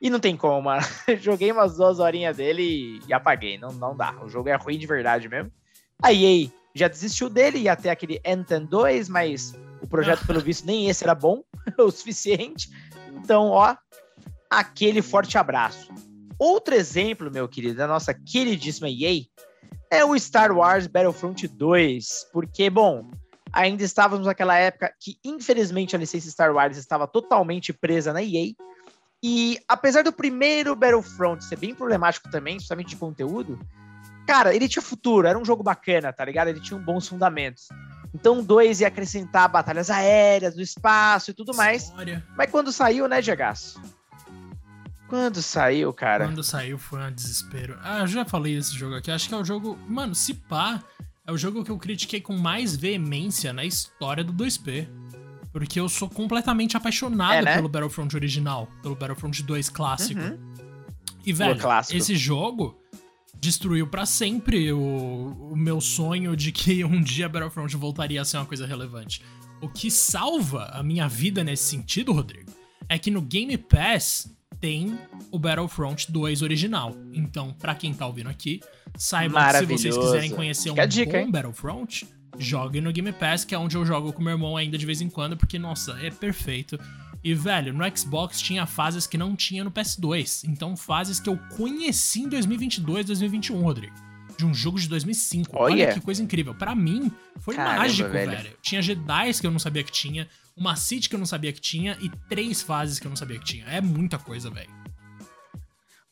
e 0.00 0.10
não 0.10 0.20
tem 0.20 0.36
como, 0.36 0.62
mano. 0.62 0.82
Joguei 1.18 1.50
umas 1.50 1.76
duas 1.76 1.98
horinhas 1.98 2.36
dele 2.36 2.62
e, 2.62 3.00
e 3.08 3.12
apaguei, 3.12 3.58
não, 3.58 3.72
não 3.72 3.96
dá, 3.96 4.14
o 4.22 4.28
jogo 4.28 4.48
é 4.48 4.54
ruim 4.54 4.78
de 4.78 4.86
verdade 4.86 5.28
mesmo. 5.28 5.50
A 6.02 6.12
EA 6.12 6.48
já 6.74 6.86
desistiu 6.86 7.28
dele, 7.28 7.58
ia 7.58 7.74
ter 7.74 7.90
aquele 7.90 8.20
Anthem 8.24 8.64
2, 8.64 9.08
mas 9.08 9.54
o 9.82 9.86
projeto, 9.86 10.26
pelo 10.26 10.40
visto, 10.40 10.64
nem 10.64 10.88
esse 10.88 11.02
era 11.04 11.14
bom 11.14 11.42
o 11.78 11.90
suficiente. 11.90 12.68
Então, 13.12 13.48
ó, 13.48 13.76
aquele 14.48 15.02
forte 15.02 15.36
abraço. 15.36 15.92
Outro 16.38 16.74
exemplo, 16.74 17.30
meu 17.30 17.48
querido, 17.48 17.74
da 17.74 17.88
nossa 17.88 18.14
queridíssima 18.14 18.88
EA 18.88 19.24
é 19.90 20.04
o 20.04 20.16
Star 20.18 20.52
Wars 20.52 20.86
Battlefront 20.86 21.48
2, 21.48 22.28
porque, 22.32 22.70
bom, 22.70 23.10
ainda 23.52 23.82
estávamos 23.82 24.26
naquela 24.26 24.56
época 24.56 24.92
que, 25.00 25.18
infelizmente, 25.24 25.96
a 25.96 25.98
licença 25.98 26.30
Star 26.30 26.54
Wars 26.54 26.76
estava 26.76 27.08
totalmente 27.08 27.72
presa 27.72 28.12
na 28.12 28.22
EA. 28.22 28.52
E 29.20 29.58
apesar 29.66 30.04
do 30.04 30.12
primeiro 30.12 30.76
Battlefront 30.76 31.44
ser 31.44 31.56
bem 31.56 31.74
problemático 31.74 32.30
também, 32.30 32.54
principalmente 32.54 32.90
de 32.90 32.96
conteúdo, 32.96 33.58
cara, 34.28 34.54
ele 34.54 34.68
tinha 34.68 34.82
futuro, 34.82 35.26
era 35.26 35.38
um 35.38 35.44
jogo 35.44 35.62
bacana, 35.62 36.12
tá 36.12 36.22
ligado? 36.22 36.48
Ele 36.48 36.60
tinha 36.60 36.78
bons 36.78 37.08
fundamentos. 37.08 37.68
Então, 38.14 38.44
dois 38.44 38.82
ia 38.82 38.88
acrescentar 38.88 39.48
batalhas 39.48 39.88
aéreas, 39.88 40.54
do 40.54 40.60
espaço 40.60 41.30
e 41.30 41.34
tudo 41.34 41.56
mais. 41.56 41.90
Mas 42.36 42.50
quando 42.50 42.70
saiu, 42.70 43.08
né, 43.08 43.22
Diagaço? 43.22 43.80
Quando 45.08 45.40
saiu, 45.40 45.90
cara? 45.94 46.26
Quando 46.26 46.44
saiu 46.44 46.76
foi 46.76 47.00
um 47.00 47.10
desespero. 47.10 47.78
Ah, 47.82 48.00
eu 48.00 48.06
já 48.06 48.26
falei 48.26 48.54
desse 48.54 48.76
jogo 48.76 48.96
aqui. 48.96 49.10
Acho 49.10 49.26
que 49.26 49.34
é 49.34 49.38
o 49.38 49.44
jogo. 49.44 49.78
Mano, 49.88 50.14
se 50.14 50.34
pá. 50.34 50.82
é 51.26 51.32
o 51.32 51.38
jogo 51.38 51.64
que 51.64 51.70
eu 51.70 51.78
critiquei 51.78 52.20
com 52.20 52.36
mais 52.36 52.76
veemência 52.76 53.50
na 53.54 53.64
história 53.64 54.22
do 54.22 54.34
2P. 54.34 54.86
Porque 55.50 55.80
eu 55.80 55.88
sou 55.88 56.10
completamente 56.10 56.76
apaixonado 56.76 57.32
é, 57.32 57.42
né? 57.42 57.54
pelo 57.56 57.70
Battlefront 57.70 58.14
original, 58.14 58.68
pelo 58.82 58.94
Battlefront 58.94 59.42
2 59.42 59.70
clássico. 59.70 60.20
Uhum. 60.20 60.38
E, 61.24 61.32
velho, 61.32 61.58
esse 61.90 62.14
jogo 62.14 62.78
destruiu 63.40 63.86
para 63.86 64.04
sempre 64.04 64.72
o, 64.72 65.50
o, 65.52 65.56
meu 65.56 65.80
sonho 65.80 66.36
de 66.36 66.52
que 66.52 66.82
um 66.84 67.00
dia 67.00 67.28
Battlefront 67.28 67.74
voltaria 67.76 68.20
a 68.20 68.24
ser 68.24 68.36
uma 68.38 68.46
coisa 68.46 68.66
relevante. 68.66 69.22
O 69.60 69.68
que 69.68 69.90
salva 69.90 70.64
a 70.72 70.82
minha 70.82 71.08
vida 71.08 71.42
nesse 71.42 71.64
sentido, 71.64 72.12
Rodrigo, 72.12 72.50
é 72.88 72.98
que 72.98 73.10
no 73.10 73.20
Game 73.20 73.56
Pass 73.58 74.30
tem 74.60 74.98
o 75.30 75.38
Battlefront 75.38 76.10
2 76.10 76.42
original. 76.42 76.94
Então, 77.12 77.52
para 77.52 77.74
quem 77.74 77.94
tá 77.94 78.06
ouvindo 78.06 78.28
aqui, 78.28 78.60
saibam 78.96 79.42
que 79.42 79.58
se 79.58 79.66
vocês 79.66 79.96
quiserem 79.96 80.30
conhecer 80.30 80.70
Fica 80.70 80.84
um 80.84 80.88
dica, 80.88 81.12
bom 81.12 81.18
hein? 81.18 81.30
Battlefront, 81.30 82.06
jogue 82.38 82.80
no 82.80 82.92
Game 82.92 83.12
Pass, 83.12 83.44
que 83.44 83.54
é 83.54 83.58
onde 83.58 83.76
eu 83.76 83.84
jogo 83.84 84.12
com 84.12 84.22
meu 84.22 84.32
irmão 84.32 84.56
ainda 84.56 84.76
de 84.78 84.86
vez 84.86 85.00
em 85.00 85.08
quando, 85.08 85.36
porque, 85.36 85.58
nossa, 85.58 85.98
é 86.00 86.10
perfeito. 86.10 86.78
E, 87.22 87.34
velho, 87.34 87.72
no 87.72 87.84
Xbox 87.96 88.40
tinha 88.40 88.64
fases 88.66 89.06
que 89.06 89.18
não 89.18 89.34
tinha 89.34 89.64
no 89.64 89.70
PS2. 89.70 90.44
Então, 90.48 90.76
fases 90.76 91.18
que 91.18 91.28
eu 91.28 91.36
conheci 91.56 92.20
em 92.22 92.28
2022, 92.28 93.06
2021, 93.06 93.60
Rodrigo. 93.60 93.94
De 94.36 94.46
um 94.46 94.54
jogo 94.54 94.78
de 94.78 94.88
2005. 94.88 95.50
Olha, 95.56 95.84
Olha 95.86 95.92
que 95.94 96.00
coisa 96.00 96.22
incrível. 96.22 96.54
para 96.54 96.74
mim, 96.74 97.10
foi 97.40 97.56
Caramba, 97.56 97.78
mágico, 97.78 98.08
velho. 98.08 98.30
velho. 98.30 98.56
Tinha 98.62 98.80
Jedi 98.80 99.34
que 99.40 99.46
eu 99.46 99.50
não 99.50 99.58
sabia 99.58 99.82
que 99.82 99.90
tinha, 99.90 100.28
uma 100.56 100.76
City 100.76 101.08
que 101.08 101.14
eu 101.16 101.18
não 101.18 101.26
sabia 101.26 101.52
que 101.52 101.60
tinha 101.60 101.96
e 102.00 102.08
três 102.28 102.62
fases 102.62 103.00
que 103.00 103.06
eu 103.06 103.10
não 103.10 103.16
sabia 103.16 103.38
que 103.38 103.44
tinha. 103.44 103.64
É 103.66 103.80
muita 103.80 104.16
coisa, 104.16 104.48
velho. 104.48 104.70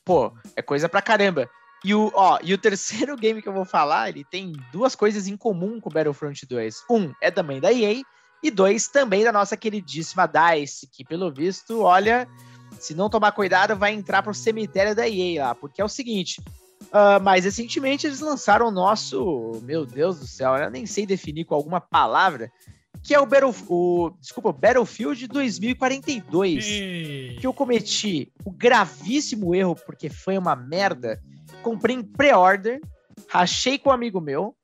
Pô, 0.05 0.33
é 0.57 0.63
coisa 0.63 0.89
pra 0.89 1.03
caramba. 1.03 1.49
E 1.85 1.95
o, 1.95 2.11
ó, 2.15 2.39
e 2.43 2.53
o 2.53 2.59
terceiro 2.59 3.15
game 3.19 3.41
que 3.41 3.49
eu 3.49 3.53
vou 3.53 3.65
falar, 3.65 4.09
ele 4.09 4.25
tem 4.25 4.53
duas 4.73 4.97
coisas 4.97 5.29
em 5.29 5.37
comum 5.37 5.81
com 5.81 5.89
o 5.89 5.93
Battlefront 5.93 6.45
2. 6.47 6.85
Um 6.91 7.13
é 7.21 7.31
também 7.31 7.61
da 7.61 7.73
EA, 7.73 8.03
e 8.43 8.51
dois 8.51 8.89
também 8.89 9.25
da 9.25 9.33
nossa 9.33 9.57
queridíssima 9.57 10.27
DICE, 10.27 10.89
que 10.91 11.05
pelo 11.05 11.33
visto, 11.33 11.83
olha, 11.83 12.29
se 12.79 12.95
não 12.95 13.11
tomar 13.11 13.33
cuidado, 13.33 13.77
vai 13.77 13.93
entrar 13.93 14.23
pro 14.23 14.35
cemitério 14.35 14.95
da 14.95 15.09
EA 15.09 15.47
lá, 15.47 15.55
porque 15.55 15.81
é 15.81 15.85
o 15.85 15.89
seguinte. 15.89 16.41
Uh, 16.85 17.21
mais 17.23 17.45
recentemente 17.45 18.07
eles 18.07 18.21
lançaram 18.21 18.69
o 18.69 18.71
nosso, 18.71 19.61
meu 19.63 19.85
Deus 19.85 20.21
do 20.21 20.27
céu, 20.27 20.55
eu 20.57 20.71
nem 20.71 20.87
sei 20.87 21.07
definir 21.07 21.45
com 21.45 21.55
alguma 21.55 21.81
palavra, 21.81 22.51
que 23.03 23.15
é 23.15 23.21
o, 23.21 23.27
Battle, 23.27 23.55
o 23.69 24.11
desculpa, 24.21 24.53
Battlefield 24.53 25.27
2042, 25.29 26.67
Ei. 26.67 27.37
que 27.41 27.47
eu 27.47 27.53
cometi 27.53 28.33
o 28.45 28.51
gravíssimo 28.51 29.55
erro 29.55 29.77
porque 29.87 30.09
foi 30.09 30.37
uma 30.37 30.57
merda. 30.57 31.21
Comprei 31.63 31.97
em 31.97 32.03
pre-order, 32.03 32.81
rachei 33.29 33.79
com 33.79 33.91
um 33.91 33.93
amigo 33.93 34.21
meu, 34.21 34.57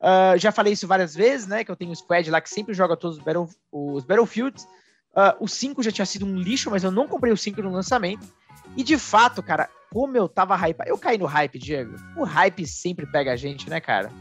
Uh, 0.00 0.38
já 0.38 0.52
falei 0.52 0.72
isso 0.72 0.86
várias 0.86 1.14
vezes, 1.14 1.46
né? 1.46 1.64
Que 1.64 1.70
eu 1.70 1.76
tenho 1.76 1.90
um 1.90 1.94
squad 1.94 2.30
lá 2.30 2.40
que 2.40 2.50
sempre 2.50 2.74
joga 2.74 2.96
todos 2.96 3.18
os, 3.18 3.24
battle, 3.24 3.48
os 3.72 4.04
Battlefields. 4.04 4.64
Uh, 5.14 5.32
o 5.40 5.48
5 5.48 5.82
já 5.82 5.90
tinha 5.90 6.04
sido 6.04 6.26
um 6.26 6.36
lixo, 6.36 6.70
mas 6.70 6.84
eu 6.84 6.90
não 6.90 7.08
comprei 7.08 7.32
o 7.32 7.36
5 7.36 7.62
no 7.62 7.70
lançamento. 7.70 8.26
E 8.76 8.82
de 8.82 8.98
fato, 8.98 9.42
cara, 9.42 9.70
como 9.90 10.16
eu 10.16 10.28
tava 10.28 10.54
hype. 10.56 10.78
Eu 10.86 10.98
caí 10.98 11.16
no 11.16 11.24
hype, 11.24 11.58
Diego. 11.58 11.96
O 12.16 12.24
hype 12.24 12.66
sempre 12.66 13.06
pega 13.06 13.32
a 13.32 13.36
gente, 13.36 13.70
né, 13.70 13.80
cara? 13.80 14.12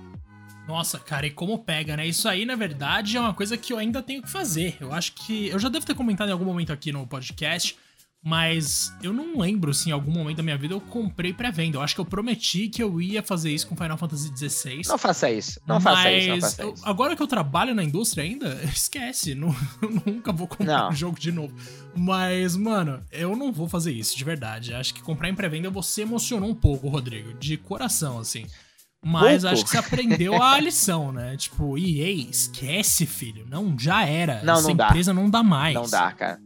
Nossa, 0.68 0.98
cara, 0.98 1.28
e 1.28 1.32
como 1.32 1.60
pega, 1.60 1.96
né? 1.96 2.08
Isso 2.08 2.28
aí, 2.28 2.46
na 2.46 2.56
verdade, 2.56 3.18
é 3.18 3.20
uma 3.20 3.34
coisa 3.34 3.56
que 3.58 3.72
eu 3.72 3.78
ainda 3.78 4.02
tenho 4.02 4.24
que 4.24 4.32
fazer. 4.32 4.78
Eu 4.80 4.94
acho 4.94 5.14
que. 5.14 5.50
Eu 5.50 5.60
já 5.60 5.70
devo 5.70 5.86
ter 5.86 5.94
comentado 5.94 6.30
em 6.30 6.32
algum 6.32 6.46
momento 6.46 6.74
aqui 6.74 6.92
no 6.92 7.06
podcast 7.06 7.78
mas 8.26 8.92
eu 9.04 9.14
não 9.14 9.38
lembro 9.38 9.72
se 9.72 9.90
em 9.90 9.92
algum 9.92 10.12
momento 10.12 10.38
da 10.38 10.44
minha 10.44 10.58
vida 10.58 10.74
eu 10.74 10.82
comprei 10.82 11.32
pré-venda. 11.32 11.78
Eu 11.78 11.82
acho 11.84 11.94
que 11.94 12.02
eu 12.02 12.06
prometi 12.06 12.68
que 12.68 12.82
eu 12.82 13.00
ia 13.00 13.22
fazer 13.22 13.52
isso 13.52 13.68
com 13.68 13.76
Final 13.76 14.00
Fantasy 14.00 14.32
XVI. 14.36 14.82
Não 14.88 14.98
faça 14.98 15.30
isso. 15.30 15.62
Não 15.68 15.80
faça 15.80 16.12
isso. 16.12 16.30
Não 16.30 16.42
faça 16.42 16.66
isso. 16.66 16.90
agora 16.90 17.16
que 17.16 17.22
eu 17.22 17.28
trabalho 17.28 17.76
na 17.76 17.84
indústria 17.84 18.24
ainda, 18.24 18.60
esquece. 18.66 19.36
Não, 19.36 19.56
nunca 20.04 20.32
vou 20.32 20.48
comprar 20.48 20.90
um 20.90 20.96
jogo 20.96 21.20
de 21.20 21.32
novo. 21.32 21.54
Mas, 21.96 22.56
mano, 22.56 23.04
eu 23.12 23.36
não 23.36 23.54
vou 23.54 23.70
fazer 23.70 23.92
isso, 23.92 24.18
de 24.18 24.24
verdade. 24.24 24.74
Acho 24.74 24.96
que 24.96 25.04
comprar 25.04 25.30
em 25.30 25.36
pré-venda 25.36 25.70
você 25.70 26.02
emocionou 26.02 26.50
um 26.50 26.56
pouco, 26.56 26.88
Rodrigo. 26.88 27.32
De 27.36 27.58
coração, 27.58 28.18
assim. 28.18 28.48
Mas 29.06 29.44
Pouco. 29.44 29.54
acho 29.54 29.64
que 29.66 29.70
você 29.70 29.78
aprendeu 29.78 30.42
a 30.42 30.58
lição, 30.60 31.12
né? 31.12 31.38
Tipo, 31.38 31.78
EA, 31.78 32.10
esquece, 32.10 33.06
filho. 33.06 33.46
Não, 33.48 33.78
já 33.78 34.04
era. 34.04 34.42
Não, 34.42 34.56
Essa 34.56 34.64
não 34.64 34.72
empresa 34.72 35.14
dá. 35.14 35.22
não 35.22 35.30
dá 35.30 35.44
mais. 35.44 35.76
Não 35.76 35.88
dá, 35.88 36.12
cara. 36.12 36.40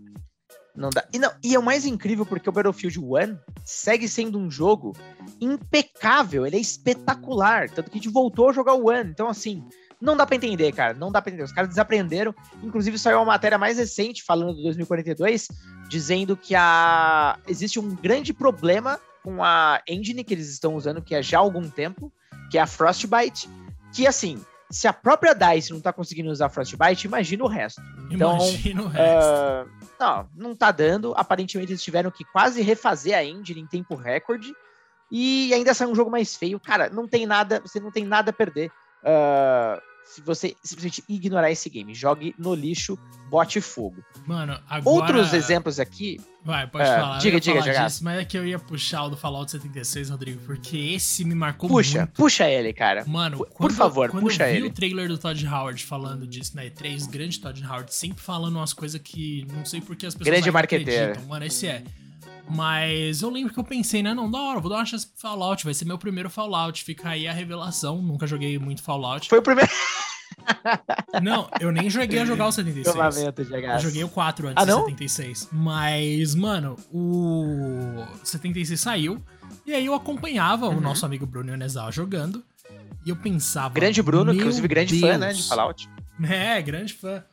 Não 0.75 0.89
dá. 0.89 1.05
E, 1.11 1.19
não, 1.19 1.31
e 1.43 1.55
é 1.55 1.59
o 1.59 1.63
mais 1.63 1.85
incrível 1.85 2.25
porque 2.25 2.49
o 2.49 2.51
Battlefield 2.51 2.99
1 2.99 3.37
segue 3.65 4.07
sendo 4.07 4.39
um 4.39 4.49
jogo 4.49 4.95
impecável, 5.41 6.45
ele 6.45 6.57
é 6.57 6.59
espetacular. 6.59 7.69
Tanto 7.69 7.89
que 7.89 7.97
a 7.97 8.01
gente 8.01 8.13
voltou 8.13 8.49
a 8.49 8.53
jogar 8.53 8.73
o 8.73 8.89
One. 8.89 9.09
Então, 9.09 9.27
assim, 9.27 9.63
não 10.01 10.15
dá 10.15 10.25
para 10.25 10.35
entender, 10.35 10.71
cara. 10.71 10.93
Não 10.93 11.11
dá 11.11 11.21
pra 11.21 11.31
entender. 11.31 11.43
Os 11.43 11.51
caras 11.51 11.69
desaprenderam. 11.69 12.33
Inclusive, 12.63 12.97
saiu 12.97 13.17
uma 13.17 13.25
matéria 13.25 13.57
mais 13.57 13.77
recente 13.77 14.23
falando 14.23 14.55
do 14.55 14.63
2042, 14.63 15.47
dizendo 15.89 16.37
que 16.37 16.55
a... 16.55 17.37
existe 17.47 17.79
um 17.79 17.95
grande 17.95 18.33
problema 18.33 18.99
com 19.23 19.43
a 19.43 19.81
engine 19.87 20.23
que 20.23 20.33
eles 20.33 20.49
estão 20.49 20.75
usando, 20.75 21.01
que 21.01 21.13
é 21.13 21.21
já 21.21 21.37
há 21.37 21.41
algum 21.41 21.69
tempo, 21.69 22.11
que 22.49 22.57
é 22.57 22.61
a 22.61 22.67
Frostbite. 22.67 23.49
Que, 23.93 24.07
assim, 24.07 24.41
se 24.69 24.87
a 24.87 24.93
própria 24.93 25.33
DICE 25.33 25.73
não 25.73 25.81
tá 25.81 25.91
conseguindo 25.91 26.29
usar 26.29 26.47
Frostbite, 26.49 27.05
imagina 27.05 27.43
o 27.43 27.47
resto. 27.47 27.81
Então, 28.09 28.35
imagina 28.37 28.83
o 28.83 28.87
resto. 28.87 29.27
Uh, 29.27 29.78
não, 29.99 30.29
não 30.35 30.55
tá 30.55 30.71
dando. 30.71 31.13
Aparentemente 31.15 31.71
eles 31.71 31.83
tiveram 31.83 32.09
que 32.09 32.23
quase 32.23 32.61
refazer 32.61 33.15
a 33.15 33.23
engine 33.23 33.61
em 33.61 33.67
tempo 33.67 33.95
recorde. 33.95 34.53
E 35.11 35.53
ainda 35.53 35.73
sai 35.73 35.87
um 35.87 35.95
jogo 35.95 36.11
mais 36.11 36.35
feio. 36.35 36.59
Cara, 36.59 36.89
não 36.89 37.07
tem 37.07 37.25
nada, 37.25 37.59
você 37.59 37.79
não 37.79 37.91
tem 37.91 38.05
nada 38.05 38.29
a 38.29 38.33
perder. 38.33 38.71
Uh, 39.03 39.81
se 40.05 40.21
você 40.21 40.55
simplesmente 40.63 41.03
ignorar 41.07 41.51
esse 41.51 41.69
game. 41.69 41.93
Jogue 41.93 42.33
no 42.37 42.53
lixo, 42.55 42.97
bote 43.29 43.61
fogo. 43.61 44.03
Mano, 44.25 44.59
agora... 44.67 44.95
Outros 44.95 45.33
exemplos 45.33 45.79
aqui. 45.79 46.19
Vai, 46.43 46.65
pode 46.67 46.83
uh, 46.83 46.93
falar. 46.93 47.17
Diga, 47.19 47.39
diga, 47.39 47.61
diga. 47.61 47.85
Disso, 47.85 48.03
mas 48.03 48.19
é 48.19 48.25
que 48.25 48.37
eu 48.37 48.45
ia 48.45 48.57
puxar 48.57 49.03
o 49.03 49.09
do 49.09 49.17
Fallout 49.17 49.51
76, 49.51 50.09
Rodrigo, 50.09 50.41
porque 50.45 50.77
esse 50.77 51.23
me 51.23 51.35
marcou 51.35 51.69
puxa, 51.69 51.99
muito. 51.99 52.11
Puxa, 52.11 52.43
puxa 52.43 52.49
ele, 52.49 52.73
cara. 52.73 53.05
Mano, 53.05 53.37
por, 53.37 53.47
quando, 53.49 53.69
por 53.69 53.71
favor, 53.71 54.09
quando 54.09 54.23
puxa 54.23 54.47
eu 54.47 54.51
vi 54.51 54.57
ele. 54.57 54.67
o 54.67 54.71
trailer 54.71 55.07
do 55.07 55.17
Todd 55.17 55.47
Howard 55.47 55.83
falando 55.83 56.25
disso 56.25 56.55
na 56.55 56.63
E3, 56.63 57.07
grande 57.09 57.39
Todd 57.39 57.63
Howard, 57.63 57.93
sempre 57.93 58.23
falando 58.23 58.55
umas 58.55 58.73
coisas 58.73 58.99
que 59.01 59.45
não 59.53 59.63
sei 59.63 59.79
porque 59.81 60.05
as 60.05 60.15
pessoas 60.15 60.33
grande 60.33 60.51
marqueteiro. 60.51 61.11
acreditam. 61.11 61.29
Mano, 61.29 61.45
esse 61.45 61.67
é. 61.67 61.83
Mas 62.47 63.21
eu 63.21 63.29
lembro 63.29 63.53
que 63.53 63.59
eu 63.59 63.63
pensei, 63.63 64.03
né? 64.03 64.13
Não, 64.13 64.29
da 64.29 64.39
hora, 64.39 64.59
vou 64.59 64.69
dar 64.69 64.77
uma 64.77 64.85
chance 64.85 65.07
pro 65.07 65.19
Fallout, 65.19 65.63
vai 65.63 65.73
ser 65.73 65.85
meu 65.85 65.97
primeiro 65.97 66.29
Fallout. 66.29 66.83
Fica 66.83 67.09
aí 67.09 67.27
a 67.27 67.33
revelação. 67.33 68.01
Nunca 68.01 68.27
joguei 68.27 68.57
muito 68.57 68.81
Fallout. 68.81 69.27
Foi 69.29 69.39
o 69.39 69.41
primeiro. 69.41 69.71
Não, 71.21 71.49
eu 71.59 71.71
nem 71.71 71.89
joguei 71.89 72.19
a 72.19 72.25
jogar 72.25 72.47
o 72.47 72.51
76. 72.51 72.95
Eu 72.95 73.79
joguei 73.79 74.03
o 74.03 74.09
4 74.09 74.47
antes 74.47 74.63
ah, 74.63 74.65
do 74.65 74.79
76. 74.81 75.49
Mas, 75.51 76.35
mano, 76.35 76.75
o 76.91 78.05
76 78.23 78.79
saiu. 78.79 79.21
E 79.65 79.73
aí 79.73 79.85
eu 79.85 79.93
acompanhava 79.93 80.67
uhum. 80.67 80.77
o 80.77 80.81
nosso 80.81 81.05
amigo 81.05 81.25
Bruno 81.25 81.49
Ionezal 81.49 81.91
jogando. 81.91 82.43
E 83.05 83.09
eu 83.09 83.15
pensava. 83.15 83.73
Grande 83.73 84.01
Bruno, 84.01 84.33
inclusive 84.33 84.67
grande 84.67 84.99
Deus. 84.99 85.11
fã, 85.11 85.17
né? 85.17 85.33
De 85.33 85.43
Fallout. 85.43 85.89
É, 86.21 86.61
grande 86.61 86.93
fã. 86.93 87.23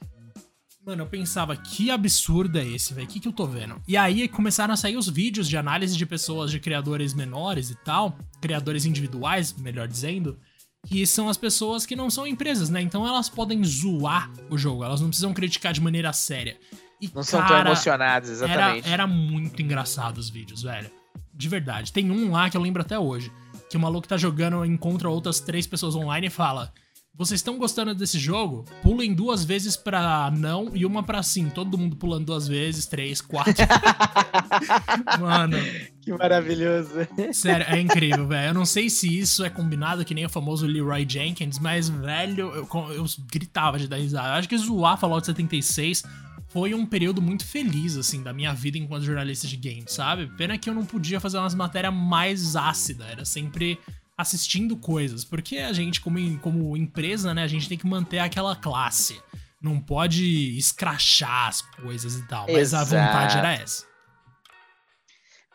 Mano, 0.86 1.02
eu 1.02 1.06
pensava, 1.08 1.56
que 1.56 1.90
absurdo 1.90 2.60
é 2.60 2.64
esse, 2.64 2.94
velho? 2.94 3.08
O 3.08 3.10
que, 3.10 3.18
que 3.18 3.26
eu 3.26 3.32
tô 3.32 3.44
vendo? 3.44 3.82
E 3.88 3.96
aí 3.96 4.28
começaram 4.28 4.72
a 4.72 4.76
sair 4.76 4.96
os 4.96 5.08
vídeos 5.08 5.48
de 5.48 5.56
análise 5.56 5.96
de 5.96 6.06
pessoas, 6.06 6.48
de 6.48 6.60
criadores 6.60 7.12
menores 7.12 7.70
e 7.70 7.74
tal, 7.74 8.16
criadores 8.40 8.84
individuais, 8.84 9.52
melhor 9.52 9.88
dizendo, 9.88 10.38
que 10.86 11.04
são 11.04 11.28
as 11.28 11.36
pessoas 11.36 11.84
que 11.84 11.96
não 11.96 12.08
são 12.08 12.24
empresas, 12.24 12.70
né? 12.70 12.80
Então 12.80 13.04
elas 13.04 13.28
podem 13.28 13.64
zoar 13.64 14.30
o 14.48 14.56
jogo, 14.56 14.84
elas 14.84 15.00
não 15.00 15.08
precisam 15.08 15.34
criticar 15.34 15.72
de 15.72 15.80
maneira 15.80 16.12
séria. 16.12 16.56
E, 17.00 17.06
não 17.06 17.14
cara, 17.14 17.24
são 17.24 17.44
tão 17.44 17.58
emocionadas, 17.58 18.30
exatamente. 18.30 18.86
Era, 18.86 18.94
era 18.94 19.06
muito 19.08 19.60
engraçado 19.60 20.18
os 20.18 20.30
vídeos, 20.30 20.62
velho. 20.62 20.88
De 21.34 21.48
verdade. 21.48 21.92
Tem 21.92 22.12
um 22.12 22.30
lá 22.30 22.48
que 22.48 22.56
eu 22.56 22.62
lembro 22.62 22.82
até 22.82 22.96
hoje. 22.96 23.32
Que 23.68 23.76
o 23.76 23.80
maluco 23.80 24.06
tá 24.06 24.16
jogando, 24.16 24.64
encontra 24.64 25.10
outras 25.10 25.40
três 25.40 25.66
pessoas 25.66 25.96
online 25.96 26.28
e 26.28 26.30
fala: 26.30 26.72
vocês 27.16 27.40
estão 27.40 27.56
gostando 27.56 27.94
desse 27.94 28.18
jogo? 28.18 28.66
Pulem 28.82 29.14
duas 29.14 29.42
vezes 29.42 29.74
pra 29.74 30.30
não 30.30 30.70
e 30.74 30.84
uma 30.84 31.02
pra 31.02 31.22
sim. 31.22 31.48
Todo 31.48 31.78
mundo 31.78 31.96
pulando 31.96 32.26
duas 32.26 32.46
vezes, 32.46 32.84
três, 32.84 33.22
quatro. 33.22 33.54
Mano. 35.18 35.56
Que 36.02 36.12
maravilhoso. 36.12 36.90
Sério, 37.32 37.66
é 37.68 37.80
incrível, 37.80 38.28
velho. 38.28 38.50
Eu 38.50 38.54
não 38.54 38.66
sei 38.66 38.90
se 38.90 39.18
isso 39.18 39.42
é 39.42 39.48
combinado 39.48 40.04
que 40.04 40.14
nem 40.14 40.26
o 40.26 40.28
famoso 40.28 40.66
Leroy 40.66 41.06
Jenkins, 41.08 41.58
mas, 41.58 41.88
velho, 41.88 42.52
eu, 42.54 42.92
eu 42.92 43.06
gritava 43.32 43.78
de 43.78 43.88
dar 43.88 43.96
risada. 43.96 44.28
Eu 44.28 44.34
acho 44.34 44.48
que 44.48 44.58
zoar 44.58 44.98
Fallout 44.98 45.24
76 45.24 46.04
foi 46.48 46.74
um 46.74 46.84
período 46.84 47.22
muito 47.22 47.46
feliz, 47.46 47.96
assim, 47.96 48.22
da 48.22 48.32
minha 48.32 48.52
vida 48.52 48.76
enquanto 48.76 49.04
jornalista 49.04 49.46
de 49.46 49.56
games, 49.56 49.92
sabe? 49.92 50.26
Pena 50.36 50.58
que 50.58 50.68
eu 50.68 50.74
não 50.74 50.84
podia 50.84 51.18
fazer 51.18 51.38
umas 51.38 51.54
matérias 51.54 51.94
mais 51.94 52.56
ácidas. 52.56 53.08
Era 53.08 53.24
sempre 53.24 53.78
assistindo 54.16 54.76
coisas. 54.76 55.24
Porque 55.24 55.58
a 55.58 55.72
gente, 55.72 56.00
como, 56.00 56.38
como 56.38 56.76
empresa, 56.76 57.34
né, 57.34 57.42
a 57.42 57.48
gente 57.48 57.68
tem 57.68 57.78
que 57.78 57.86
manter 57.86 58.18
aquela 58.18 58.56
classe. 58.56 59.20
Não 59.60 59.80
pode 59.80 60.56
escrachar 60.56 61.48
as 61.48 61.60
coisas 61.60 62.16
e 62.16 62.26
tal. 62.26 62.46
Mas 62.46 62.72
Exato. 62.72 62.94
a 62.94 63.06
vontade 63.06 63.38
era 63.38 63.52
essa. 63.52 63.84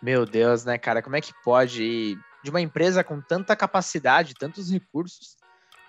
Meu 0.01 0.25
Deus, 0.25 0.65
né, 0.65 0.77
cara? 0.77 1.01
Como 1.01 1.15
é 1.15 1.21
que 1.21 1.33
pode 1.43 2.17
de 2.43 2.49
uma 2.49 2.61
empresa 2.61 3.03
com 3.03 3.21
tanta 3.21 3.55
capacidade, 3.55 4.33
tantos 4.33 4.71
recursos, 4.71 5.37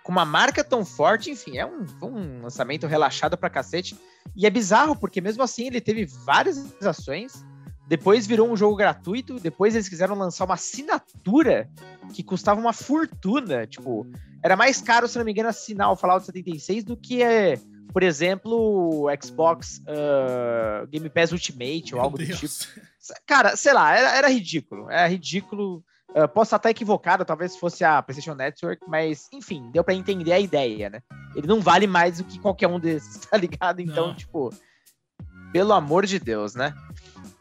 com 0.02 0.12
uma 0.12 0.24
marca 0.24 0.62
tão 0.62 0.84
forte, 0.84 1.30
enfim, 1.30 1.58
é 1.58 1.64
um, 1.64 1.86
um 2.02 2.42
lançamento 2.42 2.86
relaxado 2.86 3.38
pra 3.38 3.48
cacete. 3.48 3.98
E 4.36 4.46
é 4.46 4.50
bizarro, 4.50 4.96
porque 4.96 5.20
mesmo 5.20 5.42
assim 5.42 5.66
ele 5.66 5.80
teve 5.80 6.04
várias 6.04 6.82
ações, 6.82 7.44
depois 7.86 8.26
virou 8.26 8.50
um 8.50 8.56
jogo 8.56 8.76
gratuito, 8.76 9.40
depois 9.40 9.74
eles 9.74 9.88
quiseram 9.88 10.14
lançar 10.16 10.44
uma 10.44 10.54
assinatura 10.54 11.68
que 12.14 12.22
custava 12.22 12.60
uma 12.60 12.72
fortuna. 12.72 13.66
Tipo, 13.66 14.06
era 14.42 14.56
mais 14.56 14.80
caro, 14.80 15.08
se 15.08 15.18
não 15.18 15.24
me 15.24 15.32
engano, 15.32 15.48
assinar 15.48 15.90
o 15.90 15.96
Fallout 15.96 16.24
76 16.24 16.84
do 16.84 16.96
que, 16.96 17.22
é, 17.22 17.58
por 17.92 18.02
exemplo, 18.02 18.54
o 18.54 19.06
Xbox 19.22 19.80
uh, 19.80 20.86
Game 20.88 21.08
Pass 21.10 21.32
Ultimate 21.32 21.94
ou 21.94 22.00
algo 22.00 22.18
do 22.18 22.24
tipo. 22.26 22.46
Cara, 23.26 23.56
sei 23.56 23.72
lá, 23.72 23.96
era, 23.96 24.16
era 24.16 24.28
ridículo. 24.28 24.90
Era 24.90 25.06
ridículo. 25.08 25.84
Uh, 26.10 26.28
posso 26.28 26.54
estar 26.54 26.70
equivocado, 26.70 27.24
talvez 27.24 27.56
fosse 27.56 27.82
a 27.84 28.02
PlayStation 28.02 28.34
Network, 28.34 28.82
mas 28.86 29.28
enfim, 29.32 29.70
deu 29.72 29.82
para 29.82 29.94
entender 29.94 30.32
a 30.32 30.38
ideia, 30.38 30.90
né? 30.90 31.00
Ele 31.34 31.46
não 31.46 31.60
vale 31.60 31.86
mais 31.86 32.18
do 32.18 32.24
que 32.24 32.38
qualquer 32.38 32.68
um 32.68 32.78
desses, 32.78 33.16
tá 33.26 33.36
ligado? 33.36 33.80
Então, 33.80 34.08
não. 34.08 34.14
tipo, 34.14 34.50
pelo 35.52 35.72
amor 35.72 36.06
de 36.06 36.18
Deus, 36.18 36.54
né? 36.54 36.74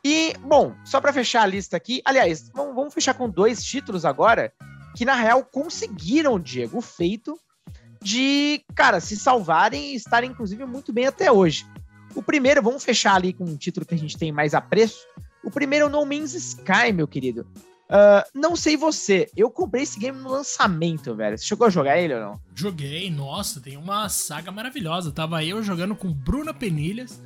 E, 0.04 0.34
bom, 0.40 0.76
só 0.84 1.00
para 1.00 1.14
fechar 1.14 1.44
a 1.44 1.48
lista 1.48 1.78
aqui, 1.78 2.02
aliás, 2.04 2.50
vamos, 2.54 2.76
vamos, 2.76 2.94
fechar 2.94 3.14
com 3.14 3.30
dois 3.30 3.64
títulos 3.64 4.06
agora, 4.06 4.52
que 4.96 5.06
na 5.06 5.16
real 5.16 5.44
conseguiram, 5.44 6.40
Diego, 6.40 6.80
o 6.80 6.82
feito 6.82 7.40
de, 8.02 8.64
cara, 8.76 9.00
se 9.00 9.16
salvarem 9.16 9.92
e 9.92 9.96
estarem, 9.96 10.32
inclusive, 10.32 10.66
muito 10.66 10.92
bem 10.92 11.06
até 11.06 11.32
hoje. 11.32 11.66
O 12.16 12.22
primeiro, 12.24 12.62
vamos 12.62 12.84
fechar 12.84 13.16
ali 13.16 13.32
com 13.32 13.46
um 13.46 13.56
título 13.56 13.86
que 13.86 13.94
a 13.96 13.98
gente 13.98 14.18
tem 14.18 14.32
mais 14.32 14.54
apreço. 14.54 15.06
O 15.44 15.52
primeiro 15.52 15.86
é 15.86 15.88
o 15.88 15.92
No 15.92 16.06
Man's 16.06 16.34
Sky, 16.34 16.92
meu 16.94 17.08
querido. 17.08 17.48
Uh, 17.92 18.24
não 18.34 18.56
sei 18.56 18.78
você, 18.78 19.30
eu 19.36 19.52
comprei 19.52 19.84
esse 19.84 20.00
game 20.00 20.18
no 20.18 20.30
lançamento, 20.30 21.14
velho. 21.14 21.38
Você 21.38 21.46
chegou 21.46 21.68
a 21.68 21.70
jogar 21.70 22.00
ele 22.00 22.16
ou 22.16 22.22
não? 22.22 22.42
Joguei, 22.56 23.12
nossa, 23.12 23.60
tem 23.60 23.76
uma 23.76 24.08
saga 24.08 24.52
maravilhosa. 24.52 25.12
Tava 25.12 25.44
eu 25.44 25.62
jogando 25.62 25.96
com 25.96 26.12
Bruna 26.12 26.54
Penilhas 26.54 27.22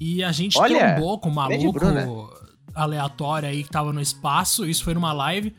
e 0.00 0.22
a 0.22 0.32
gente 0.32 0.58
Olha, 0.58 0.94
trombou 0.94 1.18
com 1.18 1.28
um 1.28 1.34
maluco 1.34 2.30
aleatório 2.74 3.48
aí 3.48 3.64
que 3.64 3.70
tava 3.70 3.92
no 3.92 4.00
espaço. 4.00 4.66
Isso 4.66 4.84
foi 4.84 4.94
numa 4.94 5.12
live. 5.12 5.54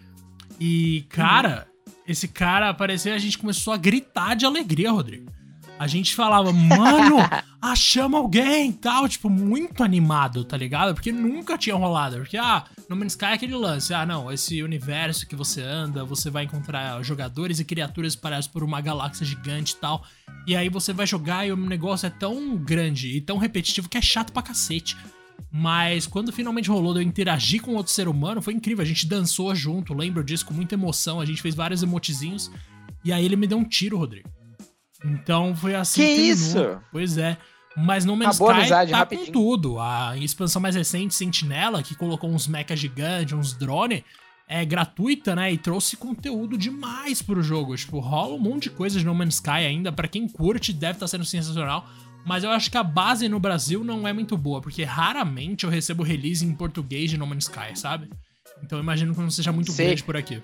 E, 0.59 1.05
cara, 1.09 1.67
uhum. 1.87 1.93
esse 2.07 2.27
cara 2.27 2.69
apareceu 2.69 3.13
e 3.13 3.15
a 3.15 3.19
gente 3.19 3.37
começou 3.37 3.73
a 3.73 3.77
gritar 3.77 4.35
de 4.35 4.45
alegria, 4.45 4.91
Rodrigo. 4.91 5.31
A 5.80 5.88
gente 5.88 6.13
falava, 6.13 6.51
mano, 6.51 7.15
achamos 7.61 8.19
alguém 8.19 8.69
tal, 8.69 9.07
tipo, 9.07 9.30
muito 9.30 9.82
animado, 9.82 10.43
tá 10.43 10.57
ligado? 10.57 10.93
Porque 10.93 11.09
nunca 11.09 11.57
tinha 11.57 11.73
rolado. 11.73 12.17
Porque, 12.17 12.36
ah, 12.36 12.65
no 12.89 12.97
Man's 12.97 13.13
Sky 13.13 13.25
é 13.25 13.34
aquele 13.34 13.55
lance, 13.55 13.93
ah, 13.93 14.05
não, 14.05 14.30
esse 14.30 14.61
universo 14.61 15.25
que 15.25 15.38
você 15.38 15.61
anda, 15.61 16.03
você 16.03 16.30
vai 16.30 16.43
encontrar 16.43 17.01
jogadores 17.01 17.61
e 17.61 17.65
criaturas 17.65 18.11
espalhados 18.11 18.45
por 18.45 18.61
uma 18.61 18.82
galáxia 18.82 19.25
gigante 19.25 19.71
e 19.71 19.77
tal. 19.77 20.03
E 20.45 20.53
aí 20.53 20.67
você 20.67 20.91
vai 20.91 21.07
jogar 21.07 21.47
e 21.47 21.51
o 21.53 21.55
negócio 21.55 22.07
é 22.07 22.09
tão 22.09 22.57
grande 22.57 23.15
e 23.15 23.21
tão 23.21 23.38
repetitivo 23.38 23.88
que 23.88 23.97
é 23.97 24.01
chato 24.01 24.34
pra 24.34 24.41
cacete. 24.43 24.97
Mas 25.49 26.05
quando 26.05 26.34
finalmente 26.34 26.69
rolou 26.69 26.93
de 26.93 26.99
eu 26.99 27.03
interagir 27.03 27.61
com 27.61 27.73
outro 27.75 27.93
ser 27.93 28.09
humano, 28.09 28.41
foi 28.41 28.53
incrível. 28.53 28.84
A 28.84 28.88
gente 28.88 29.07
dançou 29.07 29.55
junto, 29.55 29.93
lembro 29.93 30.25
disso 30.25 30.45
com 30.45 30.53
muita 30.53 30.75
emoção. 30.75 31.21
A 31.21 31.25
gente 31.25 31.41
fez 31.41 31.55
vários 31.55 31.82
emotezinhos. 31.82 32.51
E 33.05 33.13
aí 33.13 33.23
ele 33.23 33.38
me 33.38 33.47
deu 33.47 33.57
um 33.57 33.63
tiro, 33.63 33.97
Rodrigo. 33.97 34.38
Então 35.03 35.55
foi 35.55 35.75
assim 35.75 36.01
que, 36.01 36.15
que 36.15 36.21
isso? 36.21 36.81
Pois 36.91 37.17
é. 37.17 37.37
Mas 37.77 38.03
No 38.03 38.15
Man's 38.15 38.35
Sky 38.35 38.51
amizade, 38.51 38.91
tá 38.91 38.97
rapidinho. 38.97 39.27
com 39.27 39.31
tudo. 39.31 39.79
A 39.79 40.17
expansão 40.17 40.61
mais 40.61 40.75
recente, 40.75 41.13
Sentinela, 41.13 41.81
que 41.81 41.95
colocou 41.95 42.29
uns 42.29 42.47
mecha 42.47 42.75
gigantes, 42.75 43.33
uns 43.33 43.53
drone, 43.53 44.03
é 44.47 44.65
gratuita, 44.65 45.35
né? 45.35 45.53
E 45.53 45.57
trouxe 45.57 45.95
conteúdo 45.95 46.57
demais 46.57 47.21
pro 47.21 47.41
jogo. 47.41 47.75
Tipo, 47.75 47.99
rola 47.99 48.35
um 48.35 48.39
monte 48.39 48.63
de 48.63 48.71
coisa 48.71 48.99
de 48.99 49.05
No 49.05 49.15
Man's 49.15 49.35
Sky 49.35 49.49
ainda. 49.49 49.91
para 49.91 50.07
quem 50.07 50.27
curte, 50.27 50.73
deve 50.73 50.93
estar 50.93 51.05
tá 51.05 51.07
sendo 51.07 51.23
sensacional. 51.23 51.87
Mas 52.25 52.43
eu 52.43 52.51
acho 52.51 52.69
que 52.69 52.77
a 52.77 52.83
base 52.83 53.29
no 53.29 53.39
Brasil 53.39 53.83
não 53.83 54.07
é 54.07 54.11
muito 54.11 54.35
boa, 54.37 54.59
porque 54.59 54.83
raramente 54.83 55.63
eu 55.63 55.69
recebo 55.69 56.03
release 56.03 56.45
em 56.45 56.53
português 56.53 57.09
de 57.09 57.17
No 57.17 57.25
Man's 57.25 57.45
Sky, 57.45 57.79
sabe? 57.79 58.09
Então 58.61 58.77
eu 58.77 58.83
imagino 58.83 59.13
que 59.13 59.21
não 59.21 59.31
seja 59.31 59.51
muito 59.51 59.71
Sei. 59.71 59.85
grande 59.87 60.03
por 60.03 60.17
aqui. 60.17 60.41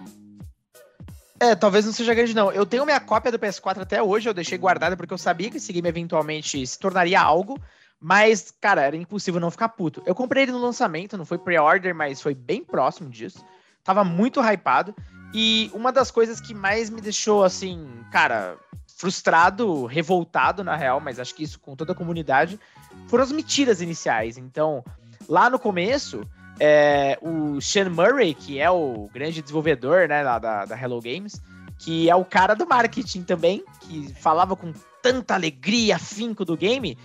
É, 1.39 1.53
talvez 1.53 1.86
não 1.86 1.91
seja 1.91 2.13
grande, 2.13 2.33
não. 2.33 2.51
Eu 2.51 2.65
tenho 2.65 2.86
minha 2.86 2.99
cópia 2.99 3.31
do 3.31 3.39
PS4 3.39 3.81
até 3.81 4.01
hoje, 4.01 4.29
eu 4.29 4.33
deixei 4.33 4.57
guardada 4.57 4.95
porque 4.95 5.13
eu 5.13 5.17
sabia 5.17 5.49
que 5.49 5.57
esse 5.57 5.73
game 5.73 5.88
eventualmente 5.88 6.65
se 6.65 6.79
tornaria 6.79 7.19
algo. 7.19 7.59
Mas, 7.99 8.53
cara, 8.61 8.83
era 8.83 8.95
impossível 8.95 9.39
não 9.39 9.51
ficar 9.51 9.69
puto. 9.69 10.01
Eu 10.05 10.13
comprei 10.13 10.43
ele 10.43 10.51
no 10.51 10.59
lançamento, 10.59 11.17
não 11.17 11.25
foi 11.25 11.38
pre-order, 11.38 11.95
mas 11.95 12.21
foi 12.21 12.36
bem 12.36 12.63
próximo 12.63 13.09
disso. 13.09 13.43
Tava 13.83 14.03
muito 14.03 14.41
hypado. 14.41 14.95
E 15.33 15.69
uma 15.73 15.91
das 15.91 16.11
coisas 16.11 16.39
que 16.39 16.53
mais 16.53 16.89
me 16.89 17.01
deixou, 17.01 17.43
assim, 17.43 17.88
cara, 18.11 18.57
frustrado, 18.97 19.86
revoltado, 19.86 20.63
na 20.63 20.75
real, 20.75 20.99
mas 20.99 21.19
acho 21.19 21.36
que 21.36 21.43
isso 21.43 21.59
com 21.59 21.75
toda 21.75 21.91
a 21.91 21.95
comunidade, 21.95 22.59
foram 23.07 23.23
as 23.23 23.31
mentiras 23.31 23.81
iniciais. 23.81 24.38
Então, 24.38 24.83
lá 25.27 25.49
no 25.49 25.59
começo, 25.59 26.21
é, 26.59 27.17
o 27.21 27.59
Sean 27.59 27.89
Murray, 27.89 28.33
que 28.33 28.59
é 28.59 28.69
o 28.69 29.09
grande 29.13 29.41
desenvolvedor 29.41 30.07
né, 30.07 30.23
da, 30.23 30.65
da 30.65 30.81
Hello 30.81 31.01
Games, 31.01 31.41
que 31.77 32.09
é 32.09 32.15
o 32.15 32.23
cara 32.23 32.53
do 32.53 32.67
marketing 32.67 33.23
também, 33.23 33.63
que 33.81 34.13
falava 34.13 34.55
com 34.55 34.71
tanta 35.01 35.33
alegria, 35.33 35.97
afinco 35.97 36.45
do 36.45 36.55
game. 36.55 36.97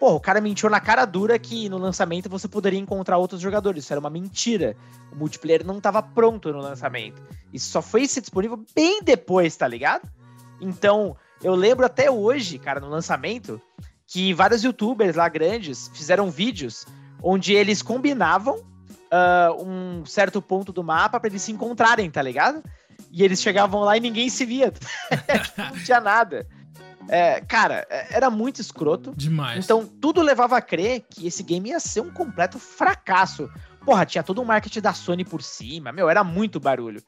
Pô, 0.00 0.14
o 0.14 0.20
cara 0.20 0.40
mentiu 0.40 0.70
na 0.70 0.80
cara 0.80 1.04
dura 1.04 1.38
que 1.38 1.68
no 1.68 1.76
lançamento 1.76 2.28
você 2.28 2.46
poderia 2.46 2.78
encontrar 2.78 3.18
outros 3.18 3.40
jogadores. 3.40 3.84
Isso 3.84 3.92
era 3.92 4.00
uma 4.00 4.10
mentira. 4.10 4.76
O 5.12 5.16
multiplayer 5.16 5.66
não 5.66 5.78
estava 5.78 6.02
pronto 6.02 6.52
no 6.52 6.60
lançamento. 6.60 7.20
Isso 7.52 7.70
só 7.70 7.82
foi 7.82 8.06
ser 8.06 8.20
disponível 8.20 8.64
bem 8.74 9.02
depois, 9.02 9.56
tá 9.56 9.66
ligado? 9.66 10.08
Então, 10.60 11.16
eu 11.42 11.54
lembro 11.54 11.84
até 11.84 12.10
hoje, 12.10 12.58
cara, 12.58 12.80
no 12.80 12.88
lançamento, 12.88 13.60
que 14.06 14.32
vários 14.32 14.62
youtubers 14.62 15.16
lá 15.16 15.28
grandes 15.28 15.90
fizeram 15.92 16.30
vídeos 16.30 16.86
onde 17.22 17.52
eles 17.52 17.82
combinavam 17.82 18.64
uh, 19.12 19.62
um 19.62 20.04
certo 20.04 20.40
ponto 20.40 20.72
do 20.72 20.82
mapa 20.82 21.18
para 21.18 21.28
eles 21.28 21.42
se 21.42 21.52
encontrarem, 21.52 22.10
tá 22.10 22.22
ligado? 22.22 22.62
E 23.10 23.22
eles 23.22 23.40
chegavam 23.40 23.80
lá 23.80 23.96
e 23.96 24.00
ninguém 24.00 24.28
se 24.28 24.44
via. 24.44 24.72
não 25.56 25.84
tinha 25.84 26.00
nada. 26.00 26.46
É, 27.08 27.40
cara, 27.40 27.86
é, 27.88 28.16
era 28.16 28.30
muito 28.30 28.60
escroto. 28.60 29.14
Demais. 29.16 29.64
Então, 29.64 29.86
tudo 29.86 30.20
levava 30.20 30.56
a 30.56 30.62
crer 30.62 31.04
que 31.08 31.26
esse 31.26 31.42
game 31.42 31.70
ia 31.70 31.80
ser 31.80 32.00
um 32.00 32.10
completo 32.10 32.58
fracasso. 32.58 33.50
Porra, 33.84 34.04
tinha 34.04 34.22
todo 34.22 34.42
um 34.42 34.44
marketing 34.44 34.80
da 34.80 34.92
Sony 34.92 35.24
por 35.24 35.42
cima, 35.42 35.90
meu, 35.90 36.10
era 36.10 36.22
muito 36.22 36.60
barulho. 36.60 37.02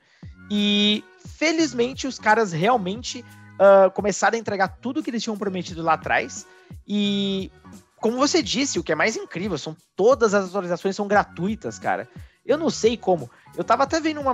E, 0.50 1.04
felizmente, 1.36 2.06
os 2.06 2.18
caras 2.18 2.52
realmente 2.52 3.24
uh, 3.60 3.90
começaram 3.90 4.36
a 4.36 4.40
entregar 4.40 4.68
tudo 4.68 5.02
que 5.02 5.10
eles 5.10 5.22
tinham 5.22 5.36
prometido 5.36 5.82
lá 5.82 5.92
atrás. 5.94 6.46
E 6.86 7.52
como 8.00 8.16
você 8.16 8.42
disse, 8.42 8.78
o 8.78 8.82
que 8.82 8.92
é 8.92 8.94
mais 8.94 9.16
incrível, 9.16 9.58
são 9.58 9.76
todas 9.94 10.32
as 10.34 10.48
atualizações 10.48 10.96
são 10.96 11.06
gratuitas, 11.06 11.78
cara. 11.78 12.08
Eu 12.44 12.56
não 12.56 12.70
sei 12.70 12.96
como. 12.96 13.30
Eu 13.56 13.62
tava 13.62 13.84
até 13.84 14.00
vendo 14.00 14.20
uma, 14.20 14.32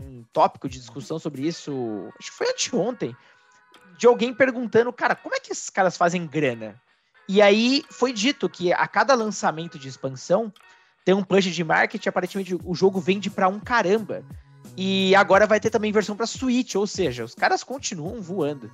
um 0.00 0.24
tópico 0.32 0.68
de 0.68 0.78
discussão 0.78 1.18
sobre 1.18 1.46
isso, 1.46 2.08
acho 2.18 2.30
que 2.30 2.36
foi 2.36 2.48
anteontem, 2.48 3.16
de 3.98 4.06
alguém 4.06 4.32
perguntando, 4.32 4.92
cara, 4.92 5.14
como 5.14 5.34
é 5.34 5.40
que 5.40 5.52
esses 5.52 5.68
caras 5.68 5.96
fazem 5.96 6.26
grana? 6.26 6.80
E 7.28 7.42
aí 7.42 7.84
foi 7.90 8.12
dito 8.12 8.48
que 8.48 8.72
a 8.72 8.86
cada 8.86 9.14
lançamento 9.14 9.78
de 9.78 9.88
expansão 9.88 10.52
tem 11.04 11.14
um 11.14 11.22
push 11.22 11.44
de 11.44 11.64
marketing, 11.64 12.08
aparentemente 12.08 12.58
o 12.64 12.74
jogo 12.74 13.00
vende 13.00 13.28
para 13.28 13.48
um 13.48 13.58
caramba. 13.58 14.24
E 14.76 15.14
agora 15.16 15.46
vai 15.46 15.58
ter 15.58 15.70
também 15.70 15.92
versão 15.92 16.16
para 16.16 16.26
Switch, 16.26 16.74
ou 16.76 16.86
seja, 16.86 17.24
os 17.24 17.34
caras 17.34 17.64
continuam 17.64 18.20
voando 18.22 18.70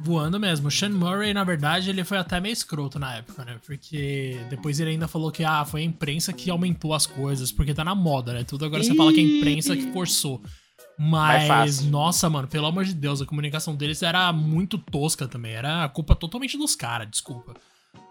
voando 0.00 0.38
mesmo. 0.38 0.68
O 0.68 0.70
Sean 0.70 0.90
Murray, 0.90 1.32
na 1.32 1.44
verdade, 1.44 1.90
ele 1.90 2.04
foi 2.04 2.18
até 2.18 2.40
meio 2.40 2.52
escroto 2.52 2.98
na 2.98 3.16
época, 3.16 3.44
né? 3.44 3.56
Porque 3.64 4.38
depois 4.48 4.80
ele 4.80 4.90
ainda 4.90 5.08
falou 5.08 5.30
que 5.30 5.44
ah, 5.44 5.64
foi 5.64 5.82
a 5.82 5.84
imprensa 5.84 6.32
que 6.32 6.50
aumentou 6.50 6.94
as 6.94 7.06
coisas, 7.06 7.50
porque 7.52 7.74
tá 7.74 7.84
na 7.84 7.94
moda, 7.94 8.32
né? 8.32 8.44
Tudo 8.44 8.64
agora 8.64 8.82
você 8.82 8.94
fala 8.94 9.12
que 9.12 9.20
é 9.20 9.22
a 9.22 9.26
imprensa 9.26 9.76
que 9.76 9.92
forçou. 9.92 10.40
Mas, 10.98 11.84
nossa, 11.84 12.30
mano, 12.30 12.48
pelo 12.48 12.66
amor 12.66 12.84
de 12.84 12.94
Deus, 12.94 13.20
a 13.20 13.26
comunicação 13.26 13.74
deles 13.74 14.02
era 14.02 14.32
muito 14.32 14.78
tosca 14.78 15.28
também. 15.28 15.52
Era 15.52 15.86
culpa 15.90 16.14
totalmente 16.14 16.56
dos 16.56 16.74
caras, 16.74 17.10
desculpa. 17.10 17.54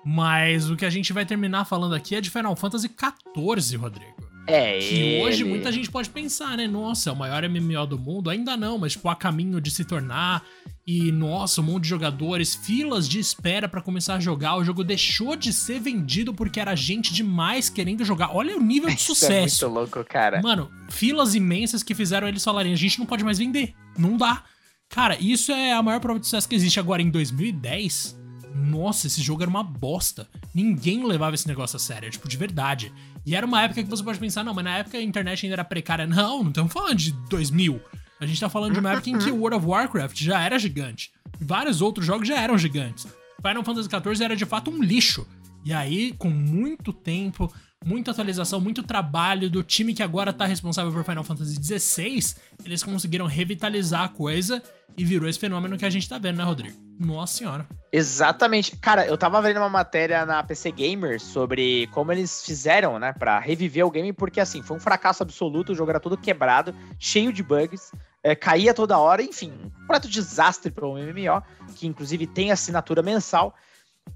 Mas 0.05 0.69
o 0.69 0.75
que 0.75 0.85
a 0.85 0.89
gente 0.89 1.11
vai 1.11 1.25
terminar 1.25 1.65
falando 1.65 1.95
aqui 1.95 2.15
é 2.15 2.21
de 2.21 2.29
Final 2.29 2.55
Fantasy 2.55 2.87
XIV, 2.87 3.77
Rodrigo. 3.77 4.34
É, 4.47 4.77
que 4.79 4.95
ele... 4.95 5.23
hoje 5.23 5.43
muita 5.43 5.71
gente 5.71 5.89
pode 5.89 6.09
pensar, 6.09 6.57
né? 6.57 6.67
Nossa, 6.67 7.09
é 7.09 7.13
o 7.13 7.15
maior 7.15 7.47
MMO 7.49 7.85
do 7.87 7.97
mundo. 7.97 8.29
Ainda 8.29 8.55
não, 8.55 8.77
mas 8.77 8.93
tipo, 8.93 9.09
a 9.09 9.15
caminho 9.15 9.59
de 9.59 9.71
se 9.71 9.83
tornar. 9.83 10.43
E 10.85 11.11
nossa, 11.11 11.61
um 11.61 11.63
monte 11.63 11.83
de 11.83 11.89
jogadores, 11.89 12.53
filas 12.53 13.09
de 13.09 13.19
espera 13.19 13.67
para 13.67 13.81
começar 13.81 14.15
a 14.15 14.19
jogar. 14.19 14.55
O 14.57 14.63
jogo 14.63 14.83
deixou 14.83 15.35
de 15.35 15.51
ser 15.51 15.79
vendido 15.79 16.33
porque 16.33 16.59
era 16.59 16.75
gente 16.75 17.13
demais 17.13 17.69
querendo 17.69 18.05
jogar. 18.05 18.35
Olha 18.35 18.55
o 18.55 18.61
nível 18.61 18.93
de 18.93 19.01
sucesso. 19.01 19.47
Isso 19.55 19.65
é 19.65 19.67
muito 19.67 19.79
louco, 19.79 20.03
cara. 20.07 20.41
Mano, 20.41 20.69
filas 20.89 21.33
imensas 21.33 21.81
que 21.81 21.95
fizeram 21.95 22.27
eles 22.27 22.43
falarem: 22.43 22.71
a 22.73 22.77
gente 22.77 22.99
não 22.99 23.05
pode 23.05 23.23
mais 23.23 23.39
vender. 23.39 23.73
Não 23.97 24.15
dá. 24.15 24.43
Cara, 24.87 25.17
isso 25.19 25.51
é 25.51 25.73
a 25.73 25.81
maior 25.81 25.99
prova 25.99 26.19
de 26.19 26.27
sucesso 26.27 26.47
que 26.47 26.55
existe 26.55 26.79
agora 26.79 27.01
em 27.01 27.09
2010 27.09 28.24
nossa, 28.55 29.07
esse 29.07 29.21
jogo 29.21 29.41
era 29.41 29.49
uma 29.49 29.63
bosta. 29.63 30.29
Ninguém 30.53 31.05
levava 31.05 31.35
esse 31.35 31.47
negócio 31.47 31.75
a 31.75 31.79
sério, 31.79 32.09
tipo, 32.09 32.27
de 32.27 32.37
verdade. 32.37 32.93
E 33.25 33.35
era 33.35 33.45
uma 33.45 33.61
época 33.61 33.83
que 33.83 33.89
você 33.89 34.01
pode 34.01 34.17
pensar, 34.17 34.45
não, 34.45 34.53
mas 34.53 34.63
na 34.63 34.77
época 34.77 34.97
a 34.97 35.01
internet 35.01 35.45
ainda 35.45 35.55
era 35.55 35.65
precária. 35.65 36.07
Não, 36.07 36.41
não 36.41 36.49
estamos 36.49 36.71
falando 36.71 36.95
de 36.95 37.11
2000. 37.29 37.81
A 38.19 38.25
gente 38.25 38.39
tá 38.39 38.47
falando 38.47 38.73
de 38.73 38.79
uma 38.79 38.93
época 38.93 39.09
em 39.09 39.19
que 39.19 39.29
o 39.31 39.35
World 39.35 39.57
of 39.57 39.67
Warcraft 39.67 40.21
já 40.21 40.41
era 40.41 40.57
gigante. 40.57 41.11
vários 41.39 41.81
outros 41.81 42.05
jogos 42.05 42.27
já 42.27 42.39
eram 42.39 42.57
gigantes. 42.57 43.05
Final 43.41 43.63
Fantasy 43.63 43.89
XIV 43.89 44.23
era 44.23 44.35
de 44.37 44.45
fato 44.45 44.71
um 44.71 44.81
lixo. 44.81 45.27
E 45.65 45.73
aí, 45.73 46.13
com 46.17 46.29
muito 46.29 46.93
tempo, 46.93 47.51
muita 47.83 48.11
atualização, 48.11 48.61
muito 48.61 48.83
trabalho 48.83 49.49
do 49.49 49.63
time 49.63 49.93
que 49.93 50.01
agora 50.01 50.31
tá 50.31 50.45
responsável 50.45 50.93
por 50.93 51.03
Final 51.03 51.23
Fantasy 51.23 51.55
XVI, 51.55 52.35
eles 52.63 52.83
conseguiram 52.83 53.25
revitalizar 53.25 54.03
a 54.03 54.09
coisa 54.09 54.63
e 54.97 55.03
virou 55.03 55.27
esse 55.27 55.39
fenômeno 55.39 55.77
que 55.77 55.85
a 55.85 55.89
gente 55.89 56.07
tá 56.07 56.17
vendo, 56.17 56.37
né, 56.37 56.43
Rodrigo? 56.43 56.84
Nossa 56.99 57.37
senhora. 57.37 57.67
Exatamente. 57.91 58.75
Cara, 58.77 59.05
eu 59.05 59.17
tava 59.17 59.41
vendo 59.41 59.57
uma 59.57 59.69
matéria 59.69 60.25
na 60.25 60.43
PC 60.43 60.71
Gamer 60.71 61.19
sobre 61.19 61.87
como 61.87 62.11
eles 62.11 62.43
fizeram, 62.43 62.99
né, 62.99 63.13
para 63.13 63.39
reviver 63.39 63.85
o 63.85 63.91
game, 63.91 64.11
porque 64.13 64.39
assim, 64.39 64.61
foi 64.61 64.77
um 64.77 64.79
fracasso 64.79 65.23
absoluto, 65.23 65.71
o 65.71 65.75
jogo 65.75 65.91
era 65.91 65.99
todo 65.99 66.17
quebrado, 66.17 66.75
cheio 66.99 67.31
de 67.31 67.43
bugs, 67.43 67.91
é, 68.23 68.35
caía 68.35 68.73
toda 68.73 68.97
hora, 68.97 69.21
enfim, 69.21 69.51
um 69.63 69.69
completo 69.69 70.07
desastre 70.07 70.71
para 70.71 70.87
um 70.87 70.97
MMO, 70.97 71.41
que 71.75 71.87
inclusive 71.87 72.25
tem 72.27 72.51
assinatura 72.51 73.01
mensal. 73.01 73.53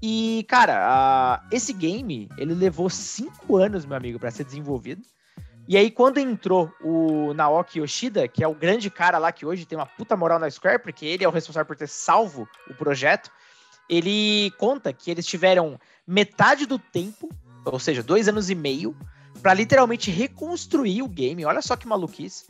E, 0.02 0.44
cara, 0.48 1.42
esse 1.50 1.72
game, 1.72 2.28
ele 2.36 2.54
levou 2.54 2.88
cinco 2.88 3.56
anos, 3.56 3.84
meu 3.84 3.96
amigo, 3.96 4.18
para 4.18 4.30
ser 4.30 4.44
desenvolvido. 4.44 5.02
E 5.70 5.76
aí, 5.76 5.88
quando 5.88 6.18
entrou 6.18 6.74
o 6.80 7.32
Naoki 7.32 7.78
Yoshida, 7.78 8.26
que 8.26 8.42
é 8.42 8.48
o 8.48 8.52
grande 8.52 8.90
cara 8.90 9.18
lá 9.18 9.30
que 9.30 9.46
hoje 9.46 9.64
tem 9.64 9.78
uma 9.78 9.86
puta 9.86 10.16
moral 10.16 10.36
na 10.36 10.50
Square, 10.50 10.82
porque 10.82 11.06
ele 11.06 11.22
é 11.22 11.28
o 11.28 11.30
responsável 11.30 11.64
por 11.64 11.76
ter 11.76 11.86
salvo 11.86 12.48
o 12.68 12.74
projeto, 12.74 13.30
ele 13.88 14.50
conta 14.58 14.92
que 14.92 15.12
eles 15.12 15.24
tiveram 15.24 15.78
metade 16.04 16.66
do 16.66 16.76
tempo, 16.76 17.30
ou 17.64 17.78
seja, 17.78 18.02
dois 18.02 18.26
anos 18.26 18.50
e 18.50 18.54
meio, 18.56 18.96
para 19.40 19.54
literalmente 19.54 20.10
reconstruir 20.10 21.02
o 21.02 21.08
game. 21.08 21.44
Olha 21.44 21.62
só 21.62 21.76
que 21.76 21.86
maluquice. 21.86 22.46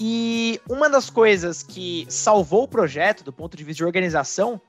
E 0.00 0.60
uma 0.68 0.90
das 0.90 1.08
coisas 1.08 1.62
que 1.62 2.08
salvou 2.08 2.64
o 2.64 2.68
projeto 2.68 3.22
do 3.22 3.32
ponto 3.32 3.56
de 3.56 3.62
vista 3.62 3.76
de 3.76 3.84
organização 3.84 4.60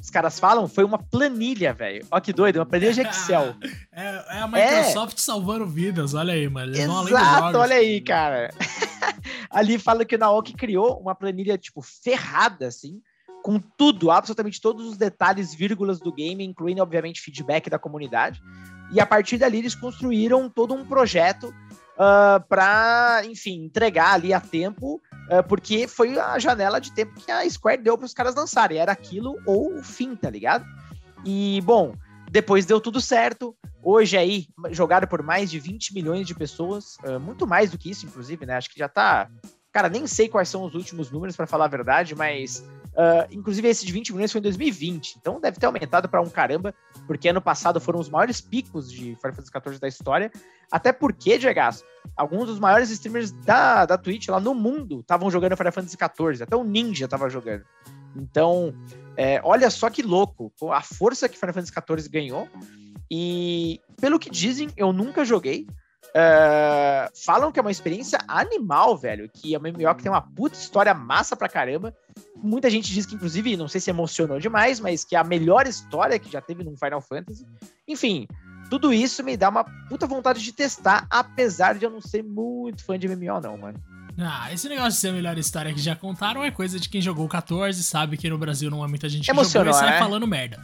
os 0.00 0.10
caras 0.10 0.38
falam, 0.38 0.68
foi 0.68 0.84
uma 0.84 0.98
planilha, 0.98 1.72
velho. 1.72 2.06
Ó 2.10 2.20
que 2.20 2.32
doido, 2.32 2.56
uma 2.56 2.66
planilha 2.66 2.92
de 2.92 3.00
Excel. 3.00 3.54
é, 3.92 4.36
é, 4.36 4.40
a 4.40 4.46
Microsoft 4.46 5.16
é. 5.16 5.20
salvando 5.20 5.66
vidas, 5.66 6.14
olha 6.14 6.34
aí, 6.34 6.48
mano. 6.48 6.74
Eles 6.74 6.88
Exato, 6.88 7.58
olha 7.58 7.76
aí, 7.76 8.00
cara. 8.00 8.50
Ali 9.50 9.78
fala 9.78 10.04
que 10.04 10.14
o 10.14 10.18
Naoki 10.18 10.52
criou 10.52 11.00
uma 11.00 11.14
planilha, 11.14 11.56
tipo, 11.56 11.80
ferrada, 11.80 12.66
assim, 12.66 13.00
com 13.42 13.58
tudo, 13.58 14.10
absolutamente 14.10 14.60
todos 14.60 14.86
os 14.86 14.96
detalhes, 14.96 15.54
vírgulas 15.54 15.98
do 15.98 16.12
game, 16.12 16.44
incluindo, 16.44 16.82
obviamente, 16.82 17.22
feedback 17.22 17.70
da 17.70 17.78
comunidade. 17.78 18.42
E 18.92 19.00
a 19.00 19.06
partir 19.06 19.38
dali 19.38 19.58
eles 19.58 19.74
construíram 19.74 20.48
todo 20.48 20.74
um 20.74 20.84
projeto 20.84 21.48
uh, 21.48 21.54
ah, 21.98 22.44
para, 22.48 23.22
enfim, 23.24 23.64
entregar 23.64 24.12
ali 24.12 24.32
a 24.32 24.40
tempo 24.40 25.00
porque 25.48 25.88
foi 25.88 26.18
a 26.18 26.38
janela 26.38 26.80
de 26.80 26.92
tempo 26.92 27.20
que 27.20 27.30
a 27.30 27.48
Square 27.48 27.82
deu 27.82 27.96
para 27.96 28.06
os 28.06 28.14
caras 28.14 28.34
lançarem. 28.34 28.78
Era 28.78 28.92
aquilo 28.92 29.36
ou 29.44 29.76
o 29.76 29.82
fim, 29.82 30.14
tá 30.14 30.30
ligado? 30.30 30.64
E, 31.24 31.60
bom, 31.62 31.94
depois 32.30 32.66
deu 32.66 32.80
tudo 32.80 33.00
certo. 33.00 33.56
Hoje 33.82 34.16
aí, 34.16 34.46
jogado 34.70 35.06
por 35.06 35.22
mais 35.22 35.50
de 35.50 35.58
20 35.58 35.94
milhões 35.94 36.26
de 36.26 36.34
pessoas, 36.34 36.96
uh, 37.04 37.20
muito 37.20 37.46
mais 37.46 37.70
do 37.70 37.78
que 37.78 37.90
isso, 37.90 38.06
inclusive, 38.06 38.44
né? 38.44 38.54
Acho 38.54 38.70
que 38.70 38.78
já 38.78 38.88
tá. 38.88 39.28
Cara, 39.72 39.88
nem 39.88 40.06
sei 40.06 40.28
quais 40.28 40.48
são 40.48 40.64
os 40.64 40.74
últimos 40.74 41.10
números, 41.10 41.36
para 41.36 41.46
falar 41.46 41.66
a 41.66 41.68
verdade, 41.68 42.14
mas. 42.14 42.64
Uh, 42.96 43.28
inclusive, 43.30 43.68
esse 43.68 43.84
de 43.84 43.92
20 43.92 44.14
milhões 44.14 44.32
foi 44.32 44.38
em 44.38 44.42
2020, 44.42 45.16
então 45.20 45.38
deve 45.38 45.60
ter 45.60 45.66
aumentado 45.66 46.08
para 46.08 46.22
um 46.22 46.30
caramba, 46.30 46.74
porque 47.06 47.28
ano 47.28 47.42
passado 47.42 47.78
foram 47.78 48.00
os 48.00 48.08
maiores 48.08 48.40
picos 48.40 48.90
de 48.90 49.14
Final 49.16 49.34
Fantasy 49.34 49.50
XIV 49.50 49.78
da 49.78 49.88
história. 49.88 50.32
Até 50.72 50.92
porque, 50.92 51.36
Diego, 51.36 51.60
alguns 52.16 52.46
dos 52.46 52.58
maiores 52.58 52.88
streamers 52.90 53.32
da, 53.32 53.84
da 53.84 53.98
Twitch 53.98 54.28
lá 54.28 54.40
no 54.40 54.54
mundo 54.54 55.00
estavam 55.00 55.30
jogando 55.30 55.56
Final 55.56 55.72
Fantasy 55.72 55.96
XIV. 55.96 56.42
Até 56.42 56.56
o 56.56 56.64
Ninja 56.64 57.06
tava 57.06 57.28
jogando. 57.28 57.64
Então, 58.16 58.74
é, 59.14 59.40
olha 59.44 59.68
só 59.68 59.90
que 59.90 60.02
louco 60.02 60.50
a 60.72 60.80
força 60.80 61.28
que 61.28 61.38
Final 61.38 61.52
Fantasy 61.52 61.72
XIV 61.72 62.08
ganhou. 62.08 62.48
E 63.10 63.78
pelo 64.00 64.18
que 64.18 64.30
dizem, 64.30 64.68
eu 64.74 64.90
nunca 64.90 65.22
joguei. 65.22 65.66
Uh, 66.16 67.12
falam 67.26 67.52
que 67.52 67.58
é 67.58 67.62
uma 67.62 67.70
experiência 67.70 68.18
animal, 68.26 68.96
velho. 68.96 69.28
Que 69.30 69.54
é 69.54 69.58
uma 69.58 69.68
MMO 69.68 69.94
que 69.94 70.02
tem 70.02 70.10
uma 70.10 70.22
puta 70.22 70.56
história 70.56 70.94
massa 70.94 71.36
pra 71.36 71.46
caramba. 71.46 71.94
Muita 72.34 72.70
gente 72.70 72.90
diz 72.90 73.04
que, 73.04 73.14
inclusive, 73.14 73.54
não 73.54 73.68
sei 73.68 73.82
se 73.82 73.90
emocionou 73.90 74.40
demais, 74.40 74.80
mas 74.80 75.04
que 75.04 75.14
é 75.14 75.18
a 75.18 75.24
melhor 75.24 75.66
história 75.66 76.18
que 76.18 76.32
já 76.32 76.40
teve 76.40 76.64
num 76.64 76.74
Final 76.74 77.02
Fantasy. 77.02 77.46
Enfim, 77.86 78.26
tudo 78.70 78.94
isso 78.94 79.22
me 79.22 79.36
dá 79.36 79.50
uma 79.50 79.64
puta 79.88 80.06
vontade 80.06 80.42
de 80.42 80.52
testar, 80.52 81.06
apesar 81.10 81.74
de 81.74 81.84
eu 81.84 81.90
não 81.90 82.00
ser 82.00 82.22
muito 82.22 82.82
fã 82.82 82.98
de 82.98 83.06
MMO, 83.06 83.40
não, 83.42 83.58
mano. 83.58 83.78
Ah, 84.18 84.50
esse 84.50 84.66
negócio 84.70 84.92
de 84.92 84.96
ser 84.96 85.08
a 85.08 85.12
melhor 85.12 85.36
história 85.36 85.74
que 85.74 85.80
já 85.80 85.94
contaram 85.94 86.42
é 86.42 86.50
coisa 86.50 86.80
de 86.80 86.88
quem 86.88 87.02
jogou 87.02 87.28
14, 87.28 87.82
sabe 87.84 88.16
que 88.16 88.30
no 88.30 88.38
Brasil 88.38 88.70
não 88.70 88.82
há 88.82 88.88
muita 88.88 89.10
gente 89.10 89.26
que 89.26 89.30
Emocionou, 89.30 89.74
jogou 89.74 89.78
e 89.78 89.86
sai 89.86 89.96
é? 89.96 89.98
falando 89.98 90.26
merda. 90.26 90.58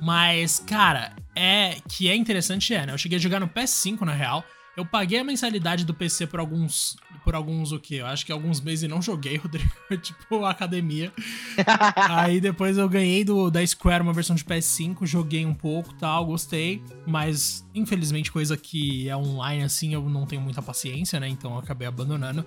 Mas, 0.00 0.58
cara, 0.58 1.12
é 1.34 1.76
que 1.88 2.08
é 2.08 2.16
interessante, 2.16 2.74
é, 2.74 2.84
né? 2.84 2.92
Eu 2.92 2.98
cheguei 2.98 3.18
a 3.18 3.20
jogar 3.20 3.38
no 3.38 3.48
PS5, 3.48 4.00
na 4.00 4.12
real. 4.12 4.44
Eu 4.76 4.84
paguei 4.84 5.18
a 5.18 5.24
mensalidade 5.24 5.86
do 5.86 5.94
PC 5.94 6.26
por 6.26 6.38
alguns. 6.38 6.96
Por 7.24 7.34
alguns 7.34 7.72
o 7.72 7.80
quê? 7.80 7.96
Eu 7.96 8.06
acho 8.06 8.26
que 8.26 8.30
alguns 8.30 8.60
meses 8.60 8.82
e 8.82 8.88
não 8.88 9.00
joguei, 9.00 9.36
Rodrigo. 9.38 9.72
tipo, 10.02 10.44
academia. 10.44 11.12
Aí 11.96 12.40
depois 12.40 12.76
eu 12.76 12.88
ganhei 12.88 13.24
do, 13.24 13.50
da 13.50 13.66
Square 13.66 14.02
uma 14.02 14.12
versão 14.12 14.36
de 14.36 14.44
PS5, 14.44 15.06
joguei 15.06 15.46
um 15.46 15.54
pouco 15.54 15.94
tal, 15.94 16.26
gostei. 16.26 16.82
Mas, 17.06 17.66
infelizmente, 17.74 18.30
coisa 18.30 18.56
que 18.56 19.08
é 19.08 19.16
online 19.16 19.64
assim, 19.64 19.94
eu 19.94 20.08
não 20.10 20.26
tenho 20.26 20.42
muita 20.42 20.60
paciência, 20.60 21.18
né? 21.18 21.26
Então 21.26 21.52
eu 21.52 21.58
acabei 21.58 21.88
abandonando. 21.88 22.44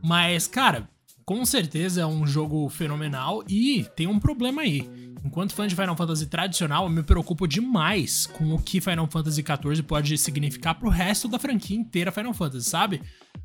Mas, 0.00 0.46
cara, 0.46 0.88
com 1.24 1.44
certeza 1.44 2.02
é 2.02 2.06
um 2.06 2.26
jogo 2.26 2.68
fenomenal 2.68 3.42
e 3.48 3.84
tem 3.96 4.06
um 4.06 4.20
problema 4.20 4.62
aí. 4.62 5.11
Enquanto 5.24 5.54
fã 5.54 5.66
de 5.66 5.74
Final 5.74 5.96
Fantasy 5.96 6.26
tradicional, 6.26 6.84
eu 6.84 6.90
me 6.90 7.02
preocupo 7.02 7.46
demais 7.46 8.26
com 8.26 8.54
o 8.54 8.58
que 8.58 8.80
Final 8.80 9.06
Fantasy 9.06 9.42
XIV 9.42 9.82
pode 9.84 10.18
significar 10.18 10.74
pro 10.74 10.88
resto 10.88 11.28
da 11.28 11.38
franquia 11.38 11.76
inteira 11.76 12.10
Final 12.10 12.34
Fantasy, 12.34 12.68
sabe? 12.68 13.02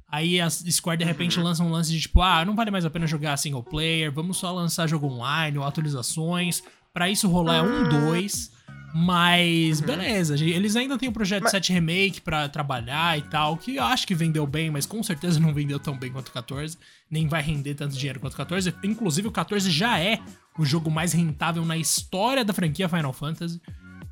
Aí 0.09 0.39
a 0.41 0.49
Square 0.49 0.97
de 0.97 1.05
repente 1.05 1.37
uhum. 1.37 1.45
lança 1.45 1.63
um 1.63 1.69
lance 1.69 1.91
de 1.91 1.99
tipo, 1.99 2.21
ah, 2.21 2.43
não 2.43 2.55
vale 2.55 2.71
mais 2.71 2.85
a 2.85 2.89
pena 2.89 3.05
jogar 3.05 3.37
single 3.37 3.63
player, 3.63 4.11
vamos 4.11 4.37
só 4.37 4.51
lançar 4.51 4.87
jogo 4.87 5.07
online 5.07 5.57
ou 5.57 5.63
atualizações. 5.63 6.63
Para 6.93 7.09
isso 7.09 7.27
rolar 7.27 7.57
é 7.57 7.61
um 7.61 7.89
2. 7.89 8.56
Mas, 8.93 9.79
uhum. 9.79 9.85
beleza, 9.85 10.35
eles 10.35 10.75
ainda 10.75 10.97
têm 10.97 11.09
o 11.09 11.11
projeto 11.11 11.43
mas... 11.43 11.51
7 11.51 11.73
Remake 11.73 12.21
para 12.21 12.47
trabalhar 12.47 13.17
e 13.17 13.21
tal, 13.21 13.57
que 13.57 13.75
eu 13.75 13.83
acho 13.83 14.07
que 14.07 14.15
vendeu 14.15 14.47
bem, 14.47 14.71
mas 14.71 14.85
com 14.85 15.03
certeza 15.03 15.39
não 15.39 15.53
vendeu 15.53 15.79
tão 15.79 15.97
bem 15.97 16.11
quanto 16.11 16.29
o 16.29 16.31
14, 16.31 16.77
nem 17.09 17.27
vai 17.27 17.41
render 17.41 17.75
tanto 17.75 17.95
dinheiro 17.95 18.19
quanto 18.19 18.33
o 18.33 18.37
14. 18.37 18.73
Inclusive, 18.83 19.27
o 19.27 19.31
14 19.31 19.69
já 19.69 19.99
é 19.99 20.19
o 20.57 20.65
jogo 20.65 20.89
mais 20.89 21.13
rentável 21.13 21.65
na 21.65 21.77
história 21.77 22.43
da 22.45 22.53
franquia 22.53 22.87
Final 22.87 23.13
Fantasy. 23.13 23.61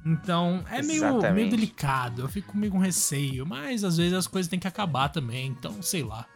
Então, 0.05 0.63
é 0.69 0.83
meio, 0.83 1.19
meio 1.33 1.49
delicado, 1.49 2.21
eu 2.21 2.27
fico 2.27 2.55
meio 2.55 2.71
com 2.71 2.77
receio, 2.77 3.43
mas 3.45 3.83
às 3.83 3.97
vezes 3.97 4.13
as 4.13 4.27
coisas 4.27 4.47
têm 4.47 4.59
que 4.59 4.67
acabar 4.67 5.09
também, 5.09 5.47
então 5.47 5.81
sei 5.81 6.03
lá. 6.03 6.27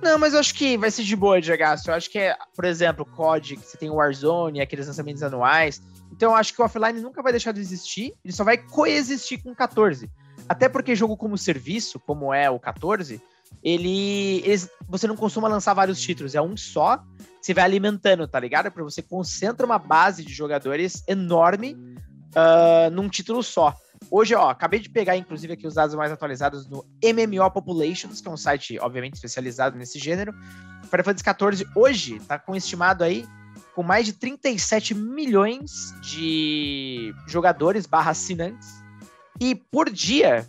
Não, 0.00 0.16
mas 0.18 0.34
eu 0.34 0.38
acho 0.38 0.54
que 0.54 0.76
vai 0.76 0.90
ser 0.90 1.02
de 1.02 1.16
boa 1.16 1.40
de 1.40 1.48
jogar. 1.48 1.76
Eu 1.84 1.94
acho 1.94 2.08
que, 2.08 2.18
é, 2.18 2.36
por 2.54 2.64
exemplo, 2.64 3.04
COD, 3.04 3.56
que 3.56 3.66
você 3.66 3.76
tem 3.76 3.90
o 3.90 3.94
Warzone, 3.94 4.60
aqueles 4.60 4.86
lançamentos 4.86 5.22
anuais 5.22 5.82
então 6.16 6.30
eu 6.30 6.36
acho 6.36 6.54
que 6.54 6.60
o 6.60 6.64
offline 6.64 7.00
nunca 7.00 7.22
vai 7.22 7.30
deixar 7.30 7.52
de 7.52 7.60
existir, 7.60 8.14
ele 8.24 8.32
só 8.32 8.42
vai 8.42 8.56
coexistir 8.56 9.42
com 9.42 9.50
o 9.50 9.54
14. 9.54 10.10
Até 10.48 10.68
porque 10.68 10.94
jogo 10.94 11.16
como 11.16 11.36
serviço, 11.36 12.00
como 12.00 12.32
é 12.32 12.48
o 12.48 12.58
14, 12.58 13.20
ele 13.62 14.38
eles, 14.38 14.70
você 14.88 15.06
não 15.06 15.16
costuma 15.16 15.48
lançar 15.48 15.74
vários 15.74 16.00
títulos, 16.00 16.34
é 16.34 16.40
um 16.40 16.56
só, 16.56 17.02
você 17.40 17.52
vai 17.52 17.64
alimentando, 17.64 18.26
tá 18.26 18.40
ligado? 18.40 18.70
Para 18.70 18.82
você 18.82 19.02
concentra 19.02 19.66
uma 19.66 19.78
base 19.78 20.24
de 20.24 20.32
jogadores 20.32 21.04
enorme 21.06 21.74
uh, 21.74 22.90
num 22.90 23.08
título 23.08 23.42
só. 23.42 23.74
Hoje, 24.10 24.34
ó, 24.34 24.50
acabei 24.50 24.80
de 24.80 24.88
pegar, 24.88 25.16
inclusive, 25.16 25.52
aqui 25.52 25.66
os 25.66 25.74
dados 25.74 25.94
mais 25.94 26.12
atualizados 26.12 26.66
no 26.68 26.84
MMO 27.02 27.50
Populations, 27.50 28.20
que 28.20 28.28
é 28.28 28.30
um 28.30 28.36
site, 28.36 28.78
obviamente, 28.78 29.14
especializado 29.14 29.76
nesse 29.76 29.98
gênero. 29.98 30.32
Final 30.84 31.04
Fantasy 31.04 31.24
XIV 31.24 31.70
hoje 31.74 32.20
tá 32.20 32.38
com 32.38 32.54
estimado 32.54 33.02
aí 33.02 33.26
com 33.76 33.82
mais 33.82 34.06
de 34.06 34.14
37 34.14 34.94
milhões 34.94 35.94
de 36.00 37.14
jogadores 37.26 37.84
barra 37.84 38.12
assinantes. 38.12 38.82
E 39.38 39.54
por 39.54 39.90
dia, 39.90 40.48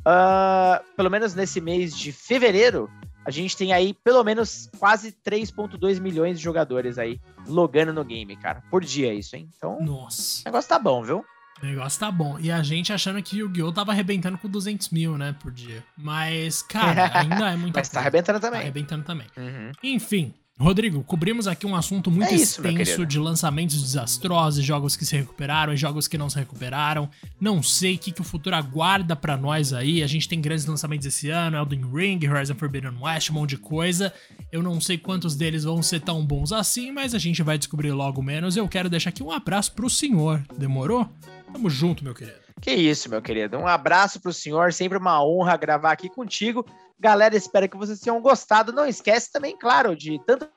uh, 0.00 0.84
pelo 0.96 1.08
menos 1.08 1.32
nesse 1.32 1.60
mês 1.60 1.96
de 1.96 2.10
fevereiro, 2.10 2.90
a 3.24 3.30
gente 3.30 3.56
tem 3.56 3.72
aí 3.72 3.94
pelo 3.94 4.24
menos 4.24 4.68
quase 4.80 5.12
3.2 5.24 6.00
milhões 6.00 6.38
de 6.38 6.44
jogadores 6.44 6.98
aí 6.98 7.20
logando 7.46 7.92
no 7.92 8.04
game, 8.04 8.36
cara. 8.36 8.64
Por 8.68 8.82
dia 8.82 9.14
isso, 9.14 9.36
hein? 9.36 9.48
Então, 9.56 9.80
Nossa. 9.80 10.42
o 10.42 10.44
negócio 10.46 10.68
tá 10.68 10.78
bom, 10.80 11.04
viu? 11.04 11.24
O 11.62 11.66
negócio 11.66 12.00
tá 12.00 12.10
bom. 12.10 12.36
E 12.40 12.50
a 12.50 12.64
gente 12.64 12.92
achando 12.92 13.22
que 13.22 13.36
o 13.36 13.46
Yu-Gi-Oh! 13.46 13.72
tava 13.72 13.92
arrebentando 13.92 14.38
com 14.38 14.48
200 14.48 14.90
mil, 14.90 15.16
né, 15.16 15.36
por 15.40 15.52
dia. 15.52 15.84
Mas, 15.96 16.62
cara, 16.62 17.12
ainda 17.16 17.48
é 17.48 17.56
muito. 17.56 17.76
Mas 17.76 17.88
tá 17.88 18.00
arrebentando 18.00 18.40
também. 18.40 18.58
Tá 18.58 18.64
arrebentando 18.64 19.04
também. 19.04 19.26
Uhum. 19.36 19.70
Enfim, 19.84 20.34
Rodrigo, 20.58 21.04
cobrimos 21.04 21.46
aqui 21.46 21.66
um 21.66 21.76
assunto 21.76 22.10
muito 22.10 22.32
é 22.32 22.34
isso, 22.34 22.66
extenso 22.66 23.04
de 23.04 23.18
lançamentos 23.18 23.80
desastrosos, 23.80 24.64
jogos 24.64 24.96
que 24.96 25.04
se 25.04 25.14
recuperaram 25.14 25.74
e 25.74 25.76
jogos 25.76 26.08
que 26.08 26.16
não 26.16 26.30
se 26.30 26.38
recuperaram. 26.38 27.10
Não 27.38 27.62
sei 27.62 27.96
o 27.96 27.98
que, 27.98 28.10
que 28.10 28.22
o 28.22 28.24
futuro 28.24 28.56
aguarda 28.56 29.14
para 29.14 29.36
nós 29.36 29.74
aí. 29.74 30.02
A 30.02 30.06
gente 30.06 30.26
tem 30.26 30.40
grandes 30.40 30.64
lançamentos 30.64 31.06
esse 31.06 31.28
ano, 31.28 31.58
Elden 31.58 31.84
Ring, 31.92 32.26
Horizon 32.26 32.54
Forbidden 32.54 32.96
West, 32.98 33.28
um 33.28 33.34
monte 33.34 33.50
de 33.50 33.58
coisa. 33.58 34.10
Eu 34.50 34.62
não 34.62 34.80
sei 34.80 34.96
quantos 34.96 35.36
deles 35.36 35.64
vão 35.64 35.82
ser 35.82 36.00
tão 36.00 36.24
bons 36.24 36.52
assim, 36.52 36.90
mas 36.90 37.14
a 37.14 37.18
gente 37.18 37.42
vai 37.42 37.58
descobrir 37.58 37.92
logo 37.92 38.22
menos. 38.22 38.56
Eu 38.56 38.66
quero 38.66 38.88
deixar 38.88 39.10
aqui 39.10 39.22
um 39.22 39.30
abraço 39.30 39.72
pro 39.72 39.90
senhor. 39.90 40.42
Demorou? 40.56 41.06
Tamo 41.52 41.68
junto, 41.68 42.02
meu 42.02 42.14
querido. 42.14 42.45
Que 42.60 42.72
isso, 42.72 43.10
meu 43.10 43.20
querido. 43.20 43.58
Um 43.58 43.66
abraço 43.66 44.20
pro 44.20 44.32
senhor, 44.32 44.72
sempre 44.72 44.98
uma 44.98 45.22
honra 45.24 45.56
gravar 45.56 45.92
aqui 45.92 46.08
contigo. 46.08 46.64
Galera, 46.98 47.36
espero 47.36 47.68
que 47.68 47.76
vocês 47.76 48.00
tenham 48.00 48.20
gostado. 48.20 48.72
Não 48.72 48.86
esquece 48.86 49.30
também, 49.30 49.56
claro, 49.56 49.94
de 49.94 50.18
tanto 50.26 50.48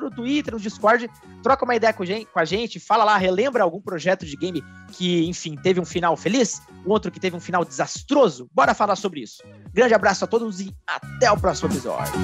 no 0.00 0.10
Twitter, 0.10 0.54
no 0.54 0.60
Discord, 0.60 1.10
troca 1.42 1.64
uma 1.64 1.76
ideia 1.76 1.92
com 1.92 2.02
a 2.38 2.44
gente, 2.44 2.80
fala 2.80 3.04
lá, 3.04 3.16
relembra 3.16 3.62
algum 3.62 3.80
projeto 3.80 4.24
de 4.24 4.36
game 4.36 4.64
que, 4.92 5.26
enfim, 5.26 5.56
teve 5.56 5.78
um 5.78 5.84
final 5.84 6.16
feliz, 6.16 6.62
o 6.84 6.90
outro 6.90 7.10
que 7.10 7.20
teve 7.20 7.36
um 7.36 7.40
final 7.40 7.64
desastroso. 7.64 8.48
Bora 8.52 8.74
falar 8.74 8.96
sobre 8.96 9.20
isso. 9.20 9.42
Grande 9.72 9.94
abraço 9.94 10.24
a 10.24 10.26
todos 10.26 10.60
e 10.60 10.74
até 10.86 11.30
o 11.30 11.38
próximo 11.38 11.70
episódio. 11.70 12.14